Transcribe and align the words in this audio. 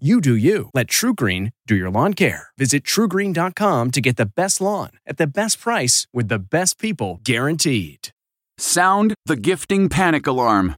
You 0.00 0.20
do 0.20 0.34
you. 0.34 0.70
Let 0.74 0.88
TruGreen 0.88 1.52
do 1.68 1.76
your 1.76 1.88
lawn 1.88 2.14
care. 2.14 2.48
Visit 2.58 2.82
trugreen.com 2.82 3.92
to 3.92 4.00
get 4.00 4.16
the 4.16 4.26
best 4.26 4.60
lawn 4.60 4.90
at 5.06 5.18
the 5.18 5.26
best 5.28 5.60
price 5.60 6.08
with 6.12 6.26
the 6.26 6.40
best 6.40 6.80
people 6.80 7.20
guaranteed. 7.22 8.08
Sound 8.58 9.14
the 9.26 9.36
gifting 9.36 9.88
panic 9.88 10.26
alarm. 10.26 10.74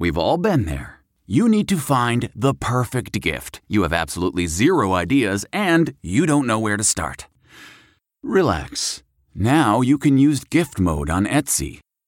We've 0.00 0.18
all 0.18 0.36
been 0.36 0.64
there. 0.64 0.98
You 1.28 1.48
need 1.48 1.68
to 1.68 1.76
find 1.76 2.28
the 2.34 2.54
perfect 2.54 3.20
gift. 3.20 3.60
You 3.68 3.82
have 3.82 3.92
absolutely 3.92 4.48
zero 4.48 4.94
ideas 4.94 5.46
and 5.52 5.94
you 6.02 6.26
don't 6.26 6.46
know 6.46 6.58
where 6.58 6.76
to 6.76 6.82
start. 6.84 7.28
Relax. 8.24 9.04
Now 9.32 9.80
you 9.80 9.96
can 9.96 10.18
use 10.18 10.42
gift 10.42 10.80
mode 10.80 11.08
on 11.08 11.24
Etsy. 11.24 11.78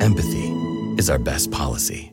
empathy 0.00 0.48
is 0.98 1.10
our 1.10 1.18
best 1.18 1.50
policy. 1.50 2.12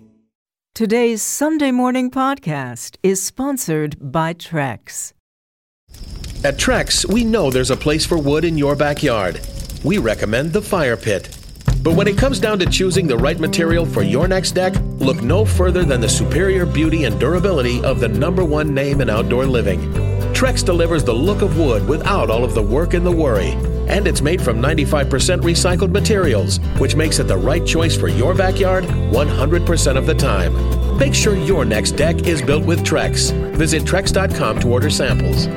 Today's 0.74 1.22
Sunday 1.22 1.72
morning 1.72 2.12
podcast 2.12 2.98
is 3.02 3.24
sponsored 3.24 3.96
by 4.00 4.34
Trex. 4.34 5.14
At 6.44 6.58
Trex, 6.58 7.12
we 7.12 7.24
know 7.24 7.50
there's 7.50 7.72
a 7.72 7.78
place 7.78 8.06
for 8.06 8.18
wood 8.18 8.44
in 8.44 8.58
your 8.58 8.76
backyard. 8.76 9.40
We 9.84 10.00
recommend 10.00 10.52
the 10.52 10.62
fire 10.62 10.98
pit. 10.98 11.36
But 11.82 11.96
when 11.96 12.08
it 12.08 12.18
comes 12.18 12.40
down 12.40 12.60
to 12.60 12.66
choosing 12.66 13.08
the 13.08 13.18
right 13.18 13.40
material 13.40 13.86
for 13.86 14.02
your 14.02 14.28
next 14.28 14.52
deck, 14.52 14.74
look 15.00 15.22
no 15.22 15.46
further 15.46 15.84
than 15.84 16.02
the 16.02 16.10
superior 16.10 16.66
beauty 16.66 17.06
and 17.06 17.20
durability 17.20 17.84
of 17.84 18.00
the 18.00 18.08
number 18.08 18.44
one 18.44 18.74
name 18.74 19.02
in 19.02 19.10
outdoor 19.10 19.46
living. 19.46 19.80
Trex 20.34 20.66
delivers 20.66 21.04
the 21.04 21.14
look 21.14 21.42
of 21.42 21.58
wood 21.58 21.88
without 21.88 22.30
all 22.30 22.44
of 22.44 22.54
the 22.54 22.62
work 22.62 22.94
and 22.94 23.06
the 23.06 23.12
worry. 23.12 23.56
And 23.88 24.08
it's 24.08 24.22
made 24.22 24.42
from 24.42 24.62
95% 24.62 25.42
recycled 25.42 25.92
materials, 25.92 26.60
which 26.78 26.96
makes 26.96 27.20
it 27.20 27.28
the 27.28 27.38
right 27.38 27.66
choice 27.66 27.96
for 27.96 28.08
your 28.08 28.34
backyard 28.34 28.86
100% 28.86 29.98
of 29.98 30.06
the 30.06 30.16
time. 30.16 30.98
Make 30.98 31.14
sure 31.14 31.36
your 31.36 31.66
next 31.66 31.92
deck 31.92 32.26
is 32.28 32.42
built 32.42 32.66
with 32.66 32.80
Trex. 32.86 33.32
Visit 33.56 33.84
Trex.com 33.84 34.60
to 34.60 34.70
order 34.70 34.90
samples. 34.90 35.48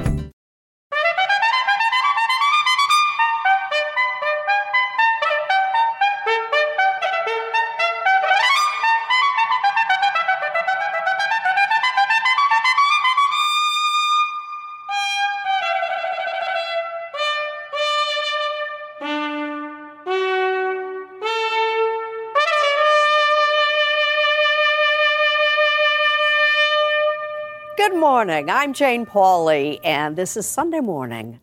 Good 27.88 28.00
morning. 28.00 28.50
I'm 28.50 28.75
Jane 28.75 29.06
Pauley, 29.06 29.81
and 29.82 30.15
this 30.15 30.37
is 30.37 30.47
Sunday 30.47 30.81
morning. 30.81 31.41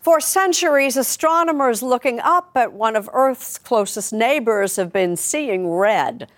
For 0.00 0.20
centuries, 0.20 0.96
astronomers 0.96 1.82
looking 1.82 2.20
up 2.20 2.52
at 2.54 2.72
one 2.72 2.94
of 2.94 3.10
Earth's 3.12 3.58
closest 3.58 4.12
neighbors 4.12 4.76
have 4.76 4.92
been 4.92 5.16
seeing 5.16 5.68
red. 5.68 6.30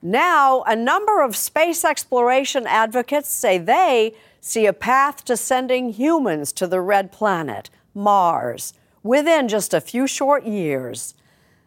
Now, 0.00 0.62
a 0.62 0.76
number 0.76 1.22
of 1.22 1.34
space 1.34 1.84
exploration 1.84 2.68
advocates 2.68 3.30
say 3.30 3.58
they 3.58 4.14
see 4.40 4.64
a 4.64 4.72
path 4.72 5.24
to 5.24 5.36
sending 5.36 5.92
humans 5.94 6.52
to 6.52 6.68
the 6.68 6.80
red 6.80 7.10
planet, 7.10 7.70
Mars, 7.94 8.74
within 9.02 9.48
just 9.48 9.74
a 9.74 9.80
few 9.80 10.06
short 10.06 10.46
years. 10.46 11.14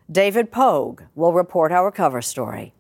David 0.10 0.50
Pogue 0.50 1.02
will 1.14 1.34
report 1.34 1.74
our 1.74 1.92
cover 1.92 2.22
story. 2.22 2.74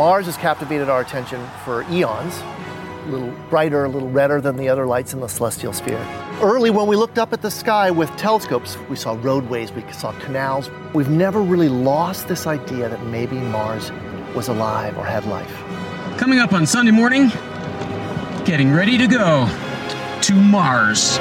Mars 0.00 0.24
has 0.24 0.38
captivated 0.38 0.88
our 0.88 1.02
attention 1.02 1.46
for 1.62 1.82
eons, 1.90 2.40
a 2.40 3.08
little 3.10 3.30
brighter, 3.50 3.84
a 3.84 3.88
little 3.90 4.08
redder 4.08 4.40
than 4.40 4.56
the 4.56 4.66
other 4.66 4.86
lights 4.86 5.12
in 5.12 5.20
the 5.20 5.28
celestial 5.28 5.74
sphere. 5.74 6.02
Early, 6.40 6.70
when 6.70 6.86
we 6.86 6.96
looked 6.96 7.18
up 7.18 7.34
at 7.34 7.42
the 7.42 7.50
sky 7.50 7.90
with 7.90 8.08
telescopes, 8.16 8.78
we 8.88 8.96
saw 8.96 9.18
roadways, 9.20 9.70
we 9.72 9.84
saw 9.92 10.12
canals. 10.20 10.70
We've 10.94 11.10
never 11.10 11.42
really 11.42 11.68
lost 11.68 12.28
this 12.28 12.46
idea 12.46 12.88
that 12.88 13.04
maybe 13.08 13.36
Mars 13.36 13.92
was 14.34 14.48
alive 14.48 14.96
or 14.96 15.04
had 15.04 15.26
life. 15.26 15.54
Coming 16.16 16.38
up 16.38 16.54
on 16.54 16.64
Sunday 16.64 16.92
morning, 16.92 17.28
getting 18.46 18.72
ready 18.72 18.96
to 18.96 19.06
go 19.06 19.46
to 20.22 20.34
Mars. 20.34 21.18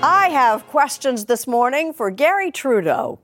I 0.00 0.28
have 0.30 0.64
questions 0.68 1.24
this 1.24 1.48
morning 1.48 1.92
for 1.92 2.12
Garry 2.12 2.52
Trudeau. 2.52 3.18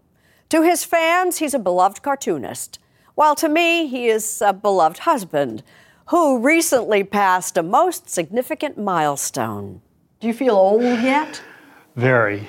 To 0.49 0.63
his 0.63 0.83
fans, 0.83 1.39
he's 1.39 1.55
a 1.55 1.61
beloved 1.61 2.03
cartoonist, 2.03 2.81
while 3.15 3.35
to 3.37 3.49
me, 3.49 3.87
he 3.87 4.09
is 4.09 4.43
a 4.45 4.53
beloved 4.53 5.01
husband 5.01 5.63
who 6.07 6.39
recently 6.39 7.05
passed 7.05 7.57
a 7.57 7.63
most 7.63 8.09
significant 8.09 8.79
milestone. 8.79 9.81
Do 10.21 10.27
you 10.27 10.35
feel 10.35 10.55
old 10.55 10.83
yet? 10.83 11.43
Very. 11.97 12.47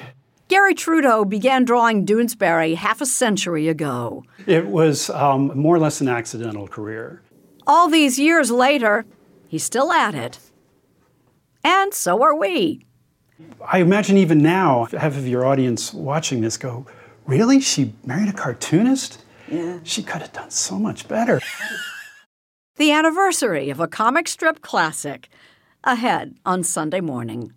Garry 0.47 0.73
Trudeau 0.73 1.25
began 1.25 1.65
drawing 1.65 2.05
Doonesbury 2.05 2.75
half 2.75 3.01
a 3.01 3.05
century 3.05 3.67
ago. 3.67 4.23
It 4.45 4.67
was 4.67 5.09
um, 5.09 5.51
more 5.57 5.75
or 5.75 5.79
less 5.79 6.01
an 6.01 6.07
accidental 6.07 6.67
career. 6.67 7.21
All 7.65 7.89
these 7.89 8.19
years 8.19 8.51
later, 8.51 9.05
he's 9.47 9.63
still 9.63 9.91
at 9.91 10.13
it. 10.13 10.39
And 11.63 11.93
so 11.93 12.21
are 12.21 12.35
we. 12.35 12.85
I 13.65 13.79
imagine 13.79 14.17
even 14.17 14.39
now, 14.39 14.85
half 14.91 15.17
of 15.17 15.27
your 15.27 15.45
audience 15.45 15.93
watching 15.93 16.41
this 16.41 16.57
go, 16.57 16.85
Really? 17.25 17.61
She 17.61 17.93
married 18.05 18.27
a 18.27 18.33
cartoonist? 18.33 19.23
Yeah. 19.53 19.79
She 19.83 20.03
could 20.03 20.21
have 20.21 20.33
done 20.33 20.51
so 20.51 20.77
much 20.77 21.07
better. 21.07 21.41
The 22.75 22.91
anniversary 22.91 23.69
of 23.69 23.79
a 23.79 23.87
comic 23.87 24.27
strip 24.27 24.63
classic 24.63 25.29
ahead 25.83 26.33
on 26.43 26.63
Sunday 26.63 27.01
morning. 27.01 27.53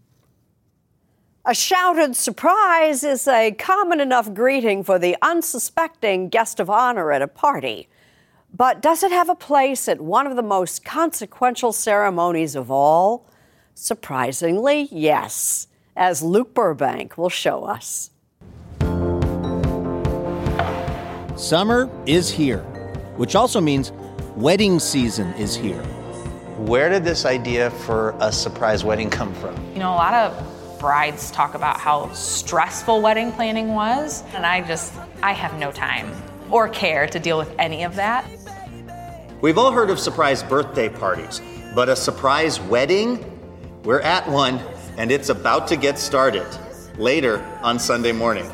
A 1.46 1.54
shouted 1.54 2.14
surprise 2.14 3.02
is 3.02 3.26
a 3.26 3.52
common 3.52 3.98
enough 3.98 4.34
greeting 4.34 4.84
for 4.84 4.98
the 4.98 5.16
unsuspecting 5.22 6.28
guest 6.28 6.60
of 6.60 6.69
honor 6.69 7.12
at 7.12 7.22
a 7.22 7.28
party. 7.28 7.88
But 8.52 8.82
does 8.82 9.02
it 9.02 9.10
have 9.10 9.31
a 9.31 9.34
place 9.34 9.88
at 9.88 10.02
one 10.02 10.26
of 10.26 10.37
the 10.37 10.43
most 10.43 10.84
consequential 10.84 11.72
ceremonies 11.72 12.54
of 12.54 12.70
all? 12.70 13.26
Surprisingly, 13.75 14.87
yes, 14.93 15.66
as 15.96 16.22
Luke 16.22 16.52
Burbank 16.52 17.16
will 17.16 17.31
show 17.31 17.64
us. 17.64 18.10
Summer 21.37 21.91
is 22.06 22.31
here, 22.31 22.61
which 23.17 23.35
also 23.35 23.61
means 23.61 23.93
wedding 24.37 24.81
season 24.81 25.35
is 25.35 25.55
here. 25.55 25.83
Where 26.56 26.88
did 26.88 27.05
this 27.05 27.27
idea 27.27 27.71
for 27.71 28.15
a 28.21 28.33
surprise 28.33 28.85
wedding 28.85 29.11
come 29.11 29.35
from? 29.35 29.55
You 29.75 29.81
know, 29.81 29.91
a 29.91 29.97
lot 29.97 30.15
of 30.15 30.79
brides 30.81 31.31
talk 31.31 31.55
about 31.55 31.79
how 31.79 32.11
stressful 32.15 33.03
wedding 33.03 33.33
planning 33.33 33.75
was, 33.75 34.25
and 34.33 34.47
I 34.47 34.62
just, 34.62 34.94
I 35.23 35.33
have 35.33 35.59
no 35.59 35.71
time 35.71 36.11
or 36.50 36.71
care 36.71 37.06
to 37.09 37.19
deal 37.19 37.37
with 37.37 37.55
any 37.59 37.82
of 37.82 37.97
that. 37.97 38.27
We've 39.43 39.59
all 39.59 39.73
heard 39.73 39.91
of 39.91 40.00
surprise 40.00 40.43
birthday 40.43 40.89
parties, 40.89 41.43
but 41.75 41.91
a 41.91 41.97
surprise 41.97 42.59
wedding? 42.61 43.23
We're 43.85 44.00
at 44.00 44.27
one, 44.27 44.59
and 44.97 45.12
it's 45.12 45.29
about 45.29 45.69
to 45.69 45.77
get 45.77 45.99
started 45.99 46.47
later 46.97 47.44
on 47.62 47.79
Sunday 47.79 48.12
morning. 48.12 48.50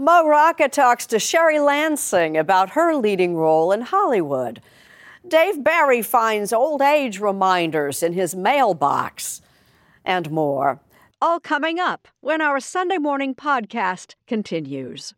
Mo 0.00 0.28
Rocca 0.28 0.68
talks 0.68 1.06
to 1.06 1.18
Sherry 1.18 1.58
Lansing 1.58 2.36
about 2.36 2.70
her 2.70 2.94
leading 2.94 3.34
role 3.34 3.72
in 3.72 3.80
Hollywood. 3.80 4.62
Dave 5.26 5.64
Barry 5.64 6.02
finds 6.02 6.52
old 6.52 6.80
age 6.80 7.18
reminders 7.18 8.00
in 8.00 8.12
his 8.12 8.32
mailbox, 8.32 9.42
and 10.04 10.30
more. 10.30 10.78
All 11.20 11.40
coming 11.40 11.80
up 11.80 12.06
when 12.20 12.40
our 12.40 12.60
Sunday 12.60 12.98
morning 12.98 13.34
podcast 13.34 14.14
continues. 14.28 15.14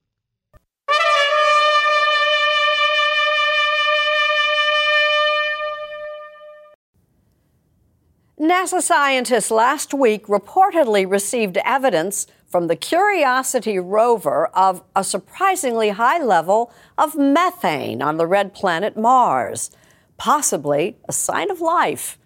NASA 8.40 8.80
scientists 8.80 9.50
last 9.50 9.92
week 9.92 10.26
reportedly 10.26 11.08
received 11.08 11.58
evidence 11.66 12.26
from 12.50 12.66
the 12.66 12.76
Curiosity 12.76 13.78
rover 13.78 14.46
of 14.48 14.82
a 14.96 15.04
surprisingly 15.04 15.90
high 15.90 16.22
level 16.22 16.72
of 16.98 17.16
methane 17.16 18.02
on 18.02 18.16
the 18.16 18.26
red 18.26 18.52
planet 18.52 18.96
Mars, 18.96 19.70
possibly 20.18 20.96
a 21.08 21.12
sign 21.12 21.50
of 21.50 21.60
life. 21.60 22.18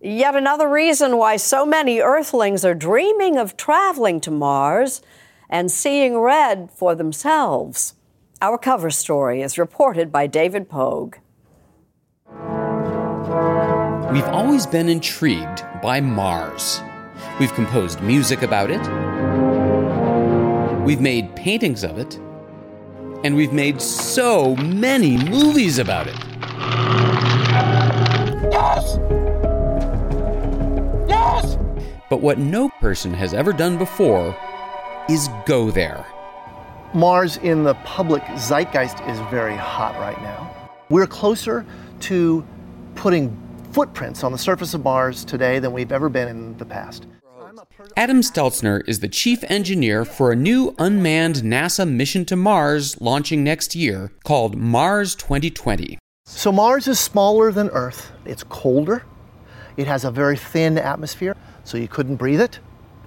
Yet 0.00 0.36
another 0.36 0.70
reason 0.70 1.16
why 1.16 1.36
so 1.36 1.66
many 1.66 2.00
Earthlings 2.00 2.64
are 2.64 2.74
dreaming 2.74 3.36
of 3.36 3.56
traveling 3.56 4.20
to 4.20 4.30
Mars 4.30 5.02
and 5.50 5.70
seeing 5.70 6.18
red 6.18 6.70
for 6.70 6.94
themselves. 6.94 7.94
Our 8.40 8.58
cover 8.58 8.90
story 8.90 9.42
is 9.42 9.58
reported 9.58 10.12
by 10.12 10.28
David 10.28 10.68
Pogue. 10.68 11.16
We've 14.12 14.28
always 14.28 14.66
been 14.66 14.88
intrigued 14.88 15.64
by 15.82 16.00
Mars. 16.00 16.80
We've 17.40 17.52
composed 17.54 18.00
music 18.00 18.42
about 18.42 18.70
it. 18.70 19.03
We've 20.84 21.00
made 21.00 21.34
paintings 21.34 21.82
of 21.82 21.96
it. 21.96 22.16
And 23.24 23.34
we've 23.34 23.54
made 23.54 23.80
so 23.80 24.54
many 24.56 25.16
movies 25.16 25.78
about 25.78 26.06
it. 26.06 26.16
Yes! 28.52 28.98
Yes! 31.08 31.56
But 32.10 32.20
what 32.20 32.36
no 32.36 32.68
person 32.80 33.14
has 33.14 33.32
ever 33.32 33.54
done 33.54 33.78
before 33.78 34.36
is 35.08 35.30
go 35.46 35.70
there. 35.70 36.04
Mars 36.92 37.38
in 37.38 37.64
the 37.64 37.74
public 37.76 38.22
zeitgeist 38.36 39.00
is 39.08 39.18
very 39.30 39.56
hot 39.56 39.94
right 39.98 40.20
now. 40.20 40.54
We're 40.90 41.06
closer 41.06 41.64
to 42.00 42.46
putting 42.94 43.34
footprints 43.72 44.22
on 44.22 44.32
the 44.32 44.38
surface 44.38 44.74
of 44.74 44.84
Mars 44.84 45.24
today 45.24 45.60
than 45.60 45.72
we've 45.72 45.92
ever 45.92 46.10
been 46.10 46.28
in 46.28 46.58
the 46.58 46.66
past. 46.66 47.06
Adam 47.96 48.20
Steltzner 48.20 48.82
is 48.88 49.00
the 49.00 49.08
chief 49.08 49.44
engineer 49.48 50.04
for 50.04 50.32
a 50.32 50.36
new 50.36 50.74
unmanned 50.78 51.36
NASA 51.36 51.88
mission 51.88 52.24
to 52.24 52.36
Mars 52.36 53.00
launching 53.00 53.44
next 53.44 53.74
year 53.74 54.10
called 54.24 54.56
Mars 54.56 55.14
2020. 55.14 55.98
So, 56.26 56.50
Mars 56.50 56.88
is 56.88 56.98
smaller 56.98 57.52
than 57.52 57.68
Earth, 57.70 58.10
it's 58.24 58.42
colder, 58.44 59.04
it 59.76 59.86
has 59.86 60.04
a 60.04 60.10
very 60.10 60.36
thin 60.36 60.78
atmosphere, 60.78 61.36
so 61.64 61.76
you 61.76 61.88
couldn't 61.88 62.16
breathe 62.16 62.40
it. 62.40 62.58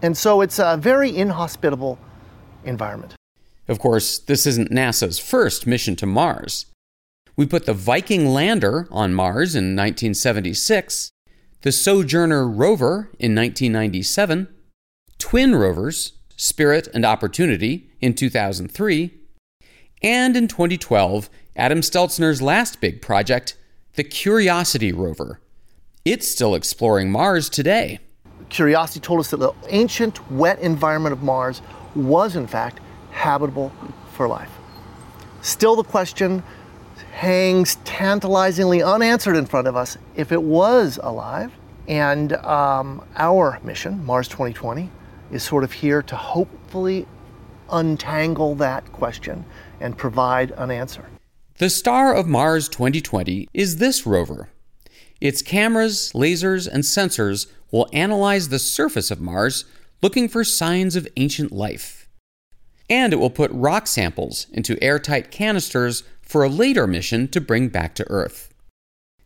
And 0.01 0.15
so, 0.15 0.41
it's 0.41 0.59
a 0.59 0.77
very 0.77 1.15
inhospitable 1.15 1.97
environment. 2.63 3.15
Of 3.67 3.79
course, 3.79 4.19
this 4.19 4.45
isn't 4.45 4.71
NASA's 4.71 5.19
first 5.19 5.67
mission 5.67 5.95
to 5.97 6.05
Mars. 6.05 6.67
We 7.35 7.45
put 7.45 7.65
the 7.65 7.73
Viking 7.73 8.27
lander 8.27 8.87
on 8.91 9.13
Mars 9.13 9.55
in 9.55 9.75
1976, 9.75 11.11
the 11.61 11.71
Sojourner 11.71 12.47
rover 12.47 13.09
in 13.19 13.33
1997, 13.35 14.47
twin 15.17 15.55
rovers, 15.55 16.13
Spirit 16.35 16.87
and 16.93 17.03
Opportunity, 17.03 17.89
in 17.99 18.13
2003, 18.13 19.11
and 20.03 20.37
in 20.37 20.47
2012, 20.47 21.29
Adam 21.55 21.81
Steltzner's 21.81 22.41
last 22.41 22.79
big 22.79 23.01
project, 23.01 23.57
the 23.95 24.03
Curiosity 24.03 24.91
rover. 24.91 25.41
It's 26.05 26.27
still 26.27 26.53
exploring 26.53 27.11
Mars 27.11 27.49
today. 27.49 27.99
Curiosity 28.49 28.99
told 28.99 29.19
us 29.19 29.31
that 29.31 29.37
the 29.37 29.51
ancient, 29.69 30.31
wet 30.31 30.59
environment 30.59 31.13
of 31.13 31.23
Mars 31.23 31.61
was, 31.95 32.35
in 32.35 32.45
fact, 32.45 32.79
habitable 33.11 33.71
for 34.13 34.27
life. 34.27 34.51
Still, 35.41 35.75
the 35.75 35.83
question 35.83 36.43
hangs 37.17 37.77
tantalizingly 37.83 38.83
unanswered 38.83 39.35
in 39.35 39.47
front 39.47 39.67
of 39.67 39.75
us 39.75 39.97
if 40.15 40.31
it 40.31 40.41
was 40.41 40.99
alive. 41.01 41.51
And 41.87 42.33
um, 42.33 43.03
our 43.15 43.59
mission, 43.63 44.05
Mars 44.05 44.27
2020, 44.27 44.91
is 45.31 45.41
sort 45.41 45.63
of 45.63 45.71
here 45.71 46.03
to 46.03 46.15
hopefully 46.15 47.07
untangle 47.71 48.53
that 48.55 48.91
question 48.91 49.45
and 49.79 49.97
provide 49.97 50.51
an 50.51 50.69
answer. 50.69 51.05
The 51.57 51.71
star 51.71 52.13
of 52.13 52.27
Mars 52.27 52.69
2020 52.69 53.49
is 53.51 53.77
this 53.77 54.05
rover. 54.05 54.49
Its 55.19 55.41
cameras, 55.41 56.11
lasers, 56.13 56.67
and 56.71 56.83
sensors 56.83 57.47
will 57.71 57.89
analyze 57.91 58.49
the 58.49 58.59
surface 58.59 59.09
of 59.09 59.19
Mars 59.19 59.65
looking 60.03 60.29
for 60.29 60.43
signs 60.43 60.95
of 60.95 61.07
ancient 61.17 61.51
life. 61.51 62.07
And 62.91 63.11
it 63.11 63.15
will 63.15 63.31
put 63.31 63.49
rock 63.51 63.87
samples 63.87 64.45
into 64.51 64.81
airtight 64.83 65.31
canisters 65.31 66.03
for 66.27 66.43
a 66.43 66.49
later 66.49 66.85
mission 66.85 67.27
to 67.29 67.41
bring 67.41 67.69
back 67.69 67.95
to 67.95 68.09
Earth. 68.09 68.53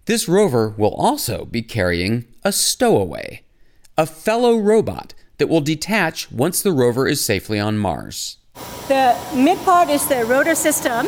This 0.06 0.28
rover 0.28 0.70
will 0.70 0.94
also 0.94 1.46
be 1.46 1.62
carrying 1.62 2.26
a 2.44 2.52
stowaway, 2.52 3.44
a 3.98 4.06
fellow 4.06 4.58
robot 4.58 5.14
that 5.38 5.48
will 5.48 5.62
detach 5.62 6.32
once 6.32 6.62
the 6.62 6.72
rover 6.72 7.08
is 7.08 7.24
safely 7.24 7.60
on 7.60 7.78
Mars. 7.78 8.38
The 8.88 9.18
mid 9.34 9.58
part 9.60 9.90
is 9.90 10.06
the 10.08 10.26
rotor 10.26 10.56
system 10.56 11.08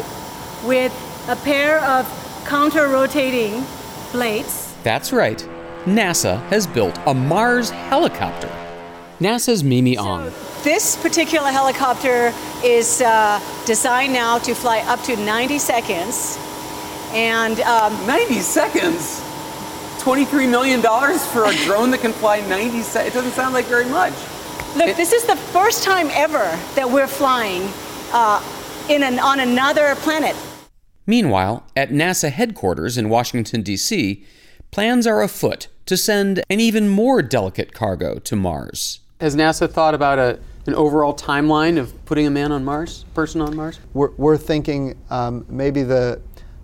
with 0.66 0.92
a 1.28 1.36
pair 1.38 1.80
of 1.84 2.06
counter 2.46 2.88
rotating 2.88 3.64
blades. 4.12 4.74
That's 4.84 5.14
right. 5.14 5.40
NASA 5.86 6.42
has 6.48 6.66
built 6.66 6.98
a 7.06 7.14
Mars 7.14 7.70
helicopter. 7.70 8.50
NASA's 9.20 9.64
MiMi 9.64 9.96
Aung. 9.96 10.53
This 10.64 10.96
particular 10.96 11.50
helicopter 11.50 12.34
is 12.64 13.02
uh, 13.02 13.42
designed 13.66 14.14
now 14.14 14.38
to 14.40 14.56
fly 14.56 14.80
up 14.88 15.02
to 15.04 15.18
90 15.18 15.60
seconds. 15.60 16.38
And 17.12 17.60
um, 17.60 18.08
90 18.08 18.36
seconds? 18.36 19.20
$23 20.00 20.50
million 20.50 20.82
for 20.82 21.44
a 21.44 21.66
drone 21.66 21.92
that 21.92 22.00
can 22.00 22.14
fly 22.14 22.40
90 22.48 22.82
seconds? 22.82 23.14
It 23.14 23.18
doesn't 23.18 23.34
sound 23.34 23.54
like 23.54 23.66
very 23.66 23.88
much. 23.88 24.14
Look, 24.78 24.88
it, 24.88 24.96
this 24.96 25.12
is 25.12 25.26
the 25.26 25.36
first 25.36 25.84
time 25.84 26.08
ever 26.12 26.58
that 26.76 26.90
we're 26.90 27.08
flying 27.08 27.70
uh, 28.14 28.42
in 28.90 29.04
an, 29.04 29.20
on 29.20 29.42
another 29.42 29.96
planet. 29.96 30.34
Meanwhile, 31.06 31.66
at 31.76 31.90
NASA 31.90 32.32
headquarters 32.32 32.98
in 32.98 33.10
Washington, 33.10 33.64
D.C., 33.64 34.26
plans 34.72 35.06
are 35.06 35.22
afoot 35.22 35.68
to 35.88 35.98
send 35.98 36.42
an 36.50 36.62
even 36.62 36.88
more 36.88 37.22
delicate 37.22 37.74
cargo 37.74 38.18
to 38.20 38.36
Mars. 38.38 39.02
Has 39.20 39.36
NASA 39.36 39.70
thought 39.70 39.94
about 39.94 40.20
a, 40.20 40.40
an 40.66 40.76
overall 40.76 41.14
timeline 41.14 41.78
of 41.78 42.06
putting 42.06 42.26
a 42.26 42.32
man 42.32 42.52
on 42.52 42.64
Mars, 42.64 43.06
person 43.14 43.42
on 43.42 43.56
Mars? 43.56 43.80
We're, 43.94 44.12
we're 44.18 44.38
thinking 44.38 44.98
um, 45.10 45.46
maybe 45.50 45.84
the, 45.84 46.22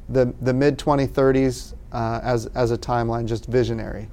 the, 0.07 0.33
the 0.41 0.53
mid 0.53 0.77
2030s 0.77 1.73
uh, 1.91 2.19
as, 2.23 2.45
as 2.47 2.71
a 2.71 2.77
timeline, 2.77 3.27
just 3.27 3.45
visionary. 3.45 4.07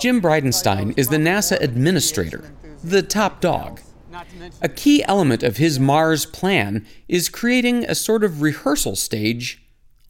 Jim 0.00 0.22
Bridenstine 0.22 0.96
is 0.96 1.08
the 1.08 1.16
NASA 1.16 1.60
administrator, 1.60 2.52
the 2.84 3.02
top 3.02 3.40
dog. 3.40 3.80
A 4.62 4.68
key 4.68 5.04
element 5.04 5.42
of 5.42 5.58
his 5.58 5.78
Mars 5.78 6.24
plan 6.24 6.86
is 7.08 7.28
creating 7.28 7.84
a 7.84 7.94
sort 7.94 8.24
of 8.24 8.42
rehearsal 8.42 8.96
stage 8.96 9.62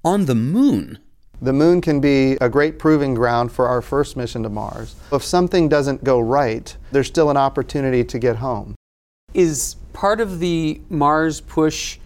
on 0.05 0.27
the 0.27 0.35
moon. 0.35 0.99
The 1.41 1.53
moon 1.53 1.81
can 1.81 2.01
be 2.01 2.33
a 2.41 2.49
great 2.49 2.79
proving 2.79 3.15
ground 3.15 3.53
for 3.53 3.69
our 3.69 3.81
first 3.81 4.17
mission 4.17 4.43
to 4.43 4.49
Mars. 4.49 4.97
If 5.13 5.23
something 5.23 5.69
doesn't 5.69 6.03
go 6.05 6.19
right, 6.21 6.77
there's 6.91 7.07
still 7.07 7.31
an 7.31 7.37
opportunity 7.37 8.03
to 8.05 8.19
get 8.19 8.37
home. 8.37 8.75
Is 9.35 9.77
part 9.93 10.21
of 10.21 10.41
the 10.41 10.81
Mars 10.89 11.41
push 11.43 11.99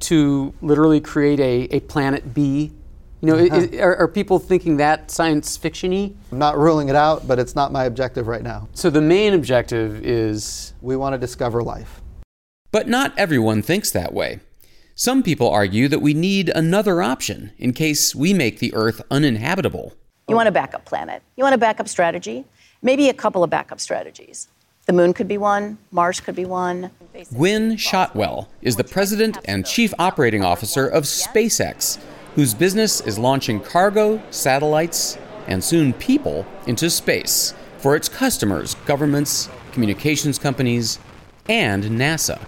to 0.00 0.52
literally 0.60 1.00
create 1.00 1.38
a, 1.38 1.76
a 1.76 1.80
planet 1.80 2.34
B? 2.34 2.72
You 3.20 3.28
know, 3.28 3.36
uh-huh. 3.36 3.56
is, 3.56 3.80
are, 3.80 3.96
are, 3.96 4.08
people 4.08 4.38
thinking 4.38 4.76
that 4.78 5.10
science 5.10 5.56
fictiony? 5.56 6.14
I'm 6.32 6.38
not 6.38 6.58
ruling 6.58 6.88
it 6.88 6.96
out, 6.96 7.26
but 7.26 7.38
it's 7.38 7.54
not 7.54 7.72
my 7.72 7.84
objective 7.84 8.26
right 8.26 8.42
now. 8.42 8.68
So 8.74 8.90
the 8.90 9.00
main 9.00 9.32
objective 9.34 10.04
is 10.04 10.74
we 10.82 10.96
want 10.96 11.14
to 11.14 11.18
discover 11.18 11.62
life. 11.62 12.02
But 12.70 12.88
not 12.88 13.16
everyone 13.16 13.62
thinks 13.62 13.90
that 13.92 14.12
way. 14.12 14.40
Some 14.96 15.22
people 15.22 15.48
argue 15.48 15.88
that 15.88 16.00
we 16.02 16.12
need 16.12 16.50
another 16.50 17.02
option 17.02 17.52
in 17.56 17.72
case 17.72 18.14
we 18.14 18.34
make 18.34 18.58
the 18.58 18.74
Earth 18.74 19.00
uninhabitable. 19.10 19.94
You 20.28 20.36
want 20.36 20.48
a 20.48 20.52
backup 20.52 20.84
planet. 20.84 21.22
You 21.36 21.44
want 21.44 21.54
a 21.54 21.58
backup 21.58 21.88
strategy. 21.88 22.44
Maybe 22.82 23.08
a 23.08 23.14
couple 23.14 23.42
of 23.42 23.48
backup 23.48 23.80
strategies. 23.80 24.48
The 24.86 24.92
moon 24.92 25.14
could 25.14 25.28
be 25.28 25.38
one, 25.38 25.78
Mars 25.90 26.20
could 26.20 26.34
be 26.34 26.44
one. 26.44 26.90
Gwynne 27.34 27.76
Shotwell 27.78 28.48
is 28.60 28.76
the 28.76 28.84
president 28.84 29.38
and 29.46 29.64
chief 29.64 29.94
operating 29.98 30.44
officer 30.44 30.86
of 30.86 31.04
SpaceX, 31.04 31.98
whose 32.34 32.52
business 32.52 33.00
is 33.00 33.18
launching 33.18 33.60
cargo, 33.60 34.22
satellites, 34.30 35.16
and 35.46 35.64
soon 35.64 35.94
people 35.94 36.44
into 36.66 36.90
space 36.90 37.54
for 37.78 37.96
its 37.96 38.10
customers, 38.10 38.74
governments, 38.86 39.48
communications 39.72 40.38
companies, 40.38 40.98
and 41.48 41.84
NASA. 41.84 42.42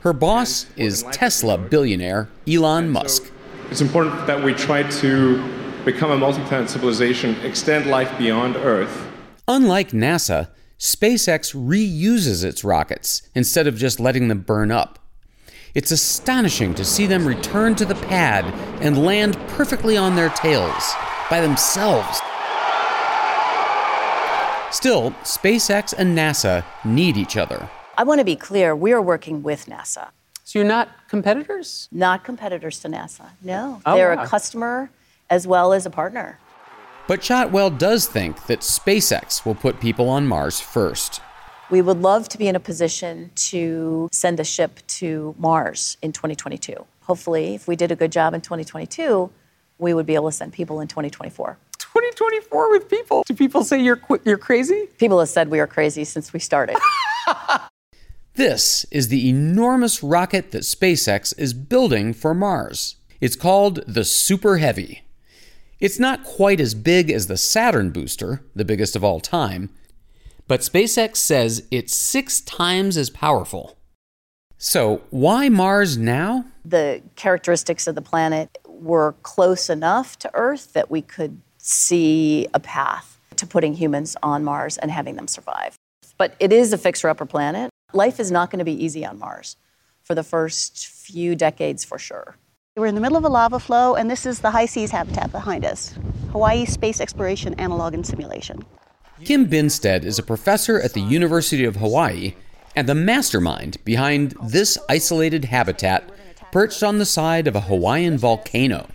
Her 0.00 0.12
boss 0.14 0.66
is 0.76 1.04
Tesla 1.12 1.58
billionaire 1.58 2.28
Elon 2.48 2.88
Musk. 2.88 3.30
It's 3.70 3.80
important 3.80 4.26
that 4.26 4.42
we 4.42 4.54
try 4.54 4.84
to 4.84 5.84
become 5.84 6.10
a 6.10 6.16
multi 6.16 6.42
planet 6.44 6.70
civilization, 6.70 7.36
extend 7.44 7.86
life 7.86 8.16
beyond 8.16 8.56
Earth. 8.56 9.06
Unlike 9.48 9.90
NASA, 9.90 10.48
SpaceX 10.82 11.54
reuses 11.54 12.42
its 12.42 12.64
rockets 12.64 13.22
instead 13.36 13.68
of 13.68 13.76
just 13.76 14.00
letting 14.00 14.26
them 14.26 14.40
burn 14.40 14.72
up. 14.72 14.98
It's 15.76 15.92
astonishing 15.92 16.74
to 16.74 16.84
see 16.84 17.06
them 17.06 17.24
return 17.24 17.76
to 17.76 17.84
the 17.84 17.94
pad 17.94 18.44
and 18.82 19.04
land 19.04 19.36
perfectly 19.46 19.96
on 19.96 20.16
their 20.16 20.30
tails 20.30 20.92
by 21.30 21.40
themselves. 21.40 22.18
Still, 24.72 25.12
SpaceX 25.22 25.94
and 25.96 26.18
NASA 26.18 26.64
need 26.84 27.16
each 27.16 27.36
other. 27.36 27.70
I 27.96 28.02
want 28.02 28.18
to 28.18 28.24
be 28.24 28.34
clear 28.34 28.74
we 28.74 28.90
are 28.92 29.00
working 29.00 29.44
with 29.44 29.66
NASA. 29.66 30.08
So 30.42 30.58
you're 30.58 30.66
not 30.66 30.88
competitors? 31.06 31.86
Not 31.92 32.24
competitors 32.24 32.80
to 32.80 32.88
NASA, 32.88 33.30
no. 33.40 33.80
Oh, 33.86 33.94
They're 33.94 34.16
wow. 34.16 34.24
a 34.24 34.26
customer 34.26 34.90
as 35.30 35.46
well 35.46 35.72
as 35.72 35.86
a 35.86 35.90
partner. 35.90 36.40
But 37.08 37.22
Shotwell 37.22 37.70
does 37.70 38.06
think 38.06 38.46
that 38.46 38.60
SpaceX 38.60 39.44
will 39.44 39.54
put 39.54 39.80
people 39.80 40.08
on 40.08 40.26
Mars 40.26 40.60
first. 40.60 41.20
We 41.70 41.82
would 41.82 41.98
love 41.98 42.28
to 42.28 42.38
be 42.38 42.48
in 42.48 42.54
a 42.54 42.60
position 42.60 43.30
to 43.34 44.08
send 44.12 44.38
a 44.38 44.44
ship 44.44 44.80
to 44.98 45.34
Mars 45.38 45.96
in 46.02 46.12
2022. 46.12 46.74
Hopefully, 47.02 47.54
if 47.54 47.66
we 47.66 47.76
did 47.76 47.90
a 47.90 47.96
good 47.96 48.12
job 48.12 48.34
in 48.34 48.40
2022, 48.40 49.30
we 49.78 49.94
would 49.94 50.06
be 50.06 50.14
able 50.14 50.30
to 50.30 50.36
send 50.36 50.52
people 50.52 50.80
in 50.80 50.88
2024. 50.88 51.58
2024 51.78 52.70
with 52.70 52.88
people? 52.88 53.24
Do 53.26 53.34
people 53.34 53.64
say 53.64 53.82
you're 53.82 53.96
qu- 53.96 54.20
you're 54.24 54.38
crazy? 54.38 54.88
People 54.98 55.18
have 55.18 55.28
said 55.28 55.50
we 55.50 55.60
are 55.60 55.66
crazy 55.66 56.04
since 56.04 56.32
we 56.32 56.38
started. 56.38 56.76
This 58.34 58.86
is 58.90 59.08
the 59.08 59.28
enormous 59.28 60.02
rocket 60.02 60.52
that 60.52 60.62
SpaceX 60.62 61.38
is 61.38 61.52
building 61.52 62.14
for 62.14 62.32
Mars. 62.32 62.96
It's 63.20 63.36
called 63.36 63.84
the 63.86 64.04
Super 64.04 64.56
Heavy. 64.56 65.02
It's 65.82 65.98
not 65.98 66.22
quite 66.22 66.60
as 66.60 66.74
big 66.74 67.10
as 67.10 67.26
the 67.26 67.36
Saturn 67.36 67.90
booster, 67.90 68.40
the 68.54 68.64
biggest 68.64 68.94
of 68.94 69.02
all 69.02 69.18
time, 69.18 69.68
but 70.46 70.60
SpaceX 70.60 71.16
says 71.16 71.66
it's 71.72 71.92
six 71.92 72.40
times 72.40 72.96
as 72.96 73.10
powerful. 73.10 73.76
So, 74.58 75.02
why 75.10 75.48
Mars 75.48 75.98
now? 75.98 76.44
the 76.64 77.02
characteristics 77.16 77.88
of 77.88 77.96
the 77.96 78.00
planet 78.00 78.58
were 78.64 79.16
close 79.24 79.68
enough 79.68 80.16
to 80.20 80.30
Earth 80.34 80.72
that 80.74 80.88
we 80.88 81.02
could 81.02 81.40
see 81.58 82.46
a 82.54 82.60
path 82.60 83.18
to 83.34 83.44
putting 83.44 83.74
humans 83.74 84.16
on 84.22 84.44
Mars 84.44 84.78
and 84.78 84.88
having 84.88 85.16
them 85.16 85.26
survive. 85.26 85.74
But 86.16 86.36
it 86.38 86.52
is 86.52 86.72
a 86.72 86.78
fixer 86.78 87.08
upper 87.08 87.26
planet. 87.26 87.70
Life 87.92 88.20
is 88.20 88.30
not 88.30 88.50
going 88.50 88.60
to 88.60 88.64
be 88.64 88.84
easy 88.84 89.04
on 89.04 89.18
Mars 89.18 89.56
for 90.04 90.14
the 90.14 90.22
first 90.22 90.86
few 90.86 91.34
decades 91.34 91.84
for 91.84 91.98
sure. 91.98 92.36
We're 92.74 92.86
in 92.86 92.94
the 92.94 93.02
middle 93.02 93.18
of 93.18 93.24
a 93.24 93.28
lava 93.28 93.58
flow, 93.58 93.96
and 93.96 94.10
this 94.10 94.24
is 94.24 94.40
the 94.40 94.50
HI-SEAS 94.50 94.92
habitat 94.92 95.30
behind 95.30 95.62
us 95.62 95.94
Hawaii 96.30 96.64
Space 96.64 97.02
Exploration 97.02 97.52
Analog 97.60 97.92
and 97.92 98.06
Simulation. 98.06 98.64
Kim 99.26 99.46
Binsted 99.46 100.04
is 100.04 100.18
a 100.18 100.22
professor 100.22 100.80
at 100.80 100.94
the 100.94 101.02
University 101.02 101.66
of 101.66 101.76
Hawaii 101.76 102.34
and 102.74 102.88
the 102.88 102.94
mastermind 102.94 103.76
behind 103.84 104.34
this 104.42 104.78
isolated 104.88 105.44
habitat 105.44 106.08
perched 106.50 106.82
on 106.82 106.96
the 106.96 107.04
side 107.04 107.46
of 107.46 107.54
a 107.54 107.60
Hawaiian 107.60 108.16
volcano. 108.16 108.88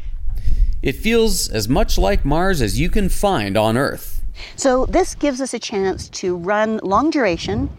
It 0.81 0.95
feels 0.95 1.47
as 1.47 1.69
much 1.69 1.99
like 1.99 2.25
Mars 2.25 2.63
as 2.63 2.79
you 2.79 2.89
can 2.89 3.09
find 3.09 3.55
on 3.55 3.77
Earth. 3.77 4.23
So, 4.55 4.87
this 4.87 5.13
gives 5.13 5.39
us 5.39 5.53
a 5.53 5.59
chance 5.59 6.09
to 6.21 6.35
run 6.35 6.79
long 6.81 7.11
duration 7.11 7.69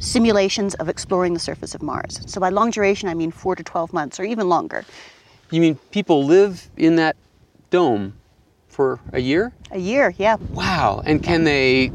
simulations 0.00 0.74
of 0.74 0.88
exploring 0.88 1.34
the 1.34 1.40
surface 1.40 1.72
of 1.72 1.82
Mars. 1.84 2.20
So, 2.26 2.40
by 2.40 2.48
long 2.48 2.70
duration, 2.70 3.08
I 3.08 3.14
mean 3.14 3.30
four 3.30 3.54
to 3.54 3.62
12 3.62 3.92
months 3.92 4.18
or 4.18 4.24
even 4.24 4.48
longer. 4.48 4.84
You 5.50 5.60
mean 5.60 5.76
people 5.90 6.24
live 6.24 6.68
in 6.76 6.96
that 6.96 7.16
dome 7.70 8.14
for 8.68 9.00
a 9.12 9.20
year? 9.20 9.52
A 9.70 9.78
year, 9.78 10.14
yeah. 10.18 10.36
Wow. 10.50 11.02
And 11.06 11.22
can 11.22 11.44
they 11.44 11.92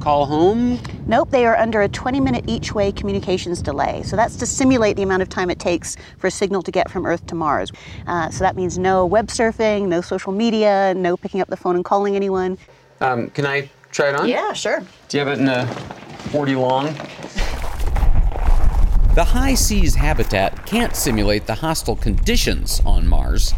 call 0.00 0.26
home? 0.26 0.80
Nope, 1.06 1.30
they 1.30 1.46
are 1.46 1.56
under 1.56 1.82
a 1.82 1.88
20 1.88 2.18
minute 2.18 2.44
each 2.48 2.74
way 2.74 2.90
communications 2.90 3.62
delay. 3.62 4.02
So 4.02 4.16
that's 4.16 4.36
to 4.36 4.46
simulate 4.46 4.96
the 4.96 5.04
amount 5.04 5.22
of 5.22 5.28
time 5.28 5.48
it 5.48 5.60
takes 5.60 5.96
for 6.18 6.26
a 6.26 6.30
signal 6.30 6.60
to 6.62 6.72
get 6.72 6.90
from 6.90 7.06
Earth 7.06 7.24
to 7.28 7.36
Mars. 7.36 7.70
Uh, 8.08 8.30
so 8.30 8.42
that 8.42 8.56
means 8.56 8.78
no 8.78 9.06
web 9.06 9.28
surfing, 9.28 9.86
no 9.86 10.00
social 10.00 10.32
media, 10.32 10.92
no 10.96 11.16
picking 11.16 11.40
up 11.40 11.48
the 11.48 11.56
phone 11.56 11.76
and 11.76 11.84
calling 11.84 12.16
anyone. 12.16 12.58
Um, 13.00 13.30
can 13.30 13.46
I 13.46 13.70
try 13.92 14.08
it 14.08 14.16
on? 14.16 14.28
Yeah, 14.28 14.52
sure. 14.52 14.80
Do 15.08 15.18
you 15.18 15.24
have 15.24 15.28
it 15.28 15.40
in 15.40 15.48
a 15.48 15.66
40 16.32 16.56
long? 16.56 16.94
The 19.14 19.24
HI-SEAS 19.24 19.96
habitat 19.96 20.64
can't 20.64 20.96
simulate 20.96 21.46
the 21.46 21.56
hostile 21.56 21.96
conditions 21.96 22.80
on 22.86 23.06
Mars, 23.06 23.52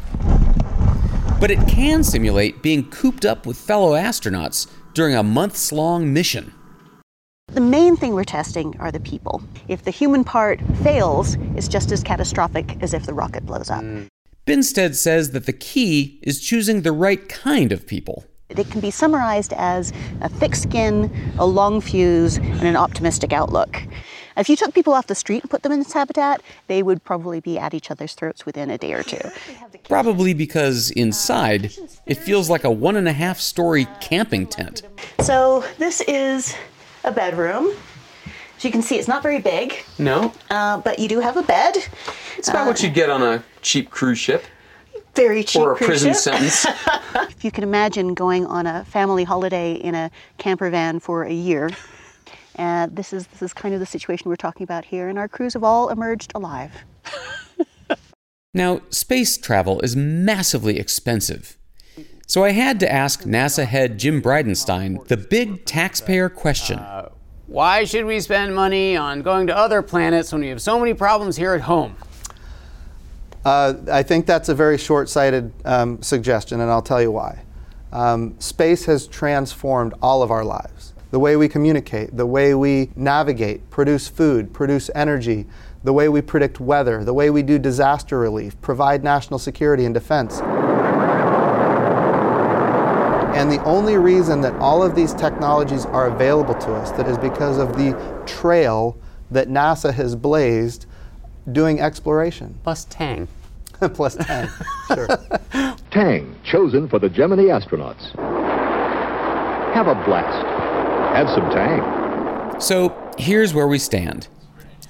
but 1.39 1.49
it 1.49 1.69
can 1.69 2.03
simulate 2.03 2.61
being 2.61 2.91
cooped 2.91 3.25
up 3.25 3.47
with 3.47 3.57
fellow 3.57 3.93
astronauts 3.93 4.69
during 4.95 5.15
a 5.15 5.23
months 5.23 5.71
long 5.71 6.13
mission. 6.13 6.53
The 7.53 7.61
main 7.61 7.95
thing 7.95 8.15
we're 8.15 8.25
testing 8.25 8.75
are 8.81 8.91
the 8.91 8.99
people. 8.99 9.45
If 9.69 9.85
the 9.85 9.93
human 9.93 10.25
part 10.25 10.61
fails, 10.83 11.37
it's 11.55 11.69
just 11.69 11.93
as 11.93 12.03
catastrophic 12.03 12.83
as 12.83 12.93
if 12.93 13.07
the 13.07 13.15
rocket 13.15 13.47
blows 13.47 13.71
up. 13.71 13.85
Binsted 14.47 14.97
says 14.97 15.31
that 15.31 15.47
the 15.47 15.53
key 15.53 16.19
is 16.23 16.41
choosing 16.41 16.83
the 16.83 16.91
right 16.91 17.29
kind 17.29 17.71
of 17.71 17.87
people. 17.87 18.25
It 18.49 18.71
can 18.71 18.81
be 18.81 18.91
summarized 18.91 19.53
as 19.53 19.93
a 20.21 20.29
thick 20.29 20.55
skin, 20.57 21.33
a 21.39 21.47
long 21.47 21.81
fuse, 21.81 22.39
and 22.39 22.65
an 22.65 22.77
optimistic 22.77 23.33
outlook. 23.33 23.81
If 24.37 24.49
you 24.49 24.57
took 24.57 24.75
people 24.75 24.93
off 24.95 25.07
the 25.07 25.15
street 25.15 25.43
and 25.43 25.51
put 25.51 25.63
them 25.63 25.71
in 25.73 25.79
this 25.79 25.93
habitat, 25.93 26.43
they 26.67 26.83
would 26.83 27.05
probably 27.05 27.41
be 27.41 27.59
at 27.59 27.73
each 27.73 27.91
other's 27.91 28.15
throats 28.15 28.45
within 28.45 28.69
a 28.71 28.79
day 28.79 28.93
or 28.93 29.03
two. 29.03 29.21
Probably 29.89 30.33
because 30.35 30.91
inside, 30.93 31.71
it 32.07 32.15
feels 32.15 32.49
like 32.49 32.65
a 32.65 32.71
one 32.71 32.97
and 32.97 33.07
a 33.07 33.13
half 33.13 33.39
story 33.39 33.87
camping 34.01 34.47
tent. 34.47 34.83
So, 35.21 35.63
this 35.79 36.01
is 36.03 36.57
a 37.05 37.13
bedroom. 37.13 37.71
As 38.57 38.65
you 38.65 38.71
can 38.71 38.81
see, 38.83 38.97
it's 38.99 39.09
not 39.09 39.23
very 39.23 39.41
big, 39.41 39.75
No. 39.99 40.33
uh, 40.49 40.79
but 40.79 40.99
you 40.99 41.07
do 41.09 41.21
have 41.21 41.37
a 41.37 41.43
bed. 41.43 41.77
It's 42.39 42.49
about 42.49 42.67
what 42.67 42.81
uh, 42.83 42.87
you'd 42.87 42.95
get 42.95 43.11
on 43.11 43.23
a 43.23 43.45
cheap 43.61 43.91
cruise 43.91 44.19
ship. 44.19 44.45
Very 45.15 45.45
cheap 45.45 45.61
Or 45.63 45.73
a 45.73 45.77
cruise 45.77 46.03
prison 46.03 46.13
ship. 46.15 46.17
sentence. 46.23 46.67
if 47.31 47.45
you 47.45 47.51
can 47.51 47.63
imagine 47.63 48.15
going 48.15 48.47
on 48.47 48.67
a 48.67 48.85
family 48.87 49.25
holiday 49.25 49.75
in 49.75 49.95
a 49.95 50.11
camper 50.39 50.71
van 50.71 50.99
for 50.99 51.25
a 51.25 51.33
year, 51.33 51.69
uh, 52.59 52.89
this 52.91 53.13
is 53.13 53.27
this 53.29 53.43
is 53.43 53.53
kind 53.53 53.75
of 53.75 53.81
the 53.81 53.87
situation 53.87 54.29
we're 54.29 54.37
talking 54.37 54.65
about 54.65 54.85
here, 54.85 55.09
and 55.09 55.19
our 55.19 55.29
crews 55.29 55.55
have 55.55 55.65
all 55.65 55.89
emerged 55.89 56.33
alive. 56.35 56.73
Now, 58.57 58.83
space 58.89 59.37
travel 59.37 59.81
is 59.81 59.97
massively 59.97 60.79
expensive. 60.79 61.59
So 62.27 62.45
I 62.45 62.53
had 62.53 62.79
to 62.81 62.91
ask 62.91 63.25
NASA 63.25 63.67
head 63.67 63.99
Jim 63.99 64.23
Bridenstine 64.23 65.05
the 65.09 65.17
big 65.17 65.67
taxpayer 65.67 66.29
question. 66.29 66.79
Why 67.49 67.85
should 67.85 68.07
we 68.07 68.21
spend 68.21 68.55
money 68.55 68.97
on 68.97 69.23
going 69.23 69.49
to 69.49 69.57
other 69.57 69.83
planets 69.83 70.33
when 70.33 70.41
we 70.41 70.49
have 70.49 70.63
so 70.63 70.79
many 70.79 70.95
problems 70.95 71.37
here 71.37 71.53
at 71.53 71.63
home? 71.63 71.97
Uh, 73.45 73.75
I 73.91 74.03
think 74.05 74.25
that's 74.25 74.49
a 74.49 74.55
very 74.55 74.79
short 74.79 75.09
sighted 75.09 75.53
um, 75.65 76.01
suggestion, 76.01 76.61
and 76.61 76.71
I'll 76.71 76.81
tell 76.81 77.03
you 77.03 77.11
why. 77.11 77.43
Um, 77.93 78.41
space 78.41 78.87
has 78.87 79.07
transformed 79.07 79.95
all 80.01 80.23
of 80.23 80.31
our 80.31 80.45
lives. 80.45 80.94
The 81.15 81.21
way 81.21 81.37
we 81.37 81.49
communicate, 81.49 82.17
the 82.17 82.27
way 82.27 82.57
we 82.57 82.91
navigate, 82.97 83.71
produce 83.71 84.09
food, 84.09 84.53
produce 84.53 84.91
energy, 84.97 85.47
the 85.85 85.93
way 85.93 86.09
we 86.09 86.21
predict 86.21 86.59
weather, 86.59 87.05
the 87.05 87.15
way 87.15 87.31
we 87.31 87.45
do 87.45 87.57
disaster 87.57 88.19
relief, 88.19 88.61
provide 88.61 89.05
national 89.05 89.39
security 89.39 89.85
and 89.85 89.95
defense. 89.95 90.41
And 93.31 93.49
the 93.49 93.63
only 93.63 93.97
reason 93.97 94.41
that 94.41 94.57
all 94.57 94.83
of 94.83 94.97
these 94.97 95.15
technologies 95.15 95.87
are 95.87 96.09
available 96.09 96.55
to 96.57 96.75
us 96.75 96.91
that 96.91 97.07
is 97.07 97.17
because 97.17 97.59
of 97.59 97.77
the 97.77 97.93
trail 98.27 98.99
that 99.31 99.47
NASA 99.47 99.95
has 99.95 100.17
blazed 100.17 100.87
doing 101.53 101.81
exploration. 101.81 102.59
Plus 102.65 102.87
Tang. 102.87 103.29
Plus 103.95 104.17
Tang, 104.17 104.49
sure. 104.93 105.07
Tang, 105.93 106.35
chosen 106.43 106.89
for 106.89 106.99
the 106.99 107.09
Gemini 107.09 107.45
astronauts. 107.45 108.13
Have 109.75 109.87
a 109.87 109.95
blast. 110.05 110.64
Have 111.15 111.31
some 111.31 111.49
Tang. 111.51 112.61
So 112.61 112.93
here's 113.19 113.55
where 113.55 113.69
we 113.69 113.79
stand. 113.79 114.27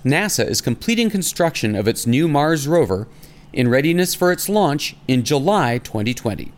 NASA 0.06 0.48
is 0.48 0.62
completing 0.62 1.10
construction 1.10 1.74
of 1.74 1.86
its 1.86 2.06
new 2.06 2.28
Mars 2.28 2.66
rover 2.66 3.06
in 3.52 3.68
readiness 3.68 4.14
for 4.14 4.32
its 4.32 4.48
launch 4.48 4.96
in 5.06 5.22
July 5.22 5.76
2020. 5.76 6.50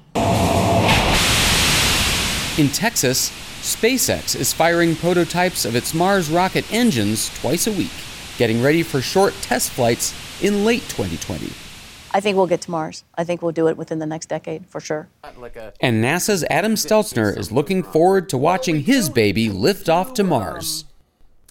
In 2.59 2.69
Texas, 2.69 3.31
SpaceX 3.61 4.37
is 4.37 4.53
firing 4.53 4.95
prototypes 4.95 5.65
of 5.65 5.75
its 5.75 5.93
Mars 5.93 6.31
rocket 6.31 6.73
engines 6.73 7.37
twice 7.41 7.67
a 7.67 7.73
week, 7.73 7.91
getting 8.39 8.63
ready 8.63 8.85
for 8.85 9.03
short 9.03 9.35
test 9.43 9.71
flights 9.71 10.15
in 10.45 10.65
late 10.65 10.83
2020. 10.91 11.66
I 12.17 12.21
think 12.21 12.39
we'll 12.39 12.47
get 12.47 12.63
to 12.63 12.71
Mars. 12.71 13.05
I 13.15 13.25
think 13.25 13.43
we'll 13.43 13.53
do 13.53 13.69
it 13.69 13.77
within 13.77 13.99
the 13.99 14.07
next 14.07 14.31
decade 14.31 14.67
for 14.69 14.81
sure. 14.81 15.07
And 15.81 16.03
NASA's 16.03 16.45
Adam 16.49 16.75
Steltzner 16.75 17.37
is 17.37 17.53
looking 17.53 17.83
forward 17.83 18.31
to 18.31 18.39
watching 18.39 18.81
his 18.81 19.11
baby 19.11 19.51
lift 19.51 19.91
off 19.91 20.15
to 20.15 20.25
Mars 20.25 20.87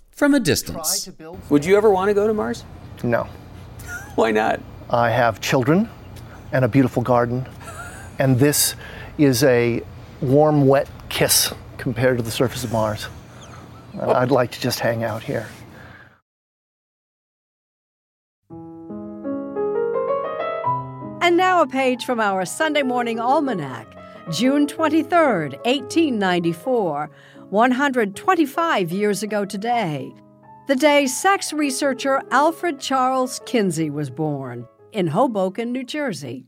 from 0.10 0.34
a 0.34 0.40
distance. 0.40 1.08
Would 1.52 1.66
you 1.66 1.78
ever 1.78 1.92
want 1.92 2.10
to 2.10 2.16
go 2.16 2.26
to 2.26 2.34
Mars? 2.34 2.64
No. 3.04 3.30
Why 4.16 4.32
not? 4.32 4.60
I 4.90 5.12
have 5.12 5.40
children 5.40 5.88
and 6.52 6.66
a 6.66 6.68
beautiful 6.68 7.04
garden, 7.04 7.48
and 8.18 8.40
this 8.40 8.74
is 9.20 9.44
a 9.44 9.84
warm, 10.20 10.66
wet 10.66 10.90
kiss 11.10 11.54
compared 11.78 12.18
to 12.18 12.24
the 12.24 12.32
surface 12.32 12.64
of 12.64 12.72
Mars. 12.72 13.08
Oh. 14.00 14.14
I'd 14.14 14.32
like 14.32 14.50
to 14.54 14.60
just 14.60 14.80
hang 14.80 15.04
out 15.04 15.22
here. 15.22 15.48
And 21.26 21.38
now 21.38 21.64
a 21.64 21.66
page 21.66 22.06
from 22.06 22.20
our 22.20 22.46
Sunday 22.46 22.84
morning 22.84 23.20
almanac, 23.20 23.88
June 24.32 24.68
23rd, 24.68 25.54
1894, 25.66 27.10
125 27.50 28.92
years 28.92 29.24
ago 29.24 29.44
today. 29.44 30.14
The 30.68 30.76
day 30.76 31.08
sex 31.08 31.52
researcher 31.52 32.22
Alfred 32.30 32.80
Charles 32.80 33.42
Kinsey 33.48 33.90
was 33.90 34.12
born 34.12 34.68
in 34.92 35.08
Hoboken, 35.08 35.72
New 35.72 35.84
Jersey. 35.84 36.46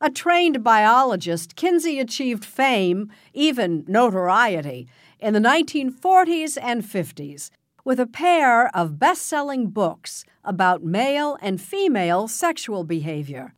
A 0.00 0.08
trained 0.08 0.62
biologist, 0.62 1.56
Kinsey 1.56 1.98
achieved 1.98 2.44
fame, 2.44 3.10
even 3.34 3.84
notoriety, 3.88 4.86
in 5.18 5.34
the 5.34 5.40
1940s 5.40 6.56
and 6.62 6.84
50s 6.84 7.50
with 7.84 7.98
a 7.98 8.06
pair 8.06 8.68
of 8.68 9.00
best 9.00 9.22
selling 9.22 9.66
books 9.66 10.24
about 10.44 10.84
male 10.84 11.36
and 11.42 11.60
female 11.60 12.28
sexual 12.28 12.84
behavior. 12.84 13.52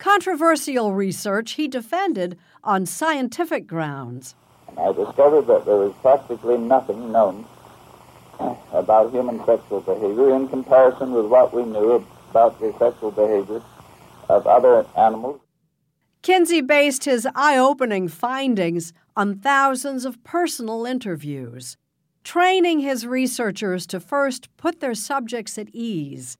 Controversial 0.00 0.94
research 0.94 1.52
he 1.52 1.68
defended 1.68 2.38
on 2.64 2.86
scientific 2.86 3.66
grounds. 3.66 4.34
I 4.78 4.92
discovered 4.92 5.42
that 5.42 5.66
there 5.66 5.76
was 5.76 5.92
practically 6.00 6.56
nothing 6.56 7.12
known 7.12 7.44
about 8.72 9.12
human 9.12 9.44
sexual 9.44 9.82
behavior 9.82 10.34
in 10.34 10.48
comparison 10.48 11.12
with 11.12 11.26
what 11.26 11.52
we 11.52 11.64
knew 11.64 12.02
about 12.30 12.58
the 12.60 12.72
sexual 12.78 13.10
behavior 13.10 13.60
of 14.30 14.46
other 14.46 14.86
animals. 14.96 15.38
Kinsey 16.22 16.62
based 16.62 17.04
his 17.04 17.28
eye 17.34 17.58
opening 17.58 18.08
findings 18.08 18.94
on 19.16 19.36
thousands 19.36 20.06
of 20.06 20.24
personal 20.24 20.86
interviews, 20.86 21.76
training 22.24 22.80
his 22.80 23.06
researchers 23.06 23.86
to 23.88 24.00
first 24.00 24.48
put 24.56 24.80
their 24.80 24.94
subjects 24.94 25.58
at 25.58 25.68
ease 25.74 26.38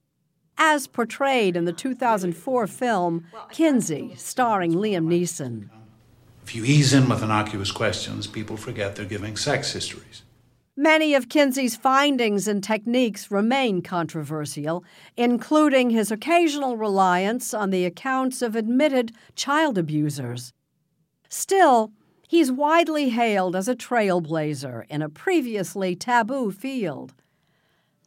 as 0.61 0.87
portrayed 0.87 1.57
in 1.57 1.65
the 1.65 1.73
2004 1.73 2.67
film 2.67 3.27
Kinsey, 3.51 4.15
starring 4.17 4.75
Liam 4.75 5.07
Neeson. 5.07 5.71
If 6.45 6.55
you 6.55 6.65
ease 6.65 6.93
in 6.93 7.09
with 7.09 7.23
innocuous 7.23 7.73
questions, 7.73 8.27
people 8.27 8.57
forget 8.57 8.95
they're 8.95 9.07
giving 9.07 9.37
sex 9.37 9.73
histories. 9.73 10.23
Many 10.77 11.15
of 11.15 11.29
Kinsey's 11.29 11.77
findings 11.77 12.47
and 12.47 12.63
techniques 12.63 13.31
remain 13.31 13.83
controversial, 13.83 14.85
including 15.17 15.91
his 15.91 16.11
occasional 16.11 16.77
reliance 16.77 17.53
on 17.55 17.71
the 17.71 17.85
accounts 17.85 18.43
of 18.43 18.55
admitted 18.55 19.13
child 19.35 19.79
abusers. 19.79 20.53
Still, 21.29 21.93
he's 22.29 22.53
widely 22.53 23.11
hailed 23.11 23.57
as 23.57 23.69
a 23.69 23.75
trailblazer 23.75 24.85
in 24.89 25.03
a 25.03 25.09
previously 25.09 25.97
taboo 25.97 26.51
field. 26.51 27.15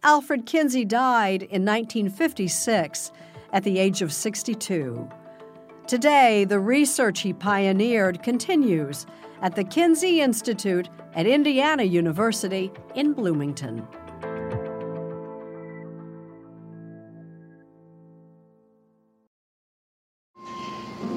Alfred 0.06 0.46
Kinsey 0.46 0.84
died 0.84 1.44
in 1.44 1.64
1956 1.64 3.14
at 3.54 3.64
the 3.64 3.80
age 3.80 4.02
of 4.02 4.12
62. 4.12 5.10
Today, 5.88 6.44
the 6.44 6.60
research 6.60 7.22
he 7.22 7.32
pioneered 7.32 8.22
continues 8.22 9.06
at 9.42 9.56
the 9.56 9.64
Kinsey 9.64 10.20
Institute 10.20 10.90
at 11.14 11.26
Indiana 11.26 11.84
University 11.84 12.70
in 12.96 13.14
Bloomington. 13.14 13.88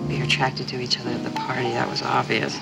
We 0.08 0.18
were 0.18 0.24
attracted 0.24 0.68
to 0.68 0.80
each 0.80 1.00
other 1.00 1.10
at 1.10 1.24
the 1.24 1.30
party, 1.30 1.70
that 1.70 1.88
was 1.88 2.02
obvious. 2.02 2.56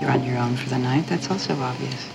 You're 0.00 0.10
on 0.10 0.22
your 0.22 0.38
own 0.38 0.54
for 0.56 0.68
the 0.68 0.78
night, 0.78 1.08
that's 1.08 1.28
also 1.28 1.54
obvious. 1.54 2.08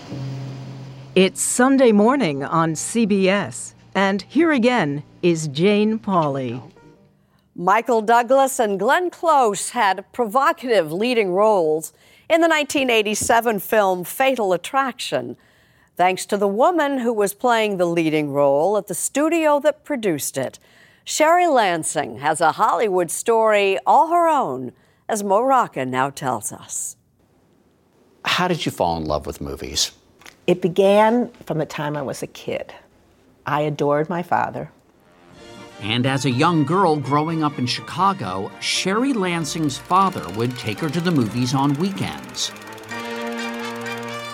It's 1.13 1.41
Sunday 1.41 1.91
morning 1.91 2.41
on 2.41 2.71
CBS, 2.71 3.73
and 3.93 4.21
here 4.21 4.53
again 4.53 5.03
is 5.21 5.49
Jane 5.49 5.99
Pauley. 5.99 6.63
Michael 7.53 8.01
Douglas 8.01 8.59
and 8.59 8.79
Glenn 8.79 9.09
Close 9.09 9.71
had 9.71 10.09
provocative 10.13 10.93
leading 10.93 11.33
roles 11.33 11.91
in 12.29 12.39
the 12.39 12.47
1987 12.47 13.59
film 13.59 14.05
Fatal 14.05 14.53
Attraction, 14.53 15.35
thanks 15.97 16.25
to 16.27 16.37
the 16.37 16.47
woman 16.47 16.99
who 16.99 17.11
was 17.11 17.33
playing 17.33 17.75
the 17.75 17.85
leading 17.85 18.31
role 18.31 18.77
at 18.77 18.87
the 18.87 18.95
studio 18.95 19.59
that 19.59 19.83
produced 19.83 20.37
it. 20.37 20.59
Sherry 21.03 21.45
Lansing 21.45 22.19
has 22.19 22.39
a 22.39 22.53
Hollywood 22.53 23.11
story 23.11 23.77
all 23.85 24.07
her 24.07 24.29
own, 24.29 24.71
as 25.09 25.25
Mo 25.25 25.41
Rocca 25.41 25.85
now 25.85 26.09
tells 26.09 26.53
us. 26.53 26.95
How 28.23 28.47
did 28.47 28.65
you 28.65 28.71
fall 28.71 28.95
in 28.95 29.03
love 29.03 29.25
with 29.25 29.41
movies? 29.41 29.91
It 30.47 30.61
began 30.61 31.31
from 31.45 31.59
the 31.59 31.65
time 31.65 31.95
I 31.95 32.01
was 32.01 32.23
a 32.23 32.27
kid. 32.27 32.73
I 33.45 33.61
adored 33.61 34.09
my 34.09 34.23
father. 34.23 34.71
And 35.81 36.05
as 36.05 36.25
a 36.25 36.31
young 36.31 36.63
girl 36.63 36.95
growing 36.95 37.43
up 37.43 37.57
in 37.57 37.65
Chicago, 37.65 38.51
Sherry 38.59 39.13
Lansing's 39.13 39.77
father 39.77 40.27
would 40.37 40.57
take 40.57 40.79
her 40.79 40.89
to 40.89 41.01
the 41.01 41.11
movies 41.11 41.53
on 41.53 41.73
weekends. 41.75 42.51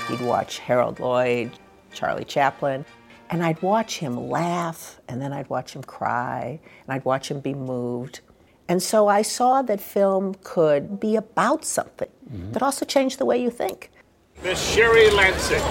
He'd 0.09 0.21
watch 0.21 0.59
Harold 0.59 0.99
Lloyd, 0.99 1.51
Charlie 1.93 2.25
Chaplin, 2.25 2.85
and 3.29 3.43
I'd 3.43 3.61
watch 3.61 3.97
him 3.97 4.29
laugh, 4.29 4.99
and 5.07 5.21
then 5.21 5.33
I'd 5.33 5.49
watch 5.49 5.73
him 5.73 5.83
cry, 5.83 6.59
and 6.85 6.93
I'd 6.93 7.05
watch 7.05 7.29
him 7.29 7.41
be 7.41 7.53
moved. 7.53 8.21
And 8.69 8.81
so 8.81 9.07
I 9.07 9.21
saw 9.21 9.61
that 9.61 9.81
film 9.81 10.35
could 10.43 10.99
be 10.99 11.15
about 11.15 11.65
something, 11.65 12.09
mm-hmm. 12.29 12.51
but 12.51 12.61
also 12.61 12.85
change 12.85 13.17
the 13.17 13.25
way 13.25 13.41
you 13.41 13.49
think. 13.49 13.91
Miss 14.43 14.61
Sherry 14.73 15.09
Lansing. 15.09 15.63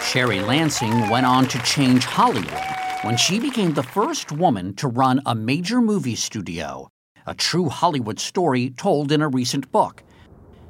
Sherry 0.00 0.40
Lansing 0.40 1.10
went 1.10 1.26
on 1.26 1.46
to 1.48 1.58
change 1.62 2.04
Hollywood 2.04 2.62
when 3.02 3.16
she 3.16 3.40
became 3.40 3.74
the 3.74 3.82
first 3.82 4.30
woman 4.30 4.74
to 4.76 4.86
run 4.86 5.20
a 5.26 5.34
major 5.34 5.80
movie 5.80 6.14
studio, 6.14 6.88
a 7.26 7.34
true 7.34 7.68
Hollywood 7.68 8.20
story 8.20 8.70
told 8.70 9.10
in 9.10 9.22
a 9.22 9.28
recent 9.28 9.70
book. 9.72 10.04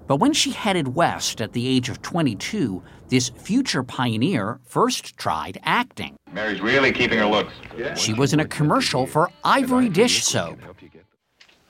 But 0.06 0.16
when 0.16 0.32
she 0.32 0.50
headed 0.50 0.88
west 0.88 1.42
at 1.42 1.52
the 1.52 1.68
age 1.68 1.90
of 1.90 2.00
22, 2.00 2.82
this 3.08 3.28
future 3.28 3.82
pioneer 3.82 4.60
first 4.64 5.16
tried 5.18 5.58
acting. 5.62 6.16
Mary's 6.32 6.62
really 6.62 6.90
keeping 6.90 7.18
her 7.18 7.26
looks. 7.26 7.52
She 7.96 8.14
was 8.14 8.32
in 8.32 8.40
a 8.40 8.46
commercial 8.46 9.06
for 9.06 9.30
Ivory 9.44 9.90
Dish 9.90 10.24
Soap. 10.24 10.58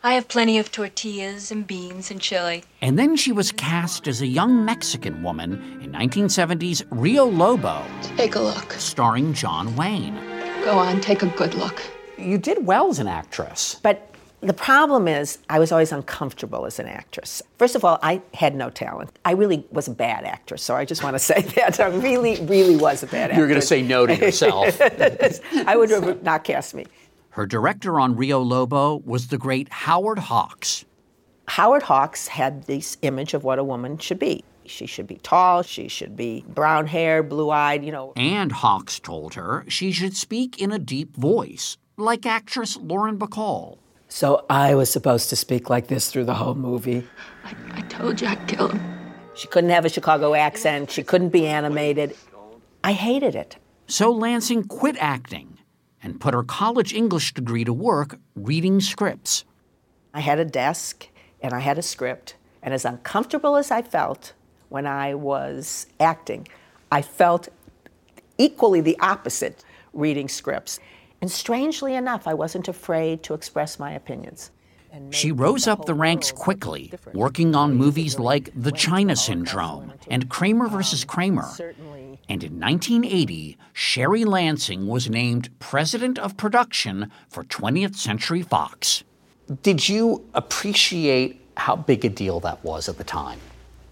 I 0.04 0.12
have 0.12 0.28
plenty 0.28 0.58
of 0.58 0.70
tortillas 0.70 1.50
and 1.50 1.66
beans 1.66 2.10
and 2.10 2.20
chili. 2.20 2.62
And 2.82 2.98
then 2.98 3.16
she 3.16 3.32
was 3.32 3.50
cast 3.50 4.06
as 4.06 4.20
a 4.20 4.26
young 4.26 4.62
Mexican 4.62 5.22
woman 5.22 5.54
in 5.82 5.92
1970's 5.92 6.84
Rio 6.90 7.24
Lobo. 7.24 7.82
Take 8.14 8.34
a 8.34 8.40
look. 8.40 8.74
Starring 8.74 9.32
John 9.32 9.74
Wayne. 9.76 10.14
Go 10.62 10.72
on, 10.72 11.00
take 11.00 11.22
a 11.22 11.28
good 11.28 11.54
look. 11.54 11.80
You 12.18 12.36
did 12.36 12.66
well 12.66 12.90
as 12.90 12.98
an 12.98 13.08
actress. 13.08 13.80
But 13.82 14.14
the 14.42 14.52
problem 14.52 15.08
is, 15.08 15.38
I 15.48 15.58
was 15.58 15.72
always 15.72 15.90
uncomfortable 15.90 16.66
as 16.66 16.78
an 16.78 16.86
actress. 16.86 17.40
First 17.56 17.74
of 17.74 17.82
all, 17.82 17.98
I 18.02 18.20
had 18.34 18.54
no 18.54 18.68
talent. 18.68 19.10
I 19.24 19.30
really 19.30 19.66
was 19.70 19.88
a 19.88 19.92
bad 19.92 20.24
actress, 20.24 20.62
so 20.62 20.76
I 20.76 20.84
just 20.84 21.02
want 21.02 21.14
to 21.14 21.18
say 21.18 21.40
that. 21.56 21.80
I 21.80 21.86
really, 21.86 22.38
really 22.42 22.76
was 22.76 23.02
a 23.02 23.06
bad 23.06 23.30
actress. 23.30 23.38
You're 23.38 23.48
going 23.48 23.60
to 23.60 23.66
say 23.66 23.80
no 23.80 24.06
to 24.06 24.14
yourself. 24.14 24.78
I 25.66 25.76
would 25.76 25.88
have 25.88 26.22
not 26.22 26.44
cast 26.44 26.74
me. 26.74 26.84
Her 27.34 27.46
director 27.46 27.98
on 27.98 28.14
Rio 28.14 28.40
Lobo 28.40 29.02
was 29.04 29.26
the 29.26 29.38
great 29.38 29.68
Howard 29.68 30.20
Hawks. 30.20 30.84
Howard 31.48 31.82
Hawks 31.82 32.28
had 32.28 32.62
this 32.68 32.96
image 33.02 33.34
of 33.34 33.42
what 33.42 33.58
a 33.58 33.64
woman 33.64 33.98
should 33.98 34.20
be. 34.20 34.44
She 34.66 34.86
should 34.86 35.08
be 35.08 35.16
tall, 35.16 35.62
she 35.62 35.88
should 35.88 36.14
be 36.14 36.44
brown 36.46 36.86
hair, 36.86 37.24
blue 37.24 37.50
eyed, 37.50 37.84
you 37.84 37.90
know. 37.90 38.12
And 38.14 38.52
Hawks 38.52 39.00
told 39.00 39.34
her 39.34 39.64
she 39.66 39.90
should 39.90 40.16
speak 40.16 40.62
in 40.62 40.70
a 40.70 40.78
deep 40.78 41.16
voice, 41.16 41.76
like 41.96 42.24
actress 42.24 42.76
Lauren 42.76 43.18
Bacall. 43.18 43.78
So 44.06 44.46
I 44.48 44.76
was 44.76 44.88
supposed 44.88 45.28
to 45.30 45.36
speak 45.36 45.68
like 45.68 45.88
this 45.88 46.12
through 46.12 46.26
the 46.26 46.34
whole 46.34 46.54
movie. 46.54 47.04
I, 47.44 47.56
I 47.72 47.80
told 47.80 48.20
you 48.20 48.28
I'd 48.28 48.46
kill 48.46 48.68
him. 48.68 48.80
She 49.34 49.48
couldn't 49.48 49.70
have 49.70 49.84
a 49.84 49.88
Chicago 49.88 50.34
accent. 50.34 50.92
She 50.92 51.02
couldn't 51.02 51.30
be 51.30 51.48
animated. 51.48 52.16
I 52.84 52.92
hated 52.92 53.34
it. 53.34 53.56
So 53.88 54.12
Lansing 54.12 54.68
quit 54.68 54.96
acting 55.00 55.53
and 56.04 56.20
put 56.20 56.34
her 56.34 56.44
college 56.44 56.92
English 56.92 57.32
degree 57.32 57.64
to 57.64 57.72
work 57.72 58.20
reading 58.36 58.80
scripts. 58.80 59.44
I 60.12 60.20
had 60.20 60.38
a 60.38 60.44
desk 60.44 61.08
and 61.40 61.52
I 61.52 61.60
had 61.60 61.78
a 61.78 61.82
script, 61.82 62.36
and 62.62 62.72
as 62.72 62.84
uncomfortable 62.84 63.56
as 63.56 63.70
I 63.70 63.82
felt 63.82 64.34
when 64.68 64.86
I 64.86 65.14
was 65.14 65.86
acting, 65.98 66.46
I 66.92 67.02
felt 67.02 67.48
equally 68.38 68.80
the 68.80 68.98
opposite 69.00 69.64
reading 69.92 70.28
scripts. 70.28 70.78
And 71.20 71.30
strangely 71.30 71.94
enough, 71.94 72.26
I 72.26 72.34
wasn't 72.34 72.68
afraid 72.68 73.22
to 73.24 73.34
express 73.34 73.78
my 73.78 73.92
opinions. 73.92 74.50
She 75.10 75.32
rose 75.32 75.66
up 75.66 75.84
the 75.84 75.94
ranks 75.94 76.32
quickly, 76.32 76.92
working 77.12 77.54
on 77.54 77.74
movies 77.74 78.18
like 78.18 78.50
The 78.54 78.72
China 78.72 79.16
Syndrome 79.16 79.92
and 80.08 80.28
Kramer 80.28 80.68
vs. 80.68 81.04
Kramer. 81.04 81.48
And 82.28 82.42
in 82.42 82.58
1980, 82.58 83.58
Sherry 83.72 84.24
Lansing 84.24 84.86
was 84.86 85.10
named 85.10 85.50
president 85.58 86.18
of 86.18 86.36
production 86.36 87.10
for 87.28 87.44
20th 87.44 87.96
Century 87.96 88.42
Fox. 88.42 89.04
Did 89.62 89.88
you 89.88 90.26
appreciate 90.34 91.40
how 91.56 91.76
big 91.76 92.04
a 92.04 92.08
deal 92.08 92.40
that 92.40 92.64
was 92.64 92.88
at 92.88 92.96
the 92.96 93.04
time? 93.04 93.40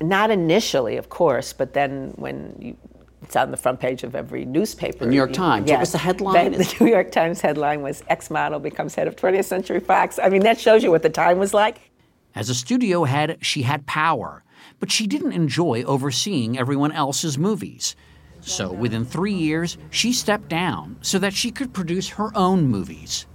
Not 0.01 0.31
initially, 0.31 0.97
of 0.97 1.11
course, 1.11 1.53
but 1.53 1.75
then 1.75 2.13
when 2.17 2.57
you, 2.59 2.77
it's 3.23 3.37
on 3.37 3.51
the 3.51 3.57
front 3.57 3.81
page 3.81 4.03
of 4.03 4.15
every 4.15 4.45
newspaper. 4.45 5.05
The 5.05 5.11
New 5.11 5.17
York 5.17 5.33
Times. 5.33 5.71
What 5.71 5.81
was 5.81 5.93
the 5.93 5.99
headline? 5.99 6.53
The, 6.53 6.59
the 6.59 6.85
New 6.85 6.91
York 6.91 7.13
Times 7.13 7.41
headline 7.41 7.83
was 7.83 8.03
Ex 8.09 8.31
model 8.31 8.59
becomes 8.59 8.95
head 8.95 9.07
of 9.07 9.17
20th 9.17 9.45
Century 9.45 9.81
Fox. 9.81 10.19
I 10.23 10.29
mean, 10.29 10.43
that 10.43 10.61
shows 10.61 10.83
you 10.83 10.91
what 10.91 11.03
the 11.03 11.11
time 11.11 11.39
was 11.39 11.55
like. 11.55 11.91
As 12.35 12.49
a 12.49 12.55
studio 12.55 13.05
head, 13.05 13.39
she 13.41 13.63
had 13.63 13.87
power, 13.87 14.43
but 14.81 14.91
she 14.91 15.07
didn't 15.07 15.33
enjoy 15.33 15.83
overseeing 15.85 16.59
everyone 16.59 16.93
else's 16.93 17.39
movies. 17.39 17.95
So 18.41 18.73
within 18.73 19.05
three 19.05 19.35
years, 19.35 19.79
she 19.91 20.13
stepped 20.13 20.49
down 20.49 20.97
so 21.01 21.19
that 21.21 21.33
she 21.33 21.51
could 21.51 21.73
produce 21.73 22.09
her 22.11 22.37
own 22.37 22.67
movies. 22.67 23.27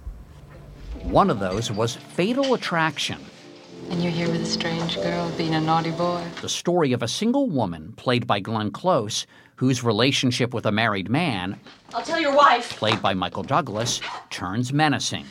One 1.04 1.30
of 1.30 1.38
those 1.38 1.72
was 1.72 1.96
Fatal 1.96 2.54
Attraction. 2.54 3.18
And 3.88 4.02
you're 4.02 4.12
here 4.12 4.28
with 4.30 4.42
a 4.42 4.46
strange 4.46 4.96
girl 4.96 5.30
being 5.38 5.54
a 5.54 5.60
naughty 5.60 5.92
boy. 5.92 6.22
The 6.42 6.48
story 6.48 6.92
of 6.92 7.02
a 7.02 7.08
single 7.08 7.48
woman, 7.48 7.94
played 7.96 8.26
by 8.26 8.40
Glenn 8.40 8.70
Close, 8.70 9.26
whose 9.58 9.82
relationship 9.82 10.54
with 10.54 10.64
a 10.66 10.70
married 10.70 11.10
man, 11.10 11.58
I'll 11.92 12.00
tell 12.00 12.20
your 12.20 12.34
wife. 12.34 12.70
played 12.76 13.02
by 13.02 13.12
Michael 13.12 13.42
Douglas, 13.42 14.00
turns 14.30 14.72
menacing. 14.72 15.24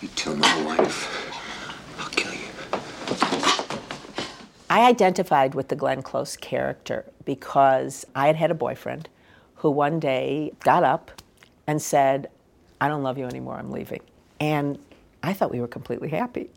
You 0.00 0.06
tell 0.14 0.36
my 0.36 0.62
wife. 0.62 1.98
I'll 1.98 2.08
kill 2.10 2.32
you. 2.32 2.46
I 4.70 4.86
identified 4.86 5.56
with 5.56 5.68
the 5.68 5.74
Glenn 5.74 6.02
Close 6.02 6.36
character 6.36 7.04
because 7.24 8.06
I 8.14 8.28
had 8.28 8.36
had 8.36 8.52
a 8.52 8.54
boyfriend 8.54 9.08
who 9.56 9.72
one 9.72 9.98
day 9.98 10.52
got 10.60 10.84
up 10.84 11.10
and 11.66 11.82
said, 11.82 12.28
I 12.80 12.86
don't 12.86 13.02
love 13.02 13.18
you 13.18 13.24
anymore, 13.24 13.56
I'm 13.56 13.72
leaving. 13.72 14.02
And 14.38 14.78
I 15.24 15.32
thought 15.32 15.50
we 15.50 15.60
were 15.60 15.66
completely 15.66 16.10
happy. 16.10 16.48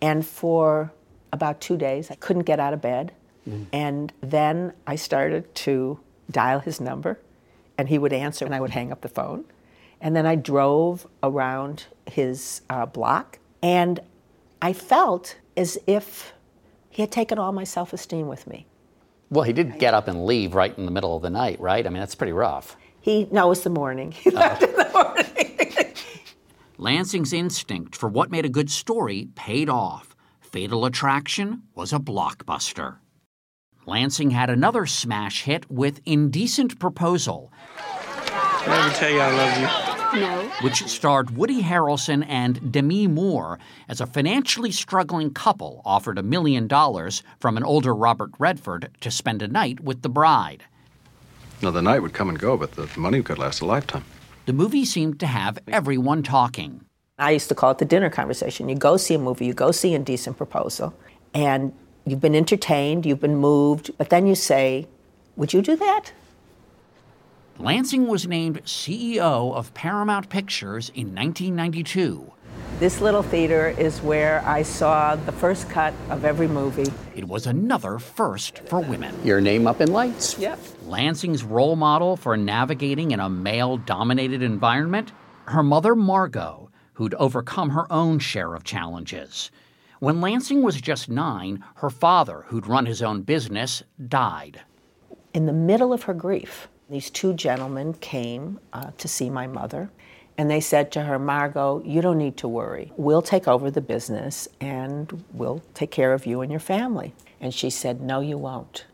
And 0.00 0.24
for 0.24 0.92
about 1.32 1.60
two 1.60 1.76
days, 1.76 2.12
I 2.12 2.14
couldn't 2.14 2.44
get 2.44 2.60
out 2.60 2.72
of 2.72 2.80
bed. 2.80 3.12
Mm. 3.48 3.66
And 3.72 4.12
then 4.20 4.72
I 4.86 4.94
started 4.94 5.52
to 5.56 5.98
dial 6.30 6.60
his 6.60 6.80
number, 6.80 7.20
and 7.76 7.88
he 7.88 7.98
would 7.98 8.12
answer, 8.12 8.44
and 8.44 8.54
I 8.54 8.60
would 8.60 8.70
hang 8.70 8.92
up 8.92 9.00
the 9.00 9.08
phone. 9.08 9.44
And 10.00 10.14
then 10.14 10.26
I 10.26 10.34
drove 10.34 11.06
around 11.22 11.86
his 12.06 12.62
uh, 12.68 12.86
block, 12.86 13.38
and 13.62 14.00
I 14.60 14.72
felt 14.72 15.36
as 15.56 15.78
if 15.86 16.32
he 16.90 17.02
had 17.02 17.10
taken 17.10 17.38
all 17.38 17.52
my 17.52 17.64
self 17.64 17.92
esteem 17.92 18.28
with 18.28 18.46
me. 18.46 18.66
Well, 19.30 19.44
he 19.44 19.52
did 19.52 19.78
get 19.78 19.94
up 19.94 20.06
and 20.06 20.26
leave 20.26 20.54
right 20.54 20.76
in 20.76 20.84
the 20.84 20.90
middle 20.90 21.16
of 21.16 21.22
the 21.22 21.30
night, 21.30 21.60
right? 21.60 21.86
I 21.86 21.90
mean, 21.90 22.00
that's 22.00 22.14
pretty 22.14 22.32
rough. 22.32 22.76
He, 23.00 23.26
no, 23.30 23.46
it 23.46 23.48
was 23.50 23.62
the 23.62 23.70
morning. 23.70 24.12
He 24.12 24.30
left 24.30 24.62
in 24.62 24.72
the 24.72 24.90
morning. 24.92 25.94
Lansing's 26.78 27.32
instinct 27.32 27.96
for 27.96 28.08
what 28.08 28.30
made 28.30 28.44
a 28.44 28.48
good 28.48 28.70
story 28.70 29.28
paid 29.34 29.68
off. 29.68 30.14
Fatal 30.40 30.84
Attraction 30.84 31.62
was 31.74 31.92
a 31.92 31.98
blockbuster. 31.98 32.96
Lansing 33.86 34.30
had 34.30 34.50
another 34.50 34.86
smash 34.86 35.42
hit 35.42 35.70
with 35.70 36.00
Indecent 36.06 36.78
Proposal, 36.78 37.52
Did 37.76 38.68
I 38.68 38.86
ever 38.86 38.94
tell 38.94 39.10
you 39.10 39.20
I 39.20 39.30
love 39.30 39.58
you? 39.58 40.20
No. 40.20 40.48
which 40.62 40.86
starred 40.86 41.36
Woody 41.36 41.60
Harrelson 41.60 42.24
and 42.28 42.70
Demi 42.70 43.08
Moore 43.08 43.58
as 43.88 44.00
a 44.00 44.06
financially 44.06 44.70
struggling 44.70 45.34
couple 45.34 45.82
offered 45.84 46.18
a 46.18 46.22
million 46.22 46.68
dollars 46.68 47.24
from 47.40 47.56
an 47.56 47.64
older 47.64 47.92
Robert 47.92 48.30
Redford 48.38 48.90
to 49.00 49.10
spend 49.10 49.42
a 49.42 49.48
night 49.48 49.80
with 49.80 50.02
the 50.02 50.08
bride. 50.08 50.62
No, 51.62 51.72
the 51.72 51.82
night 51.82 51.98
would 51.98 52.12
come 52.12 52.28
and 52.28 52.38
go, 52.38 52.56
but 52.56 52.72
the 52.72 52.88
money 52.96 53.22
could 53.24 53.38
last 53.38 53.60
a 53.60 53.66
lifetime. 53.66 54.04
The 54.46 54.52
movie 54.52 54.84
seemed 54.84 55.18
to 55.18 55.26
have 55.26 55.58
everyone 55.66 56.22
talking. 56.22 56.84
I 57.18 57.32
used 57.32 57.48
to 57.48 57.54
call 57.56 57.72
it 57.72 57.78
the 57.78 57.84
dinner 57.84 58.08
conversation. 58.08 58.68
You 58.68 58.76
go 58.76 58.96
see 58.96 59.14
a 59.14 59.18
movie, 59.18 59.46
you 59.46 59.52
go 59.52 59.72
see 59.72 59.94
Indecent 59.94 60.36
Proposal, 60.36 60.94
and 61.34 61.72
you've 62.06 62.20
been 62.20 62.34
entertained, 62.34 63.06
you've 63.06 63.20
been 63.20 63.36
moved, 63.36 63.90
but 63.98 64.10
then 64.10 64.26
you 64.26 64.34
say, 64.34 64.86
Would 65.36 65.52
you 65.52 65.62
do 65.62 65.76
that? 65.76 66.12
Lansing 67.58 68.08
was 68.08 68.26
named 68.26 68.64
CEO 68.64 69.54
of 69.54 69.72
Paramount 69.74 70.28
Pictures 70.28 70.90
in 70.90 71.14
1992. 71.14 72.32
This 72.80 73.00
little 73.00 73.22
theater 73.22 73.68
is 73.68 74.02
where 74.02 74.42
I 74.44 74.62
saw 74.62 75.14
the 75.14 75.30
first 75.30 75.70
cut 75.70 75.94
of 76.10 76.24
every 76.24 76.48
movie. 76.48 76.92
It 77.14 77.28
was 77.28 77.46
another 77.46 78.00
first 78.00 78.58
for 78.66 78.80
women. 78.80 79.14
Your 79.24 79.40
name 79.40 79.68
up 79.68 79.80
in 79.80 79.92
lights. 79.92 80.36
Yep. 80.38 80.58
Lansing's 80.86 81.44
role 81.44 81.76
model 81.76 82.16
for 82.16 82.36
navigating 82.36 83.12
in 83.12 83.20
a 83.20 83.30
male 83.30 83.76
dominated 83.76 84.42
environment? 84.42 85.12
Her 85.44 85.62
mother, 85.62 85.94
Margot, 85.94 86.70
who'd 86.94 87.14
overcome 87.14 87.70
her 87.70 87.90
own 87.92 88.18
share 88.18 88.54
of 88.54 88.64
challenges. 88.64 89.52
When 90.04 90.20
Lansing 90.20 90.60
was 90.60 90.82
just 90.82 91.08
nine, 91.08 91.64
her 91.76 91.88
father, 91.88 92.44
who'd 92.48 92.66
run 92.66 92.84
his 92.84 93.00
own 93.00 93.22
business, 93.22 93.82
died. 94.06 94.60
In 95.32 95.46
the 95.46 95.52
middle 95.54 95.94
of 95.94 96.02
her 96.02 96.12
grief, 96.12 96.68
these 96.90 97.08
two 97.08 97.32
gentlemen 97.32 97.94
came 97.94 98.60
uh, 98.74 98.90
to 98.98 99.08
see 99.08 99.30
my 99.30 99.46
mother, 99.46 99.90
and 100.36 100.50
they 100.50 100.60
said 100.60 100.92
to 100.92 101.04
her, 101.04 101.18
Margot, 101.18 101.82
you 101.86 102.02
don't 102.02 102.18
need 102.18 102.36
to 102.36 102.48
worry. 102.48 102.92
We'll 102.98 103.22
take 103.22 103.48
over 103.48 103.70
the 103.70 103.80
business 103.80 104.46
and 104.60 105.24
we'll 105.32 105.62
take 105.72 105.90
care 105.90 106.12
of 106.12 106.26
you 106.26 106.42
and 106.42 106.52
your 106.52 106.60
family. 106.60 107.14
And 107.40 107.54
she 107.54 107.70
said, 107.70 108.02
No, 108.02 108.20
you 108.20 108.36
won't. 108.36 108.84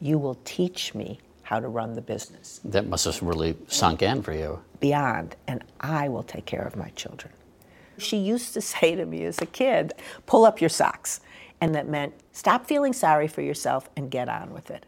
You 0.00 0.18
will 0.18 0.38
teach 0.44 0.94
me 0.94 1.18
how 1.42 1.58
to 1.58 1.66
run 1.66 1.94
the 1.94 2.00
business 2.00 2.60
That 2.64 2.86
must 2.86 3.06
have 3.06 3.20
really 3.24 3.56
sunk 3.66 4.02
in 4.02 4.22
for 4.22 4.32
you. 4.32 4.60
beyond, 4.78 5.34
and 5.48 5.64
I 5.80 6.08
will 6.08 6.22
take 6.22 6.46
care 6.46 6.62
of 6.62 6.76
my 6.76 6.90
children. 6.90 7.32
She 7.98 8.16
used 8.16 8.54
to 8.54 8.60
say 8.60 8.94
to 8.94 9.06
me 9.06 9.24
as 9.24 9.40
a 9.40 9.46
kid, 9.46 9.92
pull 10.26 10.44
up 10.44 10.60
your 10.60 10.70
socks. 10.70 11.20
And 11.60 11.74
that 11.74 11.88
meant 11.88 12.14
stop 12.32 12.66
feeling 12.66 12.92
sorry 12.92 13.28
for 13.28 13.40
yourself 13.40 13.88
and 13.96 14.10
get 14.10 14.28
on 14.28 14.52
with 14.52 14.70
it. 14.70 14.86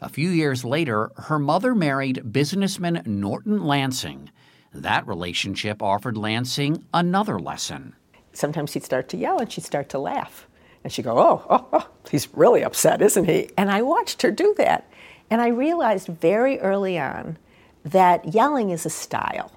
A 0.00 0.08
few 0.08 0.30
years 0.30 0.64
later, 0.64 1.12
her 1.16 1.38
mother 1.38 1.74
married 1.74 2.32
businessman 2.32 3.02
Norton 3.06 3.64
Lansing. 3.64 4.30
That 4.74 5.06
relationship 5.06 5.80
offered 5.80 6.16
Lansing 6.16 6.84
another 6.92 7.38
lesson. 7.38 7.94
Sometimes 8.32 8.72
he'd 8.72 8.84
start 8.84 9.08
to 9.10 9.16
yell 9.16 9.38
and 9.38 9.50
she'd 9.50 9.64
start 9.64 9.88
to 9.90 9.98
laugh. 9.98 10.48
And 10.82 10.92
she'd 10.92 11.04
go, 11.04 11.18
oh, 11.18 11.46
oh, 11.48 11.68
oh, 11.72 11.88
he's 12.10 12.28
really 12.34 12.64
upset, 12.64 13.00
isn't 13.00 13.26
he? 13.26 13.50
And 13.56 13.70
I 13.70 13.82
watched 13.82 14.22
her 14.22 14.32
do 14.32 14.54
that. 14.58 14.90
And 15.30 15.40
I 15.40 15.48
realized 15.48 16.08
very 16.08 16.58
early 16.58 16.98
on 16.98 17.38
that 17.84 18.34
yelling 18.34 18.70
is 18.70 18.84
a 18.84 18.90
style, 18.90 19.52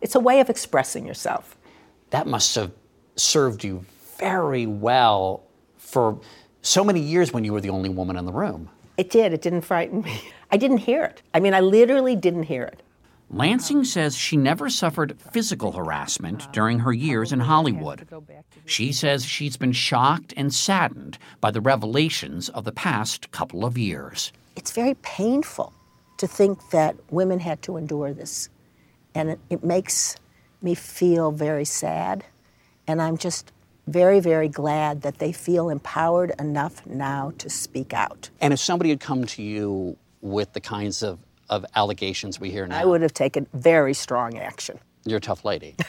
it's 0.00 0.14
a 0.14 0.20
way 0.20 0.40
of 0.40 0.48
expressing 0.48 1.06
yourself. 1.06 1.56
That 2.10 2.26
must 2.26 2.54
have 2.56 2.72
served 3.16 3.64
you 3.64 3.84
very 4.18 4.66
well 4.66 5.42
for 5.78 6.20
so 6.62 6.84
many 6.84 7.00
years 7.00 7.32
when 7.32 7.44
you 7.44 7.52
were 7.52 7.60
the 7.60 7.70
only 7.70 7.88
woman 7.88 8.16
in 8.16 8.26
the 8.26 8.32
room. 8.32 8.68
It 8.96 9.10
did, 9.10 9.32
it 9.32 9.42
didn't 9.42 9.62
frighten 9.62 10.02
me. 10.02 10.20
I 10.50 10.56
didn't 10.56 10.78
hear 10.78 11.04
it. 11.04 11.22
I 11.32 11.40
mean, 11.40 11.54
I 11.54 11.60
literally 11.60 12.16
didn't 12.16 12.44
hear 12.44 12.64
it. 12.64 12.82
Lansing 13.32 13.84
says 13.84 14.16
she 14.16 14.36
never 14.36 14.68
suffered 14.68 15.16
physical 15.32 15.70
harassment 15.70 16.52
during 16.52 16.80
her 16.80 16.92
years 16.92 17.32
in 17.32 17.38
Hollywood. 17.38 18.08
She 18.66 18.92
says 18.92 19.24
she's 19.24 19.56
been 19.56 19.72
shocked 19.72 20.34
and 20.36 20.52
saddened 20.52 21.16
by 21.40 21.52
the 21.52 21.60
revelations 21.60 22.48
of 22.48 22.64
the 22.64 22.72
past 22.72 23.30
couple 23.30 23.64
of 23.64 23.78
years. 23.78 24.32
It's 24.56 24.72
very 24.72 24.94
painful 25.02 25.72
to 26.18 26.26
think 26.26 26.58
that 26.70 26.96
women 27.10 27.38
had 27.38 27.62
to 27.62 27.76
endure 27.76 28.12
this. 28.12 28.48
And 29.14 29.30
it, 29.30 29.38
it 29.48 29.64
makes 29.64 30.16
me 30.62 30.74
feel 30.74 31.30
very 31.32 31.64
sad. 31.64 32.24
And 32.86 33.00
I'm 33.00 33.16
just 33.16 33.52
very, 33.86 34.20
very 34.20 34.48
glad 34.48 35.02
that 35.02 35.18
they 35.18 35.32
feel 35.32 35.68
empowered 35.70 36.32
enough 36.38 36.84
now 36.86 37.32
to 37.38 37.48
speak 37.50 37.92
out. 37.92 38.30
And 38.40 38.52
if 38.52 38.60
somebody 38.60 38.90
had 38.90 39.00
come 39.00 39.24
to 39.26 39.42
you 39.42 39.96
with 40.20 40.52
the 40.52 40.60
kinds 40.60 41.02
of, 41.02 41.18
of 41.48 41.64
allegations 41.74 42.38
we 42.40 42.50
hear 42.50 42.66
now, 42.66 42.78
I 42.80 42.84
would 42.84 43.02
have 43.02 43.14
taken 43.14 43.46
very 43.54 43.94
strong 43.94 44.38
action. 44.38 44.78
you're 45.04 45.18
a 45.18 45.20
tough 45.20 45.44
lady. 45.44 45.74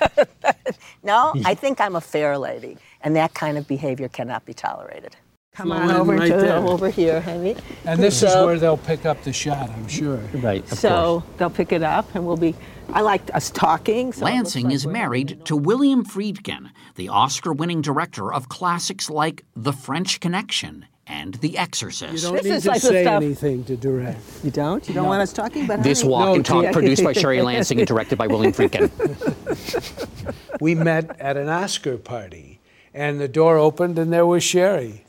No, 1.04 1.34
I 1.46 1.56
think 1.56 1.82
I'm 1.82 1.96
a 1.96 2.02
fair 2.02 2.38
lady, 2.38 2.78
and 3.02 3.16
that 3.16 3.34
kind 3.34 3.58
of 3.58 3.68
behavior 3.68 4.08
cannot 4.08 4.46
be 4.46 4.54
tolerated. 4.54 5.16
Come 5.54 5.68
Flow 5.68 5.78
on 5.78 5.92
over 5.92 6.14
right 6.16 6.30
to 6.32 6.38
there. 6.38 6.56
over 6.58 6.90
here, 6.90 7.20
honey. 7.20 7.56
And 7.86 8.02
this 8.02 8.22
is 8.22 8.34
where 8.36 8.58
they'll 8.60 8.78
pick 8.78 9.06
up 9.06 9.22
the 9.24 9.34
shot, 9.34 9.70
I'm 9.72 9.88
sure. 9.88 10.18
Right, 10.36 10.66
So 10.70 11.24
they'll 11.38 11.50
pick 11.50 11.72
it 11.72 11.82
up, 11.84 12.14
and 12.16 12.26
we'll 12.26 12.38
be. 12.38 12.56
I 12.94 13.02
like 13.02 13.34
us 13.34 13.50
talking. 13.50 14.14
So 14.14 14.26
Lansing 14.26 14.66
like 14.66 14.74
is 14.76 14.86
married 14.88 15.42
to 15.46 15.56
William 15.56 16.04
Friedkin, 16.06 16.70
the 16.96 17.10
Oscar 17.10 17.54
winning 17.54 17.82
director 17.82 18.34
of 18.34 18.50
classics 18.50 19.10
like 19.10 19.44
The 19.56 19.74
French 19.74 20.20
Connection 20.20 20.86
and 21.08 21.36
The 21.36 21.58
Exorcist. 21.58 22.02
You 22.02 22.08
Exorcist. 22.08 22.24
don't 22.26 22.36
This 22.36 22.44
need 22.46 22.52
is 22.58 22.64
to 22.64 22.70
like 22.70 22.82
say 22.82 23.04
stuff- 23.04 23.22
anything 23.24 23.64
to 23.66 23.76
direct. 23.78 24.20
You 24.44 24.52
don't? 24.52 24.88
You 24.88 24.94
don't 24.94 25.04
No. 25.06 25.10
want 25.10 25.22
us 25.22 25.34
talking 25.34 25.66
about 25.66 25.84
This 25.84 26.02
honey? 26.02 26.12
Walk 26.12 26.26
No, 26.28 26.34
and 26.36 26.46
Talk, 26.46 26.62
Tina. 26.62 26.74
produced 26.74 27.04
by 27.04 27.14
Sherry 27.22 27.42
Lansing 27.42 27.80
and 27.80 27.88
directed 27.88 28.18
by 28.18 28.28
William 28.28 28.54
Friedkin. 28.54 28.90
We 30.62 30.76
met 30.76 31.20
at 31.20 31.38
an 31.38 31.50
Oscar 31.50 31.98
party, 31.98 32.60
and 32.94 33.20
the 33.20 33.28
door 33.28 33.58
opened, 33.58 33.98
and 33.98 34.14
there 34.14 34.28
was 34.28 34.44
Sherry. 34.44 35.06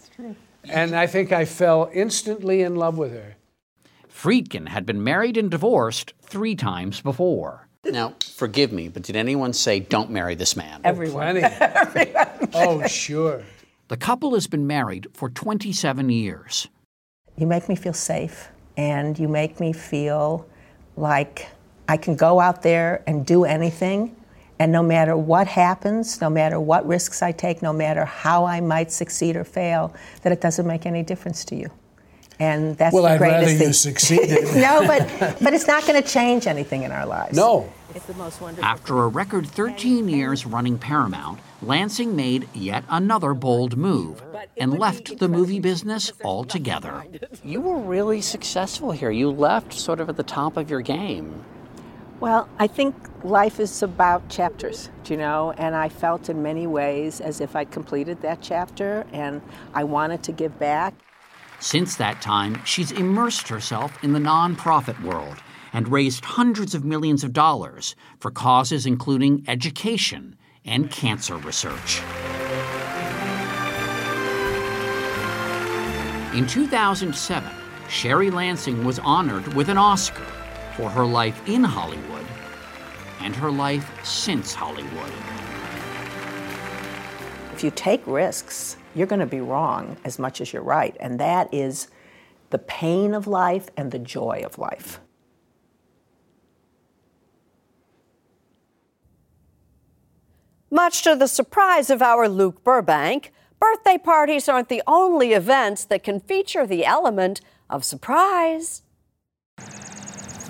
And 0.64 0.94
I 0.96 1.06
think 1.06 1.30
I 1.30 1.44
fell 1.44 1.90
instantly 1.92 2.62
in 2.62 2.74
love 2.76 2.96
with 2.96 3.12
her. 3.12 3.34
Friedkin 4.08 4.68
had 4.68 4.86
been 4.86 5.04
married 5.04 5.36
and 5.36 5.50
divorced 5.50 6.14
three 6.22 6.54
times 6.54 7.02
before. 7.02 7.68
Now, 7.84 8.14
forgive 8.20 8.70
me, 8.70 8.88
but 8.88 9.02
did 9.02 9.16
anyone 9.16 9.52
say, 9.52 9.80
don't 9.80 10.10
marry 10.10 10.36
this 10.36 10.56
man? 10.56 10.80
Oh, 10.84 10.88
Everyone. 10.88 11.40
Plenty. 11.92 12.12
oh, 12.54 12.86
sure. 12.86 13.42
The 13.88 13.96
couple 13.96 14.34
has 14.34 14.46
been 14.46 14.66
married 14.66 15.08
for 15.12 15.28
27 15.28 16.08
years. 16.08 16.68
You 17.36 17.46
make 17.46 17.68
me 17.68 17.74
feel 17.74 17.92
safe, 17.92 18.48
and 18.76 19.18
you 19.18 19.26
make 19.26 19.58
me 19.58 19.72
feel 19.72 20.46
like 20.96 21.48
I 21.88 21.96
can 21.96 22.14
go 22.14 22.38
out 22.38 22.62
there 22.62 23.02
and 23.08 23.26
do 23.26 23.44
anything. 23.44 24.14
And 24.60 24.70
no 24.70 24.82
matter 24.82 25.16
what 25.16 25.48
happens, 25.48 26.20
no 26.20 26.30
matter 26.30 26.60
what 26.60 26.86
risks 26.86 27.20
I 27.20 27.32
take, 27.32 27.62
no 27.62 27.72
matter 27.72 28.04
how 28.04 28.44
I 28.44 28.60
might 28.60 28.92
succeed 28.92 29.34
or 29.34 29.42
fail, 29.42 29.92
that 30.22 30.32
it 30.32 30.40
doesn't 30.40 30.66
make 30.68 30.86
any 30.86 31.02
difference 31.02 31.44
to 31.46 31.56
you. 31.56 31.70
And 32.42 32.76
that's 32.76 32.92
Well, 32.92 33.04
the 33.04 33.10
I'd 33.10 33.18
greatest 33.18 33.42
rather 33.44 33.58
thing. 33.58 33.66
you 33.68 33.72
succeeded. 33.72 34.44
no, 34.56 34.84
but 34.86 35.38
but 35.40 35.54
it's 35.54 35.66
not 35.68 35.86
going 35.86 36.02
to 36.02 36.08
change 36.08 36.46
anything 36.46 36.82
in 36.82 36.90
our 36.90 37.06
lives. 37.06 37.36
No. 37.36 37.72
It's 37.94 38.06
the 38.06 38.14
most 38.14 38.40
wonderful. 38.40 38.64
After 38.64 39.02
a 39.04 39.08
record 39.08 39.46
13 39.46 40.08
years 40.08 40.46
running 40.46 40.78
Paramount, 40.78 41.38
Lansing 41.60 42.16
made 42.16 42.48
yet 42.54 42.82
another 42.88 43.34
bold 43.34 43.76
move 43.76 44.20
and 44.56 44.76
left 44.76 45.18
the 45.18 45.28
movie 45.28 45.60
business 45.60 46.10
altogether. 46.24 47.04
You 47.44 47.60
were 47.60 47.78
really 47.78 48.20
successful 48.20 48.90
here. 48.90 49.12
You 49.12 49.30
left 49.30 49.72
sort 49.72 50.00
of 50.00 50.08
at 50.08 50.16
the 50.16 50.24
top 50.24 50.56
of 50.56 50.68
your 50.70 50.80
game. 50.80 51.44
Well, 52.18 52.48
I 52.58 52.66
think 52.66 52.94
life 53.22 53.60
is 53.60 53.82
about 53.82 54.28
chapters, 54.28 54.90
you 55.08 55.16
know, 55.16 55.52
and 55.56 55.76
I 55.76 55.88
felt 55.88 56.28
in 56.28 56.42
many 56.42 56.66
ways 56.66 57.20
as 57.20 57.40
if 57.40 57.54
I'd 57.54 57.70
completed 57.70 58.22
that 58.22 58.38
chapter 58.40 59.06
and 59.12 59.40
I 59.74 59.84
wanted 59.84 60.22
to 60.24 60.32
give 60.32 60.58
back. 60.58 60.94
Since 61.62 61.94
that 61.94 62.20
time, 62.20 62.60
she's 62.64 62.90
immersed 62.90 63.46
herself 63.46 64.02
in 64.02 64.12
the 64.12 64.18
nonprofit 64.18 65.00
world 65.00 65.36
and 65.72 65.86
raised 65.86 66.24
hundreds 66.24 66.74
of 66.74 66.84
millions 66.84 67.22
of 67.22 67.32
dollars 67.32 67.94
for 68.18 68.32
causes 68.32 68.84
including 68.84 69.44
education 69.46 70.36
and 70.64 70.90
cancer 70.90 71.36
research. 71.36 72.02
In 76.34 76.48
2007, 76.48 77.48
Sherry 77.88 78.32
Lansing 78.32 78.84
was 78.84 78.98
honored 78.98 79.54
with 79.54 79.68
an 79.68 79.78
Oscar 79.78 80.26
for 80.76 80.90
her 80.90 81.06
life 81.06 81.48
in 81.48 81.62
Hollywood 81.62 82.26
and 83.20 83.36
her 83.36 83.52
life 83.52 83.88
since 84.04 84.52
Hollywood. 84.52 85.12
If 87.52 87.62
you 87.62 87.70
take 87.70 88.04
risks, 88.04 88.76
you're 88.94 89.06
going 89.06 89.20
to 89.20 89.26
be 89.26 89.40
wrong 89.40 89.96
as 90.04 90.18
much 90.18 90.40
as 90.40 90.52
you're 90.52 90.62
right, 90.62 90.96
and 91.00 91.18
that 91.20 91.52
is 91.52 91.88
the 92.50 92.58
pain 92.58 93.14
of 93.14 93.26
life 93.26 93.68
and 93.76 93.90
the 93.90 93.98
joy 93.98 94.42
of 94.44 94.58
life. 94.58 95.00
Much 100.70 101.02
to 101.02 101.14
the 101.14 101.28
surprise 101.28 101.90
of 101.90 102.00
our 102.00 102.28
Luke 102.28 102.64
Burbank, 102.64 103.32
birthday 103.60 103.98
parties 103.98 104.48
aren't 104.48 104.68
the 104.68 104.82
only 104.86 105.32
events 105.32 105.84
that 105.84 106.02
can 106.02 106.18
feature 106.18 106.66
the 106.66 106.84
element 106.84 107.40
of 107.68 107.84
surprise. 107.84 108.82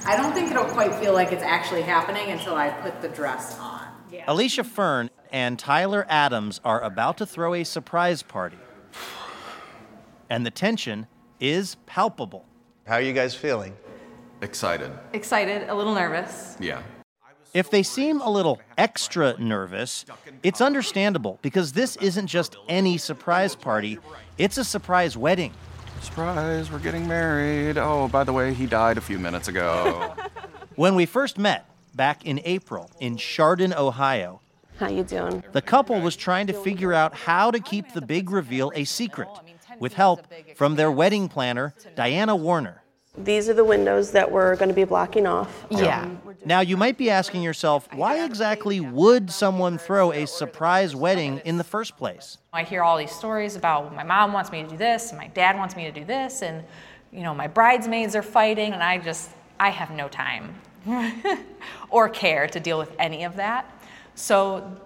I 0.05 0.16
don't 0.16 0.33
think 0.33 0.50
it'll 0.50 0.64
quite 0.64 0.94
feel 0.96 1.12
like 1.12 1.33
it's 1.33 1.42
actually 1.42 1.83
happening 1.83 2.31
until 2.31 2.55
I 2.55 2.70
put 2.70 3.00
the 3.00 3.09
dress 3.09 3.59
on. 3.59 3.81
Alicia 4.26 4.64
Fern 4.64 5.11
and 5.33 5.59
Tyler 5.59 6.07
Adams 6.09 6.61
are 6.64 6.81
about 6.83 7.16
to 7.18 7.27
throw 7.27 7.55
a 7.55 7.64
surprise 7.64 8.23
party. 8.23 8.59
And 10.31 10.47
the 10.47 10.51
tension 10.51 11.07
is 11.40 11.77
palpable. 11.87 12.45
How 12.87 12.95
are 12.97 13.01
you 13.01 13.12
guys 13.12 13.35
feeling? 13.35 13.75
Excited. 14.42 14.92
Excited, 15.12 15.68
a 15.68 15.75
little 15.75 15.95
nervous. 15.95 16.57
Yeah. 16.61 16.83
If 17.55 17.71
they 17.71 17.83
seem 17.83 18.21
a 18.21 18.31
little 18.31 18.61
extra 18.79 19.35
nervous, 19.38 20.07
it's 20.42 20.61
understandable 20.61 21.38
because 21.42 21.73
this 21.73 21.97
isn't 21.97 22.27
just 22.27 22.57
any 22.68 22.97
surprise 22.97 23.55
party, 23.55 23.99
it's 24.38 24.59
a 24.59 24.64
surprise 24.64 25.16
wedding. 25.16 25.53
Surprise, 26.01 26.71
we're 26.71 26.79
getting 26.79 27.07
married. 27.07 27.79
Oh, 27.79 28.09
by 28.09 28.25
the 28.25 28.33
way, 28.33 28.55
he 28.55 28.66
died 28.66 28.99
a 28.99 29.01
few 29.01 29.18
minutes 29.18 29.49
ago. 29.49 30.14
When 30.75 30.95
we 30.95 31.05
first 31.05 31.37
met, 31.37 31.68
back 31.95 32.25
in 32.25 32.40
April 32.45 32.90
in 32.99 33.18
Chardon, 33.18 33.75
Ohio, 33.75 34.40
How 34.83 34.88
you 34.88 35.05
doing? 35.05 35.45
the 35.53 35.62
couple 35.62 36.01
was 36.01 36.16
trying 36.16 36.49
to 36.49 36.53
figure 36.53 36.92
out 36.92 37.14
how 37.14 37.53
to 37.53 37.61
keep 37.61 37.92
the 37.92 38.01
big 38.01 38.31
reveal 38.31 38.73
a 38.75 38.83
secret, 38.83 39.29
with 39.79 39.95
help 39.95 40.27
from 40.57 40.75
their 40.75 40.90
wedding 40.90 41.29
planner, 41.29 41.73
Diana 41.95 42.35
Warner. 42.35 42.83
These 43.16 43.49
are 43.49 43.55
the 43.55 43.64
windows 43.64 44.11
that 44.11 44.33
we're 44.33 44.57
going 44.57 44.71
to 44.71 44.75
be 44.75 44.83
blocking 44.83 45.25
off. 45.25 45.66
Yeah. 45.71 46.11
Now, 46.45 46.62
you 46.62 46.77
might 46.77 46.99
be 46.99 47.11
asking 47.11 47.42
yourself, 47.42 47.87
why 47.95 48.25
exactly 48.25 48.81
would 48.81 49.31
someone 49.31 49.79
throw 49.79 50.11
a 50.11 50.27
surprise 50.27 50.97
wedding 50.97 51.40
in 51.45 51.59
the 51.59 51.64
first 51.64 51.97
place? 51.97 52.38
I 52.53 52.64
hear 52.64 52.83
all 52.83 52.99
these 52.99 53.12
stories 53.12 53.55
about 53.55 53.95
my 53.95 54.03
mom 54.03 54.33
wants 54.33 54.51
me 54.51 54.64
to 54.64 54.68
do 54.68 54.77
this 54.77 55.11
and 55.11 55.18
my 55.18 55.29
dad 55.29 55.57
wants 55.57 55.77
me 55.77 55.85
to 55.85 55.92
do 55.92 56.05
this 56.05 56.42
and 56.42 56.64
you 57.12 57.23
know 57.23 57.37
my 57.37 57.47
bridesmaids 57.47 58.16
are 58.16 58.23
fighting 58.23 58.73
and 58.73 58.83
I 58.83 58.99
just 58.99 59.31
I 59.61 59.68
have 59.68 59.92
no 59.92 60.09
time 60.09 60.57
or 61.90 62.09
care 62.09 62.49
to 62.49 62.59
deal 62.59 62.81
with 62.81 62.90
any 62.99 63.23
of 63.23 63.37
that. 63.37 63.79
So 64.14 64.77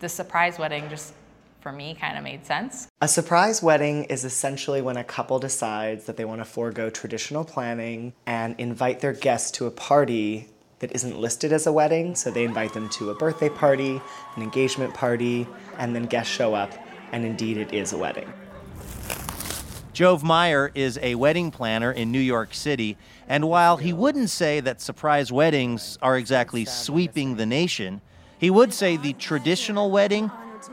the 0.00 0.08
surprise 0.08 0.58
wedding 0.58 0.88
just 0.88 1.14
for 1.60 1.72
me 1.72 1.94
kind 1.94 2.16
of 2.16 2.24
made 2.24 2.46
sense. 2.46 2.88
A 3.02 3.08
surprise 3.08 3.62
wedding 3.62 4.04
is 4.04 4.24
essentially 4.24 4.80
when 4.80 4.96
a 4.96 5.04
couple 5.04 5.38
decides 5.38 6.06
that 6.06 6.16
they 6.16 6.24
want 6.24 6.40
to 6.40 6.44
forego 6.44 6.88
traditional 6.88 7.44
planning 7.44 8.14
and 8.26 8.54
invite 8.58 9.00
their 9.00 9.12
guests 9.12 9.50
to 9.52 9.66
a 9.66 9.70
party 9.70 10.48
that 10.78 10.92
isn't 10.92 11.18
listed 11.18 11.52
as 11.52 11.66
a 11.66 11.72
wedding. 11.72 12.14
So 12.14 12.30
they 12.30 12.44
invite 12.44 12.72
them 12.72 12.88
to 12.90 13.10
a 13.10 13.14
birthday 13.14 13.50
party, 13.50 14.00
an 14.36 14.42
engagement 14.42 14.94
party, 14.94 15.46
and 15.78 15.94
then 15.94 16.04
guests 16.04 16.32
show 16.32 16.54
up, 16.54 16.72
and 17.12 17.26
indeed 17.26 17.58
it 17.58 17.74
is 17.74 17.92
a 17.92 17.98
wedding. 17.98 18.32
Jove 19.92 20.22
Meyer 20.22 20.70
is 20.74 20.98
a 21.02 21.14
wedding 21.16 21.50
planner 21.50 21.92
in 21.92 22.10
New 22.10 22.20
York 22.20 22.54
City, 22.54 22.96
and 23.28 23.46
while 23.46 23.76
he 23.76 23.92
wouldn't 23.92 24.30
say 24.30 24.60
that 24.60 24.80
surprise 24.80 25.30
weddings 25.30 25.98
are 26.00 26.16
exactly 26.16 26.64
sweeping 26.64 27.36
the 27.36 27.44
nation, 27.44 28.00
he 28.40 28.48
would 28.48 28.72
say 28.72 28.96
the 28.96 29.12
traditional 29.12 29.90
wedding 29.90 30.30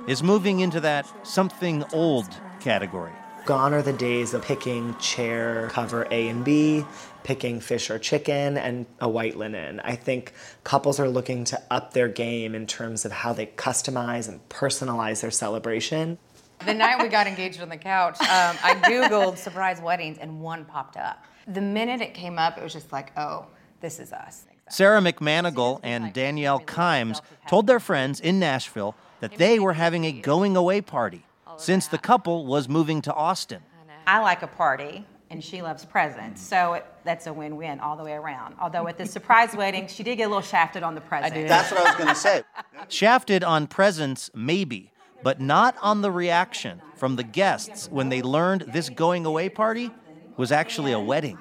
is 0.07 0.23
moving 0.23 0.61
into 0.61 0.79
that 0.79 1.05
something 1.27 1.83
old 1.91 2.25
category. 2.61 3.11
Gone 3.45 3.73
are 3.73 3.81
the 3.81 3.93
days 3.93 4.33
of 4.33 4.41
picking 4.41 4.95
chair 4.99 5.67
cover 5.71 6.07
A 6.09 6.29
and 6.29 6.45
B, 6.45 6.85
picking 7.23 7.59
fish 7.59 7.89
or 7.89 7.99
chicken, 7.99 8.57
and 8.57 8.85
a 9.01 9.09
white 9.09 9.37
linen. 9.37 9.81
I 9.81 9.95
think 9.95 10.33
couples 10.63 10.97
are 10.99 11.09
looking 11.09 11.43
to 11.45 11.61
up 11.69 11.93
their 11.93 12.07
game 12.07 12.55
in 12.55 12.67
terms 12.67 13.03
of 13.03 13.11
how 13.11 13.33
they 13.33 13.47
customize 13.47 14.29
and 14.29 14.47
personalize 14.47 15.21
their 15.21 15.31
celebration. 15.31 16.17
The 16.65 16.73
night 16.73 17.01
we 17.01 17.09
got 17.09 17.27
engaged 17.27 17.61
on 17.61 17.69
the 17.69 17.77
couch, 17.77 18.19
um, 18.21 18.57
I 18.63 18.79
Googled 18.83 19.37
surprise 19.37 19.79
weddings 19.81 20.17
and 20.17 20.41
one 20.41 20.65
popped 20.65 20.97
up. 20.97 21.23
The 21.47 21.61
minute 21.61 22.01
it 22.01 22.13
came 22.13 22.39
up, 22.39 22.57
it 22.57 22.63
was 22.63 22.73
just 22.73 22.91
like, 22.91 23.11
oh, 23.17 23.45
this 23.79 23.99
is 23.99 24.11
us. 24.11 24.46
Sarah 24.69 25.01
McManigal 25.01 25.79
and 25.83 26.13
Danielle 26.13 26.59
Kimes 26.59 27.21
told 27.47 27.67
their 27.67 27.79
friends 27.79 28.19
in 28.19 28.39
Nashville 28.39 28.95
that 29.19 29.37
they 29.37 29.59
were 29.59 29.73
having 29.73 30.05
a 30.05 30.11
going 30.11 30.55
away 30.55 30.81
party 30.81 31.23
since 31.57 31.87
the 31.87 31.97
couple 31.97 32.45
was 32.45 32.69
moving 32.69 33.01
to 33.03 33.13
Austin. 33.13 33.61
I 34.05 34.19
like 34.19 34.41
a 34.41 34.47
party, 34.47 35.05
and 35.29 35.43
she 35.43 35.61
loves 35.61 35.83
presents, 35.83 36.41
so 36.41 36.73
it, 36.73 36.85
that's 37.03 37.27
a 37.27 37.33
win-win 37.33 37.79
all 37.79 37.97
the 37.97 38.03
way 38.03 38.13
around. 38.13 38.55
Although 38.59 38.87
at 38.87 38.97
the 38.97 39.05
surprise 39.05 39.55
wedding, 39.57 39.87
she 39.87 40.03
did 40.03 40.17
get 40.17 40.25
a 40.25 40.29
little 40.29 40.41
shafted 40.41 40.83
on 40.83 40.95
the 40.95 41.01
presents. 41.01 41.49
That's 41.49 41.71
what 41.71 41.81
I 41.81 41.83
was 41.83 41.95
going 41.95 42.09
to 42.09 42.15
say. 42.15 42.43
Shafted 42.89 43.43
on 43.43 43.67
presents, 43.67 44.29
maybe, 44.33 44.91
but 45.23 45.41
not 45.41 45.75
on 45.81 46.01
the 46.01 46.11
reaction 46.11 46.81
from 46.95 47.15
the 47.17 47.23
guests 47.23 47.89
when 47.91 48.09
they 48.09 48.21
learned 48.21 48.61
this 48.71 48.87
going 48.89 49.25
away 49.25 49.49
party 49.49 49.91
was 50.37 50.51
actually 50.51 50.91
a 50.93 50.99
wedding. 50.99 51.37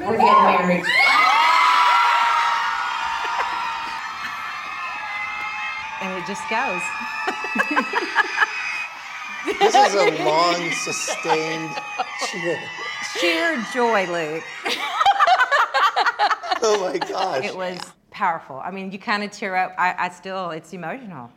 We're 0.00 0.16
getting 0.16 0.18
married. 0.22 0.84
It 6.18 6.26
just 6.26 6.42
goes. 6.50 6.82
This 9.58 9.74
is 9.74 9.94
a 9.94 10.24
long, 10.24 10.70
sustained 10.72 11.70
cheer. 12.26 12.60
Sheer 13.18 13.64
joy, 13.72 14.06
Luke. 14.10 14.44
Oh 16.60 16.80
my 16.80 16.98
gosh. 16.98 17.44
It 17.44 17.56
was 17.56 17.78
powerful. 18.10 18.56
I 18.58 18.72
mean, 18.72 18.90
you 18.90 18.98
kind 18.98 19.22
of 19.22 19.30
tear 19.30 19.54
up. 19.54 19.74
I, 19.78 19.94
I 19.96 20.08
still, 20.08 20.50
it's 20.50 20.72
emotional. 20.72 21.30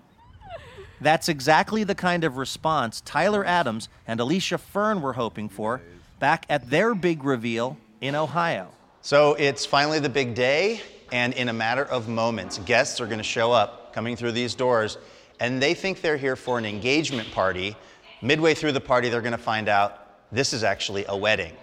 That's 1.00 1.30
exactly 1.30 1.84
the 1.84 1.94
kind 1.94 2.24
of 2.24 2.38
response 2.38 3.02
Tyler 3.02 3.46
Adams 3.46 3.88
and 4.08 4.20
Alicia 4.20 4.58
Fern 4.58 5.00
were 5.00 5.13
hoping 5.13 5.48
for 5.48 5.80
back 6.20 6.46
at 6.50 6.72
their 6.72 6.96
big 6.96 7.24
reveal 7.24 7.78
in 8.02 8.15
Ohio. 8.15 8.70
So 9.02 9.36
it's 9.36 9.65
finally 9.65 10.00
the 10.00 10.10
big 10.10 10.34
day, 10.34 10.82
and 11.12 11.34
in 11.34 11.50
a 11.50 11.54
matter 11.54 11.86
of 11.86 12.08
moments, 12.08 12.58
guests 12.60 13.00
are 13.00 13.06
going 13.06 13.20
to 13.20 13.24
show 13.24 13.52
up 13.52 13.81
coming 13.93 14.15
through 14.15 14.32
these 14.34 14.56
doors, 14.56 14.97
and 15.39 15.62
they 15.62 15.73
think 15.73 16.01
they're 16.01 16.17
here 16.17 16.36
for 16.36 16.58
an 16.58 16.65
engagement 16.65 17.32
party. 17.32 17.75
Midway 18.21 18.54
through 18.54 18.73
the 18.73 18.82
party, 18.82 19.10
they're 19.10 19.21
going 19.21 19.32
to 19.32 19.38
find 19.38 19.67
out 19.67 20.32
this 20.32 20.54
is 20.54 20.63
actually 20.63 21.06
a 21.08 21.17
wedding. 21.17 21.54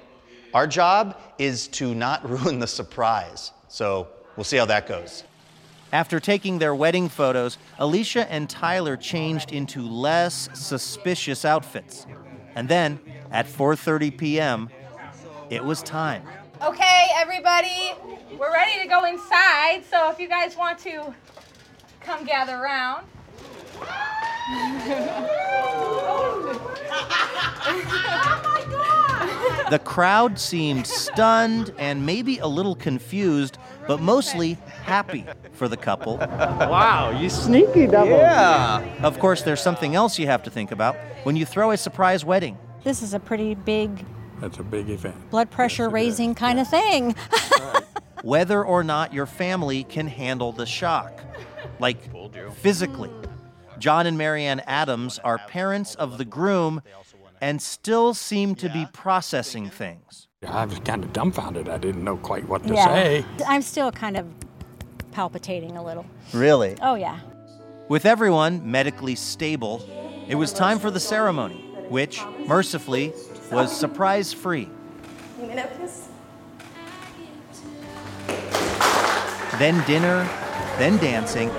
Our 0.54 0.66
job 0.66 1.20
is 1.38 1.68
to 1.68 1.94
not 1.94 2.28
ruin 2.28 2.58
the 2.58 2.66
surprise. 2.66 3.52
So 3.68 4.08
we'll 4.36 4.44
see 4.44 4.56
how 4.56 4.66
that 4.66 4.88
goes. 4.88 5.24
After 5.92 6.20
taking 6.20 6.58
their 6.58 6.74
wedding 6.74 7.08
photos, 7.08 7.56
Alicia 7.78 8.30
and 8.30 8.48
Tyler 8.48 8.96
changed 8.96 9.52
into 9.52 9.80
less 9.80 10.50
suspicious 10.52 11.44
outfits. 11.46 12.06
And 12.54 12.68
then, 12.68 12.98
at 13.30 13.46
4:30 13.46 14.16
p.m., 14.16 14.68
it 15.48 15.64
was 15.64 15.82
time. 15.82 16.22
Okay, 16.62 17.06
everybody, 17.14 17.92
we're 18.38 18.52
ready 18.52 18.82
to 18.82 18.88
go 18.88 19.04
inside. 19.04 19.82
So 19.88 20.10
if 20.10 20.18
you 20.18 20.28
guys 20.28 20.56
want 20.56 20.78
to 20.80 21.14
come 22.08 22.24
gather 22.24 22.56
around. 22.56 23.04
The 29.70 29.78
crowd 29.78 30.38
seemed 30.38 30.86
stunned 30.86 31.74
and 31.78 32.06
maybe 32.06 32.38
a 32.38 32.46
little 32.46 32.74
confused, 32.74 33.58
but 33.86 34.00
mostly 34.00 34.54
happy 34.84 35.26
for 35.52 35.68
the 35.68 35.76
couple. 35.76 36.16
Wow, 36.16 37.10
you 37.10 37.28
sneaky 37.28 37.86
devil. 37.86 38.16
Yeah. 38.16 38.82
Of 39.02 39.18
course, 39.18 39.42
there's 39.42 39.60
something 39.60 39.94
else 39.94 40.18
you 40.18 40.26
have 40.26 40.42
to 40.44 40.50
think 40.50 40.72
about 40.72 40.96
when 41.24 41.36
you 41.36 41.44
throw 41.44 41.72
a 41.72 41.76
surprise 41.76 42.24
wedding. 42.24 42.56
This 42.84 43.02
is 43.02 43.12
a 43.12 43.20
pretty 43.20 43.54
big 43.54 44.06
That's 44.40 44.58
a 44.58 44.62
big 44.62 44.88
event. 44.88 45.28
blood 45.30 45.50
pressure 45.50 45.90
raising 45.90 46.34
kind 46.34 46.58
of 46.58 46.66
thing. 46.68 47.14
Whether 48.22 48.64
or 48.64 48.82
not 48.82 49.12
your 49.12 49.26
family 49.26 49.84
can 49.84 50.06
handle 50.06 50.52
the 50.52 50.64
shock. 50.64 51.20
Like 51.78 51.98
physically. 52.56 53.10
John 53.78 54.06
and 54.06 54.18
Marianne 54.18 54.60
Adams 54.66 55.18
are 55.20 55.38
parents 55.38 55.94
of 55.94 56.18
the 56.18 56.24
groom 56.24 56.82
and 57.40 57.62
still 57.62 58.14
seem 58.14 58.54
to 58.56 58.68
be 58.68 58.86
processing 58.92 59.70
things. 59.70 60.26
I 60.46 60.64
was 60.64 60.78
kind 60.80 61.04
of 61.04 61.12
dumbfounded. 61.12 61.68
I 61.68 61.78
didn't 61.78 62.04
know 62.04 62.16
quite 62.16 62.48
what 62.48 62.66
to 62.66 62.74
yeah. 62.74 62.86
say. 62.86 63.24
I'm 63.46 63.62
still 63.62 63.92
kind 63.92 64.16
of 64.16 64.26
palpitating 65.12 65.76
a 65.76 65.84
little. 65.84 66.06
Really? 66.32 66.76
Oh, 66.82 66.94
yeah. 66.94 67.20
With 67.88 68.06
everyone 68.06 68.70
medically 68.70 69.14
stable, 69.14 69.84
it 70.28 70.34
was 70.34 70.52
time 70.52 70.78
for 70.78 70.90
the 70.90 71.00
ceremony, 71.00 71.64
which, 71.88 72.20
mercifully, 72.46 73.12
was 73.50 73.74
surprise 73.74 74.32
free. 74.32 74.68
Then 79.58 79.84
dinner, 79.86 80.24
then 80.78 80.98
dancing, 80.98 81.50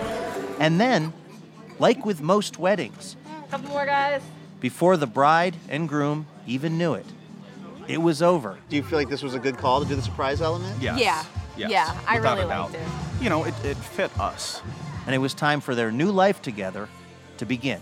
and 0.59 0.79
then, 0.79 1.13
like 1.79 2.05
with 2.05 2.21
most 2.21 2.59
weddings, 2.59 3.15
Couple 3.49 3.69
more 3.69 3.85
guys. 3.85 4.21
before 4.59 4.97
the 4.97 5.07
bride 5.07 5.55
and 5.69 5.87
groom 5.89 6.27
even 6.45 6.77
knew 6.77 6.93
it, 6.93 7.05
it 7.87 8.01
was 8.01 8.21
over. 8.21 8.57
Do 8.69 8.75
you 8.75 8.83
feel 8.83 8.99
like 8.99 9.09
this 9.09 9.23
was 9.23 9.33
a 9.33 9.39
good 9.39 9.57
call 9.57 9.81
to 9.81 9.87
do 9.87 9.95
the 9.95 10.01
surprise 10.01 10.41
element? 10.41 10.79
Yes. 10.81 10.99
Yeah. 10.99 11.23
Yes, 11.57 11.71
Yeah, 11.71 11.99
I 12.07 12.17
without 12.19 12.37
really 12.37 12.49
a 12.53 12.59
liked 12.61 12.75
it. 12.75 12.81
You 13.21 13.29
know, 13.29 13.43
it, 13.43 13.53
it 13.65 13.75
fit 13.75 14.17
us. 14.19 14.61
And 15.05 15.13
it 15.15 15.17
was 15.17 15.33
time 15.33 15.59
for 15.59 15.75
their 15.75 15.91
new 15.91 16.09
life 16.11 16.41
together 16.41 16.87
to 17.37 17.45
begin. 17.45 17.81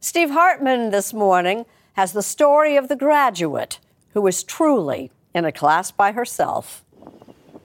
Steve 0.00 0.30
Hartman 0.30 0.90
this 0.90 1.12
morning 1.12 1.66
has 1.94 2.12
the 2.12 2.22
story 2.22 2.76
of 2.76 2.88
the 2.88 2.96
graduate 2.96 3.78
who 4.12 4.26
is 4.26 4.44
truly 4.44 5.10
in 5.34 5.44
a 5.44 5.52
class 5.52 5.90
by 5.90 6.12
herself. 6.12 6.84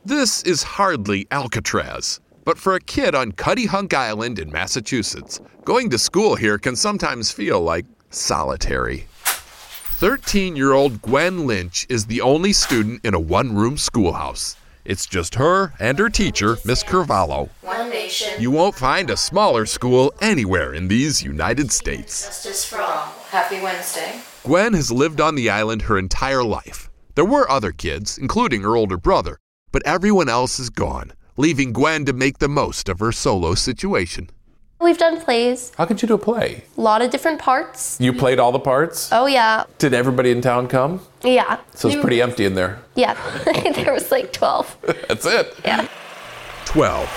This 0.04 0.42
is 0.42 0.64
hardly 0.64 1.28
Alcatraz, 1.30 2.22
but 2.44 2.58
for 2.58 2.74
a 2.74 2.80
kid 2.80 3.14
on 3.14 3.34
Cuttyhunk 3.34 3.94
Island 3.94 4.40
in 4.40 4.52
Massachusetts, 4.52 5.40
going 5.64 5.92
to 5.92 6.00
school 6.00 6.36
here 6.36 6.58
can 6.58 6.76
sometimes 6.76 7.30
feel 7.30 7.62
like 7.62 7.86
solitary. 8.10 9.06
13 9.22 10.56
year 10.56 10.74
old 10.74 11.04
Gwen 11.04 11.46
Lynch 11.46 11.86
is 11.88 12.08
the 12.08 12.20
only 12.22 12.52
student 12.52 13.06
in 13.06 13.14
a 13.14 13.20
one 13.20 13.54
room 13.54 13.78
schoolhouse. 13.78 14.56
It's 14.86 15.06
just 15.06 15.36
her 15.36 15.74
and 15.80 16.00
her 16.00 16.10
teacher, 16.10 16.58
Miss 16.66 16.82
Carvalho. 16.82 17.52
One 17.62 17.92
nation. 17.92 18.42
You 18.42 18.50
won't 18.50 18.74
find 18.74 19.12
a 19.12 19.18
smaller 19.18 19.68
school 19.68 20.12
anywhere 20.20 20.74
in 20.74 20.88
these 20.88 21.22
United 21.22 21.72
States. 21.72 22.26
Justice 22.26 22.66
for 22.66 22.82
all. 22.82 23.14
Happy 23.30 23.62
Wednesday. 23.62 24.20
Gwen 24.44 24.74
has 24.74 24.92
lived 24.92 25.22
on 25.22 25.36
the 25.36 25.52
island 25.52 25.84
her 25.84 26.00
entire 26.00 26.44
life. 26.44 26.90
There 27.14 27.24
were 27.24 27.48
other 27.52 27.72
kids, 27.72 28.18
including 28.18 28.64
her 28.64 28.76
older 28.76 28.98
brother, 28.98 29.38
but 29.72 29.82
everyone 29.86 30.30
else 30.30 30.60
is 30.60 30.70
gone, 30.70 31.14
leaving 31.38 31.74
Gwen 31.74 32.06
to 32.06 32.14
make 32.14 32.40
the 32.40 32.48
most 32.48 32.90
of 32.90 33.00
her 33.00 33.12
solo 33.12 33.56
situation. 33.56 34.30
We've 34.80 34.98
done 34.98 35.22
plays, 35.22 35.72
How 35.78 35.86
could 35.86 36.02
you 36.02 36.08
do 36.08 36.16
a 36.16 36.18
play? 36.18 36.64
a 36.76 36.82
lot 36.82 37.04
of 37.04 37.12
different 37.12 37.40
parts. 37.40 37.98
You 38.02 38.14
played 38.14 38.40
all 38.40 38.52
the 38.52 38.60
parts? 38.60 39.12
Oh, 39.12 39.28
yeah. 39.28 39.66
Did 39.78 39.94
everybody 39.94 40.32
in 40.32 40.42
town 40.42 40.68
come? 40.68 41.02
Yeah. 41.24 41.60
So 41.76 41.88
it's 41.88 42.02
pretty 42.02 42.20
empty 42.20 42.46
in 42.46 42.56
there. 42.56 42.80
Yeah. 42.96 43.14
there 43.76 43.94
was 43.94 44.10
like 44.10 44.34
12. 44.34 44.78
That's 45.08 45.26
it. 45.28 45.54
Yeah. 45.64 45.88
12. 46.66 47.08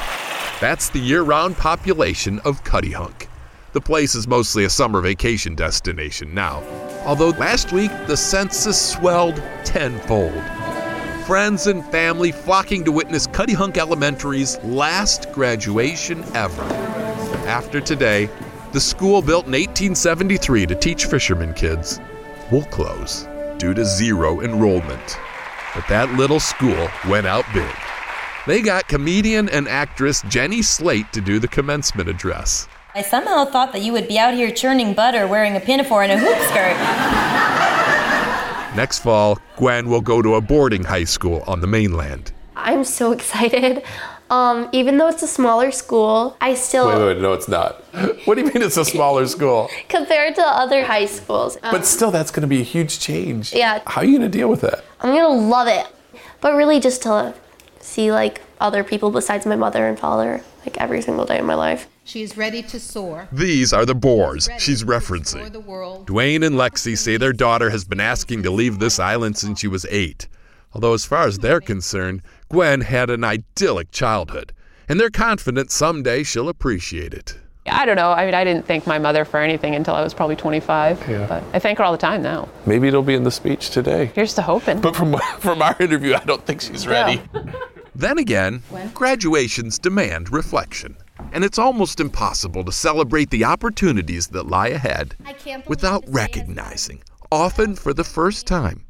That's 0.61 0.91
the 0.91 0.99
year 0.99 1.23
round 1.23 1.57
population 1.57 2.39
of 2.41 2.63
Cuttyhunk. 2.65 3.29
The 3.73 3.81
place 3.81 4.15
is 4.15 4.29
mostly 4.29 4.65
a 4.65 4.71
summer 4.71 5.01
vacation 5.01 5.55
destination 5.55 6.33
now, 6.35 6.63
although 7.07 7.31
last 7.31 7.73
week 7.73 7.91
the 8.07 8.17
census 8.17 8.81
swelled 8.81 9.43
tenfold. 9.65 10.33
Friends 11.27 11.69
and 11.69 11.83
family 11.87 12.33
flocking 12.33 12.85
to 12.85 12.93
witness 12.93 13.27
Cuttyhunk 13.27 13.79
Elementary's 13.79 14.63
last 14.63 15.33
graduation 15.33 16.23
ever. 16.35 16.63
After 17.47 17.81
today, 17.81 18.29
the 18.73 18.81
school 18.81 19.23
built 19.23 19.47
in 19.47 19.53
1873 19.53 20.67
to 20.67 20.75
teach 20.75 21.07
fishermen 21.07 21.55
kids 21.55 21.99
will 22.53 22.67
close 22.67 23.27
due 23.57 23.73
to 23.73 23.87
zero 23.87 24.43
enrollment. 24.43 25.19
But 25.75 25.89
that 25.89 26.13
little 26.13 26.41
school 26.41 26.91
went 27.09 27.27
out 27.27 27.47
big. 27.55 27.75
They 28.47 28.61
got 28.61 28.87
comedian 28.87 29.49
and 29.49 29.67
actress 29.67 30.21
Jenny 30.29 30.61
Slate 30.61 31.11
to 31.15 31.23
do 31.23 31.39
the 31.39 31.49
commencement 31.49 32.11
address. 32.11 32.69
I 32.95 33.01
somehow 33.01 33.47
thought 33.47 33.73
that 33.73 33.81
you 33.81 33.93
would 33.93 34.09
be 34.09 34.19
out 34.19 34.35
here 34.35 34.51
churning 34.51 34.93
butter 34.93 35.27
wearing 35.27 35.57
a 35.57 35.61
pinafore 35.61 36.03
and 36.03 36.13
a 36.13 36.19
hoop 36.19 36.37
skirt. 36.51 37.64
Next 38.75 38.99
fall, 39.01 39.39
Gwen 39.57 39.89
will 39.89 40.01
go 40.01 40.21
to 40.21 40.35
a 40.35 40.41
boarding 40.41 40.83
high 40.85 41.05
school 41.05 41.45
on 41.47 41.61
the 41.61 41.67
mainland. 41.67 42.33
I'm 42.57 42.83
so 42.83 43.13
excited. 43.17 43.83
Um, 44.31 44.69
even 44.73 44.99
though 44.99 45.09
it's 45.09 45.23
a 45.23 45.29
smaller 45.29 45.71
school, 45.71 46.37
I 46.41 46.55
still, 46.55 46.89
Wait, 46.89 46.99
wait, 46.99 47.07
wait, 47.15 47.19
no, 47.21 47.35
it's 47.35 47.47
not. 47.47 47.83
What 48.25 48.35
do 48.35 48.41
you 48.41 48.47
mean 48.53 48.63
it's 48.63 48.77
a 48.77 48.85
smaller 48.85 49.27
school? 49.27 49.69
compared 49.89 50.35
to 50.37 50.43
other 50.43 50.83
high 50.85 51.05
schools, 51.07 51.57
um, 51.63 51.71
But 51.73 51.87
still, 51.87 52.11
that's 52.11 52.31
going 52.31 52.41
to 52.41 52.49
be 52.49 52.61
a 52.61 52.65
huge 52.65 52.99
change. 52.99 53.53
Yeah. 53.53 53.81
How 53.87 54.01
are 54.01 54.05
you 54.05 54.19
going 54.19 54.31
to 54.31 54.39
deal 54.39 54.49
with 54.49 54.63
that? 54.63 54.83
I'm 55.01 55.15
gonna 55.15 55.29
love 55.29 55.69
it. 55.69 55.87
But 56.41 56.55
really, 56.55 56.81
just 56.81 57.03
to 57.03 57.35
see 57.81 58.11
like 58.11 58.41
other 58.61 58.83
people 58.83 59.11
besides 59.11 59.45
my 59.45 59.57
mother 59.57 59.87
and 59.87 59.99
father, 59.99 60.43
like 60.67 60.79
every 60.81 61.03
single 61.03 61.25
day 61.25 61.39
of 61.39 61.45
my 61.47 61.55
life. 61.55 61.89
She 62.05 62.23
is 62.23 62.37
ready 62.37 62.63
to 62.63 62.79
soar. 62.81 63.29
These 63.33 63.73
are 63.73 63.87
the 63.87 63.95
boars 63.95 64.49
she's 64.59 64.83
For 64.83 64.89
referencing. 64.89 65.53
the. 65.53 65.61
Dwayne 65.61 66.45
and 66.45 66.57
Lexi 66.57 66.97
say 66.97 67.17
their 67.17 67.33
daughter 67.33 67.71
has 67.71 67.85
been 67.85 68.01
asking 68.01 68.43
to 68.43 68.51
leave 68.51 68.79
this 68.79 68.99
island 68.99 69.37
since 69.39 69.61
she 69.61 69.69
was 69.69 69.87
eight. 69.91 70.29
Although, 70.75 70.93
as 70.95 71.05
far 71.05 71.27
as 71.27 71.39
they're 71.39 71.61
concerned, 71.61 72.23
Gwen 72.51 72.81
had 72.83 73.09
an 73.09 73.23
idyllic 73.25 73.91
childhood, 73.93 74.53
and 74.89 74.99
they're 74.99 75.09
confident 75.11 75.71
someday 75.71 76.23
she'll 76.25 76.49
appreciate 76.49 77.15
it. 77.15 77.37
I 77.67 77.87
don't 77.87 77.97
know. 77.97 78.11
I 78.11 78.27
mean, 78.27 78.35
I 78.35 78.45
didn't 78.45 78.67
thank 78.67 78.87
my 78.87 78.99
mother 78.99 79.25
for 79.25 79.41
anything 79.41 79.75
until 79.75 79.95
I 79.95 80.03
was 80.03 80.13
probably 80.13 80.37
25. 80.37 81.09
Yeah. 81.09 81.27
But 81.27 81.43
I 81.55 81.59
thank 81.59 81.79
her 81.79 81.85
all 81.85 81.93
the 81.93 81.99
time 81.99 82.21
now. 82.23 82.47
Maybe 82.67 82.89
it'll 82.89 83.03
be 83.03 83.15
in 83.15 83.25
the 83.25 83.31
speech 83.31 83.71
today. 83.71 84.11
Here's 84.15 84.35
to 84.35 84.43
hoping. 84.43 84.81
But 84.83 84.95
from 84.95 85.17
from 85.39 85.63
our 85.63 85.75
interview, 85.81 86.15
I 86.15 86.25
don't 86.25 86.45
think 86.45 86.61
she's 86.61 86.87
ready. 86.87 87.23
Then 87.97 88.19
again, 88.19 88.63
graduations 88.93 89.79
demand 89.79 90.33
reflection, 90.33 90.97
and 91.33 91.45
it's 91.45 91.59
almost 91.59 92.01
impossible 92.01 92.65
to 92.65 92.73
celebrate 92.73 93.31
the 93.31 93.45
opportunities 93.45 94.29
that 94.29 94.47
lie 94.47 94.69
ahead 94.69 95.15
without 95.67 96.05
recognizing, 96.09 97.03
often 97.31 97.77
for 97.77 97.95
the 97.95 98.05
first 98.05 98.47
time, 98.47 98.85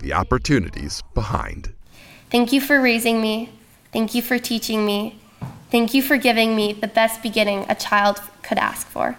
the 0.00 0.12
opportunities 0.12 1.02
behind. 1.14 1.72
Thank 2.30 2.52
you 2.52 2.60
for 2.60 2.80
raising 2.80 3.20
me. 3.20 3.50
Thank 3.92 4.14
you 4.14 4.22
for 4.22 4.38
teaching 4.38 4.84
me. 4.84 5.20
Thank 5.70 5.94
you 5.94 6.02
for 6.02 6.16
giving 6.16 6.56
me 6.56 6.72
the 6.72 6.88
best 6.88 7.22
beginning 7.22 7.64
a 7.68 7.74
child 7.74 8.20
could 8.42 8.58
ask 8.58 8.86
for. 8.86 9.16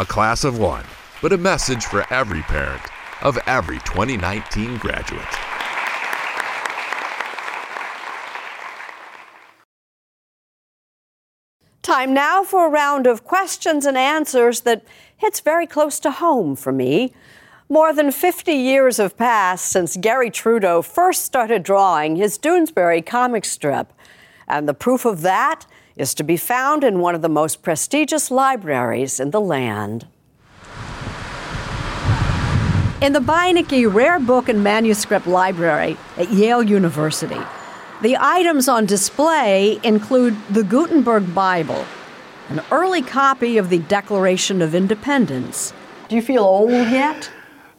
A 0.00 0.06
class 0.06 0.44
of 0.44 0.58
one, 0.58 0.84
but 1.20 1.32
a 1.32 1.38
message 1.38 1.84
for 1.84 2.06
every 2.12 2.42
parent 2.42 2.82
of 3.22 3.36
every 3.46 3.78
2019 3.80 4.76
graduate. 4.78 5.24
Time 11.88 12.12
now 12.12 12.44
for 12.44 12.66
a 12.66 12.68
round 12.68 13.06
of 13.06 13.24
questions 13.24 13.86
and 13.86 13.96
answers 13.96 14.60
that 14.60 14.84
hits 15.16 15.40
very 15.40 15.66
close 15.66 15.98
to 16.00 16.10
home 16.10 16.54
for 16.54 16.70
me. 16.70 17.14
More 17.70 17.94
than 17.94 18.12
50 18.12 18.52
years 18.52 18.98
have 18.98 19.16
passed 19.16 19.64
since 19.64 19.96
Garry 19.96 20.28
Trudeau 20.28 20.82
first 20.82 21.24
started 21.24 21.62
drawing 21.62 22.16
his 22.16 22.38
Doonesbury 22.38 23.06
comic 23.06 23.46
strip. 23.46 23.90
And 24.46 24.68
the 24.68 24.74
proof 24.74 25.06
of 25.06 25.22
that 25.22 25.64
is 25.96 26.12
to 26.16 26.22
be 26.22 26.36
found 26.36 26.84
in 26.84 27.00
one 27.00 27.14
of 27.14 27.22
the 27.22 27.28
most 27.30 27.62
prestigious 27.62 28.30
libraries 28.30 29.18
in 29.18 29.30
the 29.30 29.40
land. 29.40 30.06
In 33.00 33.14
the 33.14 33.20
Beinecke 33.20 33.90
Rare 33.90 34.20
Book 34.20 34.50
and 34.50 34.62
Manuscript 34.62 35.26
Library 35.26 35.96
at 36.18 36.30
Yale 36.30 36.62
University, 36.62 37.40
the 38.02 38.16
items 38.18 38.68
on 38.68 38.86
display 38.86 39.80
include 39.82 40.36
the 40.50 40.62
Gutenberg 40.62 41.34
Bible, 41.34 41.84
an 42.48 42.60
early 42.70 43.02
copy 43.02 43.58
of 43.58 43.70
the 43.70 43.78
Declaration 43.78 44.62
of 44.62 44.74
Independence. 44.74 45.72
Do 46.08 46.16
you 46.16 46.22
feel 46.22 46.44
old 46.44 46.70
yet? 46.70 47.30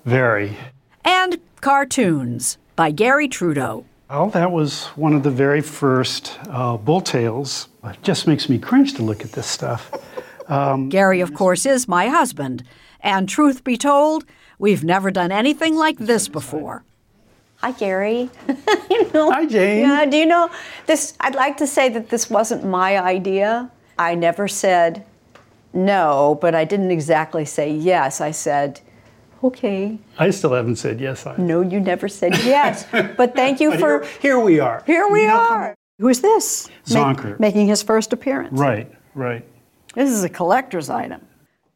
Very. 0.06 0.58
And 1.06 1.40
cartoons 1.62 2.58
by 2.76 2.92
Garry 2.92 3.28
Trudeau. 3.28 3.86
Well, 4.10 4.30
that 4.32 4.52
was 4.52 4.86
one 4.96 5.14
of 5.14 5.24
the 5.24 5.32
very 5.32 5.62
first 5.62 6.38
uh, 6.50 6.78
bull 6.78 7.02
tales. 7.02 7.70
It 7.84 8.02
just 8.02 8.28
makes 8.28 8.50
me 8.50 8.60
cringe 8.60 8.96
to 8.96 9.04
look 9.04 9.24
at 9.24 9.32
this 9.32 9.48
stuff. 9.48 9.92
Um, 10.50 10.90
Garry, 10.90 11.22
of 11.22 11.36
course, 11.36 11.68
is 11.68 11.88
my 11.88 12.08
husband. 12.08 12.64
And 13.02 13.30
truth 13.30 13.64
be 13.64 13.78
told, 13.78 14.26
we've 14.58 14.84
never 14.84 15.12
done 15.12 15.32
anything 15.32 15.76
like 15.76 16.00
this 16.00 16.28
before. 16.28 16.84
Hi, 17.62 17.72
Garry. 17.72 18.30
you 18.90 19.12
know, 19.14 19.32
Hi, 19.32 19.46
Jane. 19.46 19.82
Yeah, 19.82 20.06
do 20.06 20.18
you 20.18 20.26
know 20.26 20.50
this? 20.86 21.14
I'd 21.20 21.36
like 21.36 21.58
to 21.58 21.68
say 21.68 21.90
that 21.90 22.10
this 22.10 22.30
wasn't 22.30 22.64
my 22.66 22.98
idea. 22.98 23.70
I 23.98 24.16
never 24.16 24.48
said 24.48 25.06
no, 25.74 26.38
but 26.42 26.56
I 26.56 26.64
didn't 26.64 26.92
exactly 26.92 27.44
say 27.44 27.70
yes. 27.72 28.22
I 28.22 28.32
said, 28.32 28.80
okay. 29.44 30.00
I 30.18 30.30
still 30.30 30.54
haven't 30.54 30.78
said 30.78 31.02
yes. 31.02 31.26
I, 31.26 31.36
No, 31.38 31.60
you 31.62 31.82
never 31.82 32.08
said 32.08 32.32
yes. 32.46 32.86
but 33.18 33.36
thank 33.36 33.60
you 33.60 33.70
But 33.76 33.80
for. 33.80 34.00
here, 34.06 34.10
here 34.22 34.40
we 34.40 34.60
are. 34.62 34.82
Here 34.88 35.08
we 35.10 35.26
are. 35.28 35.76
Who's 36.00 36.22
this? 36.22 36.70
Zonker. 36.86 37.38
making 37.42 37.68
his 37.68 37.84
first 37.84 38.14
appearance. 38.14 38.58
Right, 38.58 38.90
right. 39.16 39.46
This 39.96 40.10
is 40.12 40.24
a 40.24 40.30
collector's 40.30 40.90
item. 40.90 41.22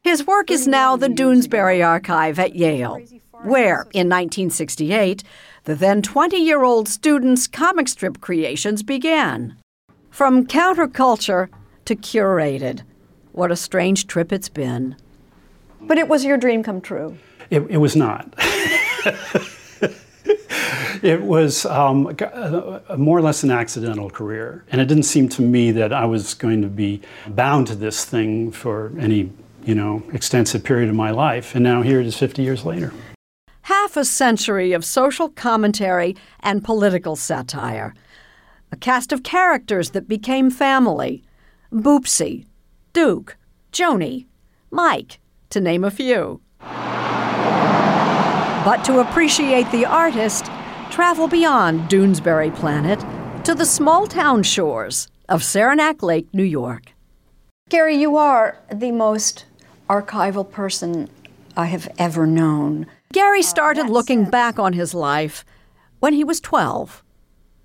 His 0.02 0.26
work 0.26 0.50
is 0.50 0.66
now 0.66 0.96
the 0.96 1.08
Doonesbury 1.08 1.86
Archive 1.86 2.38
at 2.38 2.54
Yale, 2.54 3.00
where, 3.42 3.82
in 3.92 4.08
1968, 4.08 5.22
the 5.64 5.74
then 5.74 6.02
20 6.02 6.36
year 6.36 6.62
old 6.62 6.88
student's 6.88 7.46
comic 7.46 7.88
strip 7.88 8.20
creations 8.20 8.82
began. 8.82 9.56
From 10.10 10.46
counterculture 10.46 11.48
to 11.86 11.96
curated. 11.96 12.82
What 13.32 13.50
a 13.50 13.56
strange 13.56 14.06
trip 14.06 14.32
it's 14.32 14.48
been. 14.48 14.96
But 15.80 15.98
it 15.98 16.08
was 16.08 16.24
your 16.24 16.36
dream 16.36 16.62
come 16.62 16.80
true. 16.80 17.18
It, 17.50 17.62
it 17.68 17.78
was 17.78 17.96
not. 17.96 18.32
it 21.02 21.20
was 21.22 21.66
um, 21.66 22.14
a, 22.20 22.82
a 22.90 22.96
more 22.96 23.18
or 23.18 23.22
less 23.22 23.42
an 23.42 23.50
accidental 23.50 24.08
career. 24.08 24.64
And 24.70 24.80
it 24.80 24.86
didn't 24.86 25.02
seem 25.04 25.28
to 25.30 25.42
me 25.42 25.72
that 25.72 25.92
I 25.92 26.04
was 26.04 26.34
going 26.34 26.62
to 26.62 26.68
be 26.68 27.02
bound 27.26 27.66
to 27.66 27.74
this 27.74 28.04
thing 28.04 28.52
for 28.52 28.92
any, 28.98 29.30
you 29.64 29.74
know, 29.74 30.02
extensive 30.12 30.62
period 30.62 30.88
of 30.88 30.94
my 30.94 31.10
life. 31.10 31.54
And 31.54 31.64
now 31.64 31.82
here 31.82 32.00
it 32.00 32.06
is 32.06 32.16
50 32.16 32.42
years 32.42 32.64
later. 32.64 32.92
Half 33.64 33.96
a 33.96 34.04
century 34.04 34.74
of 34.74 34.84
social 34.84 35.30
commentary 35.30 36.16
and 36.40 36.62
political 36.62 37.16
satire. 37.16 37.94
A 38.70 38.76
cast 38.76 39.10
of 39.10 39.22
characters 39.22 39.92
that 39.92 40.06
became 40.06 40.50
family 40.50 41.24
Boopsie, 41.72 42.44
Duke, 42.92 43.38
Joanie, 43.72 44.26
Mike, 44.70 45.18
to 45.48 45.62
name 45.62 45.82
a 45.82 45.90
few. 45.90 46.42
But 48.66 48.84
to 48.84 48.98
appreciate 49.00 49.70
the 49.70 49.86
artist, 49.86 50.44
travel 50.90 51.26
beyond 51.26 51.88
Doonesbury 51.88 52.54
Planet 52.54 53.00
to 53.46 53.54
the 53.54 53.64
small 53.64 54.06
town 54.06 54.42
shores 54.42 55.08
of 55.30 55.42
Saranac 55.42 56.02
Lake, 56.02 56.28
New 56.34 56.44
York. 56.44 56.92
Garry, 57.70 57.96
you 57.96 58.18
are 58.18 58.58
the 58.70 58.92
most 58.92 59.46
archival 59.88 60.50
person 60.50 61.08
I 61.56 61.64
have 61.64 61.88
ever 61.96 62.26
known. 62.26 62.86
Garry 63.14 63.42
started 63.42 63.88
looking 63.88 64.24
back 64.24 64.58
on 64.58 64.72
his 64.72 64.92
life 64.92 65.44
when 66.00 66.12
he 66.14 66.24
was 66.24 66.40
12. 66.40 67.04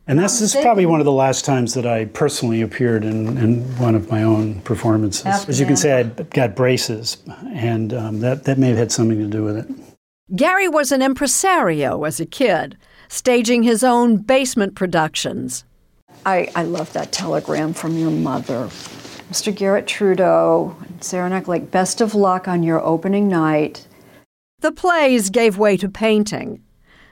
And 0.05 0.19
this 0.19 0.41
is 0.41 0.55
probably 0.55 0.85
one 0.85 1.01
of 1.01 1.05
the 1.05 1.11
last 1.11 1.43
times 1.43 1.73
that 1.73 1.87
I 1.87 2.05
personally 2.05 2.61
appeared 2.61 3.03
in, 3.03 3.35
in 3.39 3.61
one 3.79 3.95
of 3.95 4.11
my 4.11 4.21
own 4.21 4.61
performances. 4.61 5.25
As 5.25 5.59
you 5.59 5.65
can 5.65 5.75
see, 5.75 5.89
I 5.89 6.03
got 6.03 6.55
braces, 6.55 7.17
and 7.51 7.95
um, 7.95 8.19
that, 8.19 8.43
that 8.43 8.59
may 8.59 8.67
have 8.67 8.77
had 8.77 8.91
something 8.91 9.17
to 9.17 9.25
do 9.25 9.43
with 9.43 9.57
it. 9.57 9.67
Garry 10.35 10.67
was 10.67 10.91
an 10.91 11.01
impresario 11.01 12.03
as 12.03 12.19
a 12.19 12.27
kid, 12.27 12.77
staging 13.07 13.63
his 13.63 13.83
own 13.83 14.17
basement 14.17 14.75
productions. 14.75 15.63
I, 16.27 16.51
I 16.55 16.61
love 16.61 16.93
that 16.93 17.11
telegram 17.11 17.73
from 17.73 17.97
your 17.97 18.11
mother. 18.11 18.67
Mr. 19.31 19.55
Garrett 19.55 19.87
Trudeau, 19.87 20.75
Saranac 21.01 21.47
Lake, 21.47 21.71
best 21.71 22.01
of 22.01 22.13
luck 22.13 22.47
on 22.47 22.61
your 22.61 22.83
opening 22.85 23.27
night. 23.27 23.87
The 24.61 24.71
plays 24.71 25.29
gave 25.29 25.57
way 25.57 25.77
to 25.77 25.87
painting. 25.87 26.61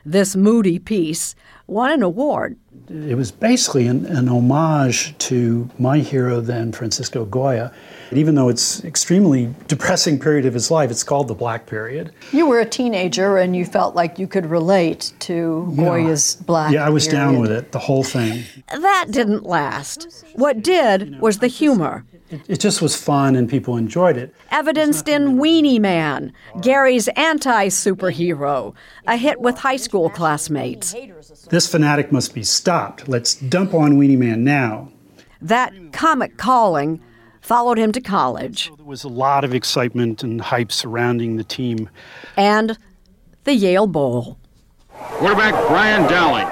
This 0.05 0.35
moody 0.35 0.79
piece 0.79 1.35
won 1.65 1.91
an 1.91 2.03
award. 2.03 2.57
It 2.89 3.15
was 3.15 3.31
basically 3.31 3.87
an, 3.87 4.05
an 4.05 4.27
homage 4.27 5.17
to 5.19 5.69
my 5.77 5.99
hero 5.99 6.41
then, 6.41 6.71
Francisco 6.71 7.25
Goya. 7.25 7.73
Even 8.11 8.35
though 8.35 8.49
it's 8.49 8.83
extremely 8.85 9.53
depressing 9.67 10.19
period 10.19 10.45
of 10.45 10.53
his 10.53 10.71
life, 10.71 10.89
it's 10.91 11.03
called 11.03 11.27
the 11.27 11.33
Black 11.33 11.65
Period. 11.65 12.11
You 12.31 12.47
were 12.47 12.59
a 12.59 12.65
teenager 12.65 13.37
and 13.37 13.55
you 13.55 13.65
felt 13.65 13.95
like 13.95 14.17
you 14.17 14.27
could 14.27 14.45
relate 14.45 15.13
to 15.19 15.67
Yeah. 15.75 15.83
Goya's 15.83 16.35
black. 16.37 16.71
yeah, 16.73 16.85
I 16.85 16.89
was 16.89 17.07
down 17.07 17.39
with 17.39 17.51
it, 17.51 17.71
the 17.71 17.79
whole 17.79 18.03
thing. 18.03 18.43
That 18.71 19.07
didn't 19.11 19.45
last. 19.45 20.23
What 20.35 20.61
did 20.63 21.19
was 21.19 21.39
the 21.39 21.47
humor, 21.47 22.05
It 22.47 22.59
just 22.59 22.81
was 22.81 22.95
fun 22.95 23.35
and 23.35 23.49
people 23.49 23.77
enjoyed 23.77 24.17
it. 24.17 24.33
evidenced 24.51 25.07
in 25.07 25.37
Weenie 25.37 25.79
Man, 25.79 26.33
Garry's 26.61 27.07
anti 27.09 27.67
superhero, 27.67 28.73
a 29.05 29.15
hit 29.17 29.39
with 29.41 29.57
high 29.59 29.77
school 29.77 30.09
classmates. 30.09 30.93
This 31.49 31.67
fanatic 31.67 32.11
must 32.11 32.33
be 32.33 32.43
stopped. 32.43 33.07
Let's 33.07 33.35
dump 33.35 33.73
on 33.73 33.97
Weenie 33.97 34.17
Man 34.17 34.43
now. 34.43 34.89
That 35.41 35.71
comic 35.93 36.37
calling 36.37 36.99
followed 37.41 37.77
him 37.77 37.91
to 37.91 38.01
college 38.01 38.71
There 38.77 38.85
was 38.85 39.03
a 39.03 39.07
lot 39.09 39.43
of 39.43 39.53
excitement 39.53 40.23
and 40.23 40.41
hype 40.41 40.71
surrounding 40.71 41.37
the 41.37 41.43
team. 41.43 41.89
and 42.35 42.77
the 43.43 43.53
Yale 43.53 43.87
Bowl. 43.87 44.37
Quarterback 44.89 45.53
Brian 45.67 46.09
Dowling. 46.09 46.47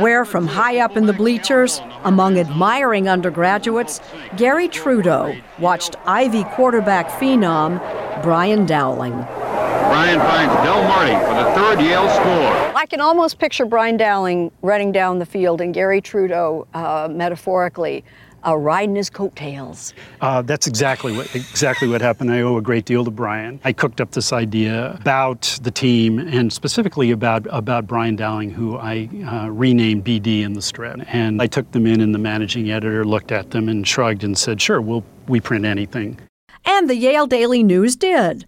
where 0.00 0.24
from 0.24 0.46
high 0.46 0.78
up 0.78 0.96
in 0.96 1.06
the 1.06 1.12
bleachers, 1.12 1.80
among 2.04 2.38
admiring 2.38 3.08
undergraduates, 3.08 4.00
Garry 4.36 4.68
Trudeau 4.68 5.34
watched 5.58 5.96
Ivy 6.06 6.44
quarterback 6.44 7.08
phenom 7.08 7.80
Brian 8.22 8.66
Dowling. 8.66 9.12
Brian 9.12 10.18
finds 10.20 10.52
Del 10.64 10.82
Marty 10.84 11.12
for 11.12 11.34
the 11.34 11.54
third 11.54 11.80
Yale 11.84 12.08
score. 12.10 12.76
I 12.76 12.86
can 12.86 13.00
almost 13.00 13.38
picture 13.38 13.64
Brian 13.64 13.96
Dowling 13.96 14.50
running 14.62 14.92
down 14.92 15.18
the 15.18 15.26
field 15.26 15.60
and 15.60 15.72
Garry 15.72 16.00
Trudeau, 16.00 16.66
uh, 16.74 17.08
metaphorically, 17.10 18.04
uh, 18.46 18.56
riding 18.56 18.96
his 18.96 19.10
coattails. 19.10 19.94
Uh, 20.20 20.42
that's 20.42 20.66
exactly 20.66 21.16
what 21.16 21.34
exactly 21.34 21.88
what 21.88 22.00
happened. 22.00 22.32
I 22.32 22.40
owe 22.40 22.56
a 22.56 22.62
great 22.62 22.84
deal 22.84 23.04
to 23.04 23.10
Brian. 23.10 23.60
I 23.64 23.72
cooked 23.72 24.00
up 24.00 24.12
this 24.12 24.32
idea 24.32 24.94
about 25.00 25.58
the 25.62 25.70
team 25.70 26.18
and 26.18 26.52
specifically 26.52 27.10
about 27.10 27.46
about 27.50 27.86
Brian 27.86 28.16
Dowling, 28.16 28.50
who 28.50 28.76
I 28.76 29.08
uh, 29.26 29.50
renamed 29.50 30.04
BD 30.04 30.42
in 30.42 30.52
the 30.52 30.62
strip. 30.62 30.84
And 31.06 31.40
I 31.40 31.46
took 31.46 31.70
them 31.72 31.86
in, 31.86 32.00
and 32.00 32.14
the 32.14 32.18
managing 32.18 32.70
editor 32.70 33.04
looked 33.04 33.32
at 33.32 33.50
them 33.50 33.68
and 33.68 33.86
shrugged 33.86 34.24
and 34.24 34.36
said, 34.36 34.60
"Sure, 34.60 34.80
we'll 34.80 35.04
we 35.28 35.40
print 35.40 35.64
anything." 35.64 36.18
And 36.64 36.88
the 36.88 36.96
Yale 36.96 37.26
Daily 37.26 37.62
News 37.62 37.96
did. 37.96 38.46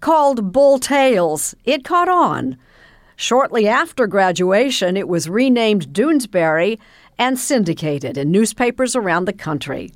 Called 0.00 0.52
Bull 0.52 0.78
Tales, 0.78 1.54
it 1.64 1.84
caught 1.84 2.08
on. 2.08 2.56
Shortly 3.16 3.68
after 3.68 4.06
graduation, 4.06 4.96
it 4.96 5.06
was 5.06 5.28
renamed 5.28 5.88
Doonesbury 5.88 6.78
and 7.20 7.38
syndicated 7.38 8.16
in 8.16 8.32
newspapers 8.32 8.96
around 8.96 9.26
the 9.26 9.32
country. 9.32 9.92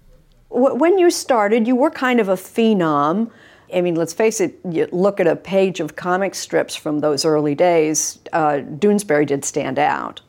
When 0.50 0.98
you 0.98 1.10
started, 1.10 1.66
you 1.66 1.74
were 1.74 1.90
kind 1.90 2.20
of 2.20 2.28
a 2.28 2.34
phenom. 2.34 3.30
I 3.74 3.80
mean, 3.80 3.96
let's 3.96 4.12
face 4.12 4.40
it, 4.40 4.60
you 4.70 4.86
look 4.92 5.18
at 5.18 5.26
a 5.26 5.34
page 5.34 5.80
of 5.80 5.96
comic 5.96 6.34
strips 6.34 6.76
from 6.76 7.00
those 7.00 7.24
early 7.24 7.54
days, 7.54 8.20
uh, 8.34 8.60
Doonesbury 8.78 9.26
did 9.26 9.44
stand 9.44 9.78
out. 9.78 10.20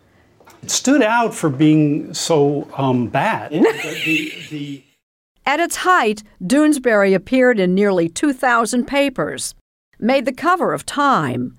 It 0.63 0.71
stood 0.71 1.03
out 1.03 1.35
for 1.35 1.49
being 1.49 2.13
so 2.13 2.67
um, 2.75 3.07
bad. 3.07 3.53
At 5.47 5.59
its 5.59 5.75
height, 5.75 6.23
Doonesbury 6.41 7.13
appeared 7.13 7.59
in 7.59 7.75
nearly 7.75 8.09
2,000 8.09 8.85
papers, 8.85 9.53
made 9.99 10.25
the 10.25 10.33
cover 10.33 10.73
of 10.73 10.85
Time. 10.85 11.55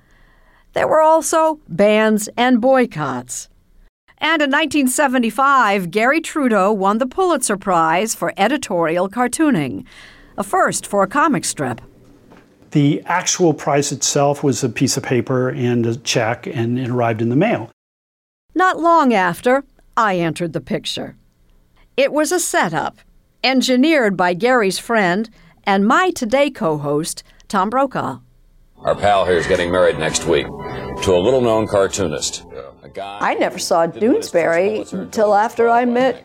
There 0.73 0.89
were 0.89 1.03
also 1.03 1.61
bans 1.69 2.29
and 2.37 2.61
boycotts. 2.61 3.49
And 4.19 4.41
in 4.41 4.51
1975, 4.51 5.91
Garry 5.91 6.21
Trudeau 6.21 6.73
won 6.73 6.99
the 6.99 7.07
Pulitzer 7.07 7.57
Prize 7.57 8.15
for 8.15 8.33
editorial 8.37 9.09
cartooning, 9.09 9.85
a 10.39 10.43
first 10.43 10.87
for 10.87 11.03
a 11.03 11.07
comic 11.07 11.45
strip. 11.45 11.81
The 12.71 13.03
actual 13.07 13.55
prize 13.55 13.93
itself 13.93 14.43
was 14.43 14.65
a 14.65 14.69
piece 14.69 14.97
of 14.97 15.03
paper 15.03 15.51
and 15.51 15.87
a 15.87 15.97
check, 15.97 16.47
and 16.47 16.79
it 16.79 16.89
arrived 16.89 17.23
in 17.23 17.29
the 17.29 17.37
mail. 17.37 17.71
Not 18.55 18.79
long 18.79 19.13
after, 19.13 19.65
I 19.97 20.17
entered 20.17 20.53
the 20.53 20.61
picture. 20.61 21.17
It 21.97 22.13
was 22.13 22.33
a 22.33 22.41
setup, 22.41 22.99
engineered 23.45 24.17
by 24.17 24.35
Garry's 24.35 24.79
friend 24.79 25.31
and 25.65 25.87
my 25.87 26.11
Today 26.11 26.51
co 26.51 26.79
host, 26.79 27.23
Tom 27.49 27.71
Brokaw. 27.71 28.21
Our 28.79 28.95
pal 28.95 29.25
here 29.25 29.37
is 29.37 29.47
getting 29.47 29.71
married 29.71 29.99
next 29.99 30.27
week 30.27 30.47
to 30.47 31.15
a 31.15 31.19
little 31.23 31.41
known 31.41 31.67
cartoonist. 31.67 32.45
A 32.97 33.01
guy. 33.01 33.19
I 33.21 33.35
never 33.35 33.59
saw 33.59 33.87
Doonesbury 33.87 34.91
until 34.93 35.35
after 35.35 35.69
I 35.69 35.85
met 35.85 36.25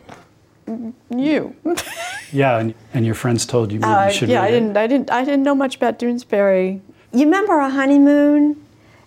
you. 1.09 1.55
Yeah, 2.31 2.59
and, 2.59 2.73
and 2.93 3.05
your 3.05 3.15
friends 3.15 3.45
told 3.45 3.71
you 3.71 3.79
maybe 3.79 3.91
Uh, 3.91 4.05
you 4.07 4.13
should 4.13 4.29
yeah, 4.29 4.41
I 4.41 4.47
it. 4.47 4.51
didn't, 4.51 4.77
I 4.77 4.87
didn't, 4.87 5.11
I 5.11 5.25
didn't 5.25 5.43
know 5.43 5.55
much 5.55 5.75
about 5.75 5.99
Doonesbury. 5.99 6.79
You 7.11 7.25
remember 7.25 7.53
our 7.53 7.69
honeymoon? 7.69 8.55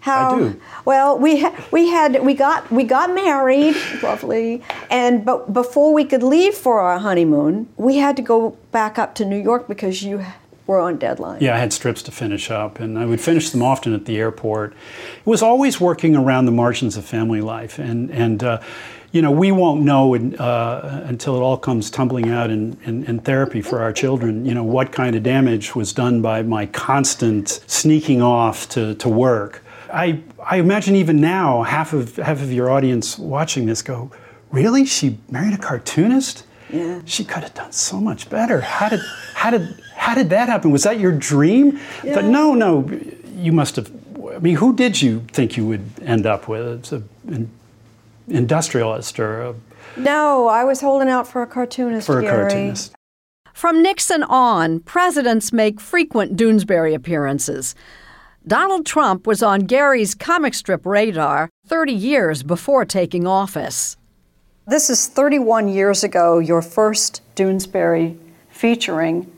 How? 0.00 0.34
I 0.34 0.38
do. 0.38 0.60
Well, 0.84 1.18
we 1.18 1.40
ha- 1.40 1.54
we 1.70 1.88
had 1.88 2.22
we 2.22 2.34
got 2.34 2.70
we 2.70 2.84
got 2.84 3.14
married, 3.14 3.74
lovely, 4.02 4.60
and 4.90 5.24
but 5.24 5.54
before 5.54 5.94
we 5.94 6.04
could 6.04 6.22
leave 6.22 6.54
for 6.54 6.80
our 6.80 6.98
honeymoon, 6.98 7.68
we 7.78 7.96
had 7.96 8.14
to 8.16 8.22
go 8.22 8.58
back 8.70 8.98
up 8.98 9.14
to 9.14 9.24
New 9.24 9.40
York 9.40 9.66
because 9.66 10.02
you 10.02 10.22
were 10.66 10.78
on 10.80 10.96
deadline. 10.96 11.40
Yeah, 11.40 11.54
I 11.54 11.58
had 11.58 11.72
strips 11.72 12.02
to 12.04 12.10
finish 12.10 12.50
up, 12.50 12.80
and 12.80 12.98
I 12.98 13.04
would 13.06 13.20
finish 13.20 13.50
them 13.50 13.62
often 13.62 13.94
at 13.94 14.06
the 14.06 14.18
airport. 14.18 14.72
It 14.72 15.26
was 15.26 15.42
always 15.42 15.80
working 15.80 16.16
around 16.16 16.46
the 16.46 16.52
margins 16.52 16.96
of 16.96 17.04
family 17.04 17.40
life, 17.40 17.78
and 17.78 18.10
and 18.10 18.42
uh, 18.42 18.60
you 19.12 19.20
know 19.20 19.30
we 19.30 19.52
won't 19.52 19.82
know 19.82 20.14
in, 20.14 20.36
uh, 20.36 21.04
until 21.06 21.36
it 21.36 21.40
all 21.40 21.58
comes 21.58 21.90
tumbling 21.90 22.30
out 22.30 22.50
in, 22.50 22.78
in, 22.84 23.04
in 23.04 23.18
therapy 23.20 23.60
for 23.60 23.82
our 23.82 23.92
children. 23.92 24.44
You 24.44 24.54
know 24.54 24.64
what 24.64 24.92
kind 24.92 25.14
of 25.14 25.22
damage 25.22 25.74
was 25.74 25.92
done 25.92 26.22
by 26.22 26.42
my 26.42 26.66
constant 26.66 27.60
sneaking 27.66 28.22
off 28.22 28.68
to, 28.70 28.94
to 28.94 29.08
work. 29.08 29.62
I 29.92 30.20
I 30.44 30.56
imagine 30.56 30.96
even 30.96 31.20
now 31.20 31.62
half 31.62 31.92
of 31.92 32.16
half 32.16 32.42
of 32.42 32.52
your 32.52 32.70
audience 32.70 33.18
watching 33.18 33.66
this 33.66 33.82
go, 33.82 34.10
really? 34.50 34.86
She 34.86 35.18
married 35.30 35.54
a 35.54 35.58
cartoonist? 35.58 36.44
Yeah. 36.70 37.02
She 37.04 37.24
could 37.24 37.42
have 37.42 37.54
done 37.54 37.72
so 37.72 38.00
much 38.00 38.30
better. 38.30 38.60
How 38.60 38.88
did 38.88 39.00
how 39.34 39.50
did 39.50 39.80
how 40.05 40.14
did 40.14 40.28
that 40.28 40.50
happen? 40.50 40.70
Was 40.70 40.82
that 40.82 41.00
your 41.00 41.12
dream? 41.12 41.80
But 42.02 42.26
no, 42.26 42.52
no, 42.52 42.86
you 43.36 43.52
must 43.52 43.76
have. 43.76 43.90
I 44.34 44.38
mean, 44.38 44.57
who 44.57 44.76
did 44.76 45.00
you 45.00 45.20
think 45.32 45.57
you 45.57 45.66
would 45.66 45.90
end 46.02 46.26
up 46.26 46.46
with? 46.46 46.66
It's 46.80 46.92
a, 46.92 47.02
an 47.28 47.50
industrialist 48.28 49.18
or 49.18 49.40
a, 49.40 49.55
No, 49.96 50.46
I 50.46 50.62
was 50.64 50.82
holding 50.82 51.09
out 51.09 51.26
for 51.26 51.40
a 51.40 51.46
cartoonist. 51.46 52.07
for 52.07 52.18
a 52.18 52.22
Garry. 52.22 52.50
cartoonist? 52.50 52.94
From 53.55 53.82
Nixon 53.82 54.22
on, 54.24 54.80
presidents 54.80 55.55
make 55.55 55.80
frequent 55.80 56.36
Doonesbury 56.36 56.94
appearances. 56.94 57.74
Donald 58.46 58.84
Trump 58.84 59.26
was 59.26 59.42
on 59.42 59.61
Garry's 59.61 60.14
comic 60.14 60.52
strip 60.52 60.84
radar 60.84 61.48
30 61.66 61.94
years 61.94 62.42
before 62.42 62.84
taking 62.84 63.26
office. 63.26 63.96
This 64.66 64.90
is 64.90 65.09
31 65.09 65.68
years 65.68 66.05
ago, 66.05 66.40
your 66.40 66.61
first 66.61 67.22
Doonesbury 67.36 68.18
featuring 68.50 69.30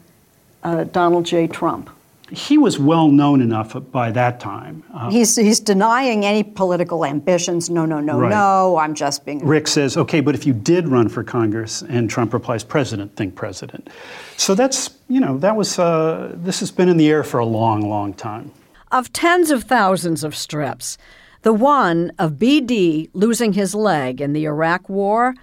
uh, 0.67 0.85
Donald 0.85 1.25
J. 1.25 1.47
Trump. 1.47 1.91
He 2.33 2.59
was 2.59 2.77
well 2.77 3.09
known 3.09 3.41
enough 3.41 3.77
by 3.93 4.11
that 4.11 4.41
time. 4.41 4.83
Uh, 4.93 5.11
He's, 5.11 5.37
he's 5.37 5.61
denying 5.61 6.25
any 6.27 6.43
political 6.43 7.05
ambitions. 7.05 7.71
No, 7.71 7.87
no, 7.87 8.01
no, 8.01 8.19
Right. 8.19 8.31
no. 8.31 8.77
I'm 8.79 8.95
just 8.97 9.25
being. 9.25 9.47
Rick 9.47 9.69
says, 9.69 9.97
okay, 9.97 10.21
but 10.21 10.35
if 10.35 10.45
you 10.45 10.53
did 10.53 10.89
run 10.89 11.09
for 11.09 11.23
Congress, 11.23 11.83
and 11.83 12.11
Trump 12.11 12.35
replies, 12.35 12.65
President, 12.65 13.15
think 13.15 13.37
President. 13.37 13.89
So 14.37 14.57
that's, 14.57 14.91
you 15.09 15.21
know, 15.21 15.39
that 15.39 15.55
was, 15.55 15.79
uh, 15.79 16.33
this 16.35 16.59
has 16.59 16.73
been 16.73 16.89
in 16.89 16.97
the 16.97 17.09
air 17.09 17.23
for 17.23 17.39
a 17.39 17.47
long, 17.47 17.89
long 17.89 18.13
time. 18.13 18.51
Of 18.91 19.13
tens 19.13 19.53
of 19.53 19.63
thousands 19.63 20.25
of 20.25 20.35
strips, 20.35 20.99
the 21.43 21.53
one 21.53 22.11
of 22.19 22.33
BD 22.33 23.09
losing 23.13 23.53
his 23.53 23.73
leg 23.73 24.21
in 24.21 24.33
the 24.33 24.47
Iraq 24.47 24.89
War 24.89 25.37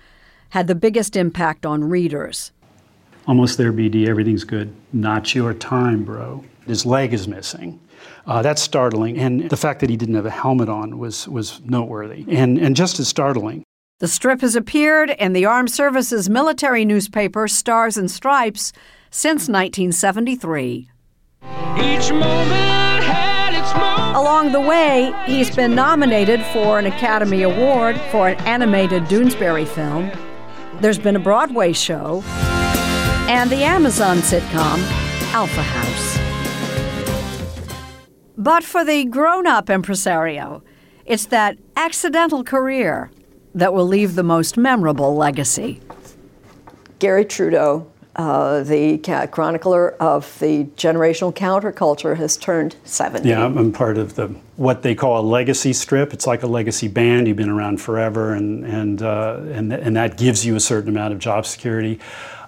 had 0.50 0.68
the 0.68 0.76
biggest 0.76 1.16
impact 1.16 1.66
on 1.66 1.86
readers. 1.86 2.52
Almost 3.28 3.58
there, 3.58 3.72
BD, 3.72 4.08
everything's 4.08 4.44
good. 4.44 4.74
Not 4.92 5.34
your 5.34 5.54
time, 5.54 6.04
bro. 6.04 6.44
His 6.68 6.86
leg 6.86 7.14
is 7.14 7.28
missing. 7.28 7.80
Uh, 8.26 8.42
that's 8.42 8.62
startling. 8.62 9.18
And 9.18 9.50
the 9.50 9.58
fact 9.58 9.80
that 9.80 9.90
he 9.90 9.98
didn't 9.98 10.16
have 10.16 10.26
a 10.26 10.30
helmet 10.32 10.70
on 10.70 10.98
was, 10.98 11.28
was 11.28 11.62
noteworthy 11.62 12.26
and, 12.28 12.58
and 12.58 12.76
just 12.76 13.00
as 13.00 13.08
startling. 13.08 13.64
The 14.00 14.08
strip 14.08 14.42
has 14.42 14.56
appeared 14.56 15.12
in 15.12 15.34
the 15.34 15.46
Armed 15.46 15.72
Services 15.72 16.30
military 16.30 16.84
newspaper 16.84 17.48
Stars 17.48 17.98
and 17.98 18.12
Stripes 18.12 18.74
since 19.10 19.48
1973. 19.48 20.90
Each 21.78 22.12
moment 22.12 23.04
had 23.04 23.54
its 23.54 23.74
moment. 23.74 24.18
Along 24.18 24.52
the 24.52 24.60
way, 24.60 25.14
he's 25.26 25.56
been 25.56 25.76
nominated 25.76 26.44
for 26.48 26.80
an 26.80 26.86
Academy 26.86 27.44
Award 27.44 28.00
for 28.12 28.28
an 28.28 28.36
animated 28.46 29.04
Doonesbury 29.04 29.68
film. 29.68 30.12
There's 30.82 31.00
been 31.00 31.16
a 31.16 31.20
Broadway 31.20 31.72
show 31.72 32.24
and 33.30 33.50
the 33.50 33.64
Amazon 33.64 34.18
sitcom 34.18 34.80
Alpha 35.34 35.62
House. 35.62 36.20
But 38.38 38.64
for 38.64 38.84
the 38.84 39.06
grown 39.06 39.48
up 39.48 39.70
impresario, 39.70 40.62
it's 41.06 41.26
that 41.28 41.58
accidental 41.76 42.44
career 42.44 43.12
that 43.56 43.74
will 43.74 43.88
leave 43.88 44.16
the 44.16 44.24
most 44.24 44.58
memorable 44.58 45.16
legacy. 45.16 45.80
Garry 47.00 47.24
Trudeau, 47.24 47.90
uh, 48.16 48.62
the 48.64 48.98
chronicler 49.32 49.92
of 50.02 50.38
the 50.40 50.66
generational 50.76 51.34
counterculture, 51.34 52.18
has 52.18 52.36
turned 52.36 52.76
70. 52.84 53.28
Yeah, 53.28 53.46
I'm 53.46 53.58
I'm 53.58 53.72
part 53.72 53.98
of 53.98 54.16
the 54.16 54.28
what 54.58 54.82
they 54.84 54.96
call 54.96 55.20
a 55.20 55.26
legacy 55.26 55.74
strip. 55.74 56.14
It's 56.14 56.28
like 56.28 56.44
a 56.44 56.48
legacy 56.48 56.88
band. 56.88 57.28
You've 57.28 57.38
been 57.38 57.50
around 57.50 57.82
forever, 57.82 58.34
and 58.34 58.66
and 58.66 59.02
uh, 59.02 59.40
and 59.52 59.74
and 59.74 59.96
that 59.96 60.18
gives 60.18 60.46
you 60.46 60.56
a 60.56 60.60
certain 60.60 60.90
amount 60.90 61.14
of 61.14 61.20
job 61.20 61.46
security. 61.46 62.00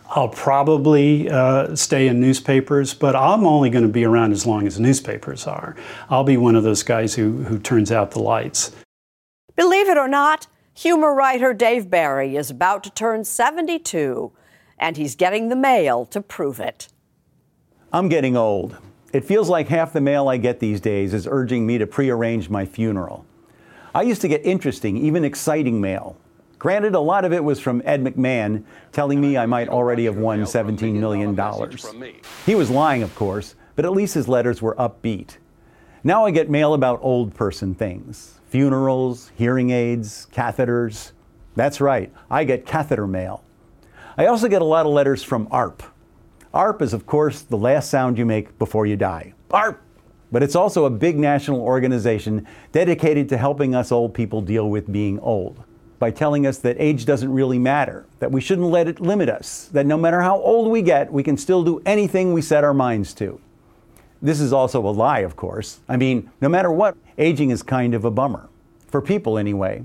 I'll 0.09 0.29
probably 0.29 1.29
uh, 1.29 1.75
stay 1.75 2.07
in 2.07 2.19
newspapers, 2.19 2.93
but 2.93 3.15
I'm 3.15 3.45
only 3.45 3.69
going 3.69 3.83
to 3.83 3.91
be 3.91 4.05
around 4.05 4.31
as 4.31 4.45
long 4.45 4.67
as 4.67 4.79
newspapers 4.79 5.47
are. 5.47 5.75
I'll 6.09 6.23
be 6.23 6.37
one 6.37 6.55
of 6.55 6.63
those 6.63 6.83
guys 6.83 7.15
who 7.15 7.43
who 7.43 7.57
turns 7.59 7.91
out 7.91 8.11
the 8.11 8.19
lights. 8.19 8.71
Believe 9.55 9.89
it 9.89 9.97
or 9.97 10.07
not, 10.07 10.47
humor 10.73 11.13
writer 11.13 11.53
Dave 11.53 11.89
Barry 11.89 12.35
is 12.35 12.51
about 12.51 12.83
to 12.83 12.89
turn 12.91 13.23
72, 13.23 14.31
and 14.77 14.97
he's 14.97 15.15
getting 15.15 15.49
the 15.49 15.55
mail 15.55 16.05
to 16.07 16.21
prove 16.21 16.59
it. 16.59 16.89
I'm 17.91 18.09
getting 18.09 18.35
old. 18.35 18.77
It 19.13 19.23
feels 19.23 19.49
like 19.49 19.69
half 19.69 19.93
the 19.93 20.01
mail 20.01 20.27
I 20.27 20.37
get 20.37 20.59
these 20.59 20.81
days 20.81 21.13
is 21.13 21.25
urging 21.25 21.65
me 21.65 21.77
to 21.77 21.87
prearrange 21.87 22.49
my 22.49 22.65
funeral. 22.65 23.25
I 23.93 24.01
used 24.01 24.19
to 24.21 24.27
get 24.27 24.45
interesting, 24.45 24.97
even 24.97 25.23
exciting 25.23 25.79
mail. 25.79 26.17
Granted, 26.57 26.95
a 26.95 26.99
lot 26.99 27.25
of 27.25 27.33
it 27.33 27.43
was 27.43 27.59
from 27.59 27.81
Ed 27.85 28.03
McMahon 28.03 28.63
telling 28.91 29.19
me 29.19 29.37
I 29.37 29.45
might 29.45 29.67
already 29.67 30.05
have 30.05 30.17
won 30.17 30.41
$17 30.41 30.93
million. 30.93 31.35
He 32.45 32.55
was 32.55 32.69
lying, 32.69 33.03
of 33.03 33.13
course, 33.15 33.55
but 33.75 33.85
at 33.85 33.91
least 33.91 34.13
his 34.13 34.27
letters 34.27 34.61
were 34.61 34.75
upbeat. 34.75 35.37
Now 36.03 36.25
I 36.25 36.31
get 36.31 36.49
mail 36.49 36.73
about 36.73 36.99
old 37.01 37.33
person 37.33 37.75
things 37.75 38.39
funerals, 38.47 39.31
hearing 39.35 39.71
aids, 39.71 40.27
catheters. 40.31 41.11
That's 41.55 41.81
right, 41.81 42.13
I 42.29 42.45
get 42.45 42.65
catheter 42.65 43.07
mail. 43.07 43.43
I 44.17 44.27
also 44.27 44.47
get 44.47 44.61
a 44.61 44.65
lot 44.65 44.85
of 44.85 44.93
letters 44.93 45.23
from 45.23 45.47
AARP. 45.47 45.81
AARP 46.53 46.81
is, 46.81 46.93
of 46.93 47.05
course, 47.05 47.41
the 47.41 47.57
last 47.57 47.89
sound 47.89 48.17
you 48.17 48.25
make 48.25 48.57
before 48.57 48.85
you 48.85 48.95
die. 48.95 49.33
ARP! 49.51 49.81
But 50.31 50.41
it's 50.41 50.55
also 50.55 50.85
a 50.85 50.89
big 50.89 51.17
national 51.17 51.59
organization 51.59 52.47
dedicated 52.71 53.27
to 53.29 53.37
helping 53.37 53.75
us 53.75 53.91
old 53.91 54.13
people 54.13 54.41
deal 54.41 54.69
with 54.69 54.89
being 54.89 55.19
old 55.19 55.63
by 55.99 56.11
telling 56.11 56.45
us 56.45 56.57
that 56.59 56.75
age 56.79 57.05
doesn't 57.05 57.31
really 57.31 57.59
matter, 57.59 58.05
that 58.19 58.31
we 58.31 58.41
shouldn't 58.41 58.67
let 58.67 58.87
it 58.87 58.99
limit 58.99 59.29
us, 59.29 59.69
that 59.71 59.85
no 59.85 59.97
matter 59.97 60.21
how 60.21 60.37
old 60.37 60.71
we 60.71 60.81
get, 60.81 61.11
we 61.11 61.23
can 61.23 61.37
still 61.37 61.63
do 61.63 61.81
anything 61.85 62.33
we 62.33 62.41
set 62.41 62.63
our 62.63 62.73
minds 62.73 63.13
to. 63.15 63.39
This 64.21 64.39
is 64.39 64.51
also 64.53 64.85
a 64.85 64.89
lie, 64.89 65.19
of 65.19 65.35
course. 65.35 65.79
I 65.87 65.97
mean, 65.97 66.31
no 66.41 66.49
matter 66.49 66.71
what, 66.71 66.97
aging 67.17 67.51
is 67.51 67.61
kind 67.61 67.93
of 67.93 68.05
a 68.05 68.11
bummer. 68.11 68.49
For 68.87 69.01
people, 69.01 69.37
anyway. 69.37 69.83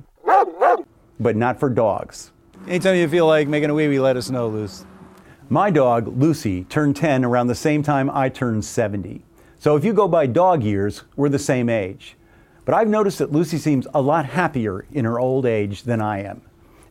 But 1.19 1.37
not 1.37 1.61
for 1.61 1.69
dogs. 1.69 2.31
Anytime 2.67 2.97
you 2.97 3.09
feel 3.09 3.27
like 3.27 3.49
making 3.49 3.71
a 3.71 3.75
wee 3.75 3.89
wee, 3.89 4.01
let 4.01 4.17
us 4.17 4.31
know, 4.31 4.49
Luce. 4.49 4.85
My 5.49 5.71
dog, 5.71 6.07
Lucy, 6.17 6.65
turned 6.65 6.97
10 6.97 7.25
around 7.25 7.49
the 7.49 7.55
same 7.55 7.83
time 7.83 8.09
I 8.11 8.29
turned 8.29 8.65
70. 8.65 9.25
So 9.59 9.77
if 9.77 9.85
you 9.85 9.93
go 9.93 10.07
by 10.07 10.27
dog 10.27 10.63
years, 10.63 11.03
we're 11.17 11.29
the 11.29 11.39
same 11.39 11.69
age. 11.69 12.17
But 12.65 12.75
I've 12.75 12.89
noticed 12.89 13.19
that 13.19 13.33
Lucy 13.33 13.59
seems 13.59 13.87
a 13.95 14.01
lot 14.01 14.27
happier 14.27 14.85
in 14.93 15.05
her 15.05 15.19
old 15.19 15.47
age 15.47 15.83
than 15.83 16.01
I 16.01 16.23
am. 16.23 16.43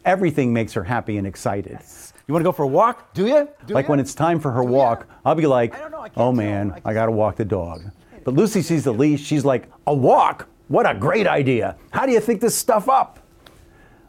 Everything 0.06 0.54
makes 0.54 0.74
her 0.74 0.84
happy 0.84 1.18
and 1.18 1.28
excited. 1.28 1.80
You 2.28 2.34
want 2.34 2.44
to 2.44 2.48
go 2.48 2.52
for 2.52 2.64
a 2.64 2.68
walk? 2.68 3.14
Do 3.14 3.28
you? 3.28 3.50
Do 3.66 3.74
like 3.74 3.86
ya? 3.86 3.90
when 3.90 4.00
it's 4.00 4.14
time 4.14 4.40
for 4.40 4.52
her 4.52 4.64
walk, 4.64 5.08
I'll 5.26 5.36
be 5.36 5.48
like, 5.48 5.76
oh 6.16 6.32
man, 6.32 6.80
I 6.86 6.94
gotta 6.94 7.12
walk 7.12 7.36
the 7.36 7.46
dog. 7.46 7.92
But 8.24 8.34
Lucy 8.34 8.62
sees 8.62 8.84
the 8.84 8.94
leash, 8.94 9.24
she's 9.24 9.46
like, 9.46 9.68
a 9.88 9.94
walk? 9.94 10.48
What 10.68 10.90
a 10.90 10.94
great 10.94 11.28
idea. 11.28 11.76
How 11.92 12.06
do 12.06 12.12
you 12.12 12.20
think 12.20 12.42
this 12.42 12.56
stuff 12.56 12.88
up? 12.88 13.20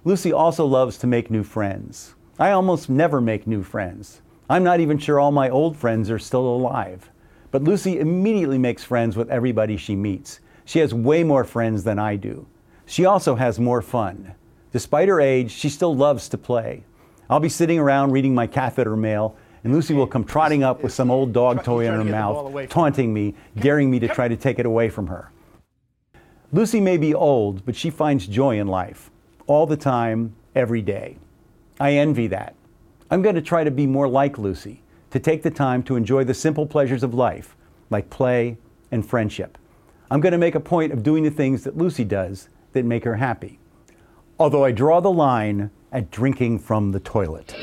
Lucy 0.05 0.33
also 0.33 0.65
loves 0.67 0.99
to 0.99 1.07
make 1.07 1.31
new 1.31 1.43
friends. 1.43 2.15
I 2.39 2.51
almost 2.53 2.89
never 2.89 3.21
make 3.21 3.47
new 3.47 3.63
friends. 3.63 4.23
I'm 4.49 4.65
not 4.65 4.81
even 4.81 4.99
sure 4.99 5.21
all 5.21 5.31
my 5.31 5.49
old 5.49 5.77
friends 5.77 6.11
are 6.11 6.19
still 6.19 6.47
alive. 6.47 7.11
But 7.51 7.65
Lucy 7.65 7.99
immediately 7.99 8.59
makes 8.59 8.85
friends 8.85 9.17
with 9.17 9.31
everybody 9.31 9.77
she 9.77 9.97
meets. 9.97 10.41
She 10.71 10.79
has 10.79 10.95
way 10.95 11.25
more 11.25 11.43
friends 11.43 11.83
than 11.83 11.99
I 11.99 12.15
do. 12.15 12.47
She 12.87 13.05
also 13.05 13.35
has 13.35 13.59
more 13.59 13.83
fun. 13.83 14.37
Despite 14.71 15.09
her 15.09 15.21
age, 15.21 15.51
she 15.51 15.69
still 15.69 15.97
loves 15.97 16.29
to 16.29 16.39
play. 16.39 16.85
I'll 17.29 17.41
be 17.41 17.49
sitting 17.49 17.81
around 17.81 18.13
reading 18.13 18.37
my 18.37 18.47
catheter 18.47 18.95
mail, 18.95 19.35
and 19.65 19.73
Lucy 19.73 19.95
will 19.95 20.07
come 20.07 20.23
trotting 20.23 20.63
up 20.63 20.85
with 20.85 20.93
some 20.93 21.11
old 21.11 21.33
dog 21.33 21.65
toy 21.65 21.89
in 21.89 21.95
her 21.95 22.05
mouth, 22.05 22.69
taunting 22.69 23.13
me, 23.13 23.35
daring 23.57 23.91
me 23.91 23.99
to 23.99 24.07
try 24.07 24.29
to 24.29 24.37
take 24.37 24.61
it 24.61 24.65
away 24.65 24.89
from 24.89 25.09
her. 25.09 25.33
Lucy 26.53 26.81
may 26.81 26.97
be 26.97 27.13
old, 27.13 27.67
but 27.67 27.75
she 27.75 27.91
finds 27.91 28.29
joy 28.29 28.61
in 28.61 28.69
life, 28.69 29.11
all 29.49 29.67
the 29.67 29.77
time, 29.77 30.37
every 30.55 30.83
day. 30.83 31.19
I 31.81 31.95
envy 31.95 32.29
that. 32.29 32.55
I'm 33.11 33.23
going 33.23 33.35
to 33.35 33.43
try 33.43 33.65
to 33.65 33.73
be 33.73 33.89
more 33.89 34.07
like 34.07 34.39
Lucy, 34.39 34.85
to 35.11 35.19
take 35.19 35.43
the 35.43 35.51
time 35.51 35.83
to 35.83 35.97
enjoy 35.97 36.23
the 36.23 36.33
simple 36.33 36.65
pleasures 36.65 37.03
of 37.03 37.13
life, 37.13 37.57
like 37.91 38.09
play 38.09 38.57
and 38.93 39.05
friendship. 39.05 39.59
I'm 40.13 40.21
going 40.21 40.33
to 40.33 40.39
make 40.39 40.57
a 40.57 40.61
point 40.61 40.93
of 40.93 41.05
doing 41.05 41.23
the 41.23 41.31
things 41.31 41.63
that 41.63 41.77
Lucy 41.77 42.03
does 42.03 42.49
that 42.73 42.85
make 42.85 43.05
her 43.05 43.17
happy. 43.17 43.61
Although 44.41 44.65
I 44.65 44.73
draw 44.73 45.01
the 45.01 45.11
line 45.11 45.71
at 45.93 46.11
drinking 46.11 46.59
from 46.59 46.91
the 46.91 46.99
toilet. 46.99 47.55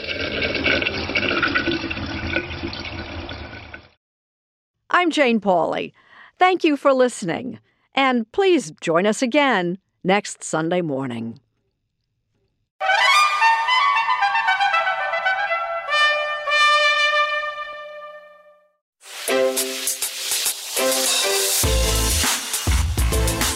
I'm 4.90 5.12
Jane 5.12 5.42
Pauley. 5.42 5.92
Thank 6.40 6.64
you 6.64 6.78
for 6.78 6.94
listening. 6.94 7.60
And 7.94 8.32
please 8.32 8.72
join 8.80 9.06
us 9.06 9.22
again 9.22 9.78
next 10.04 10.44
Sunday 10.44 10.82
morning. 10.82 11.40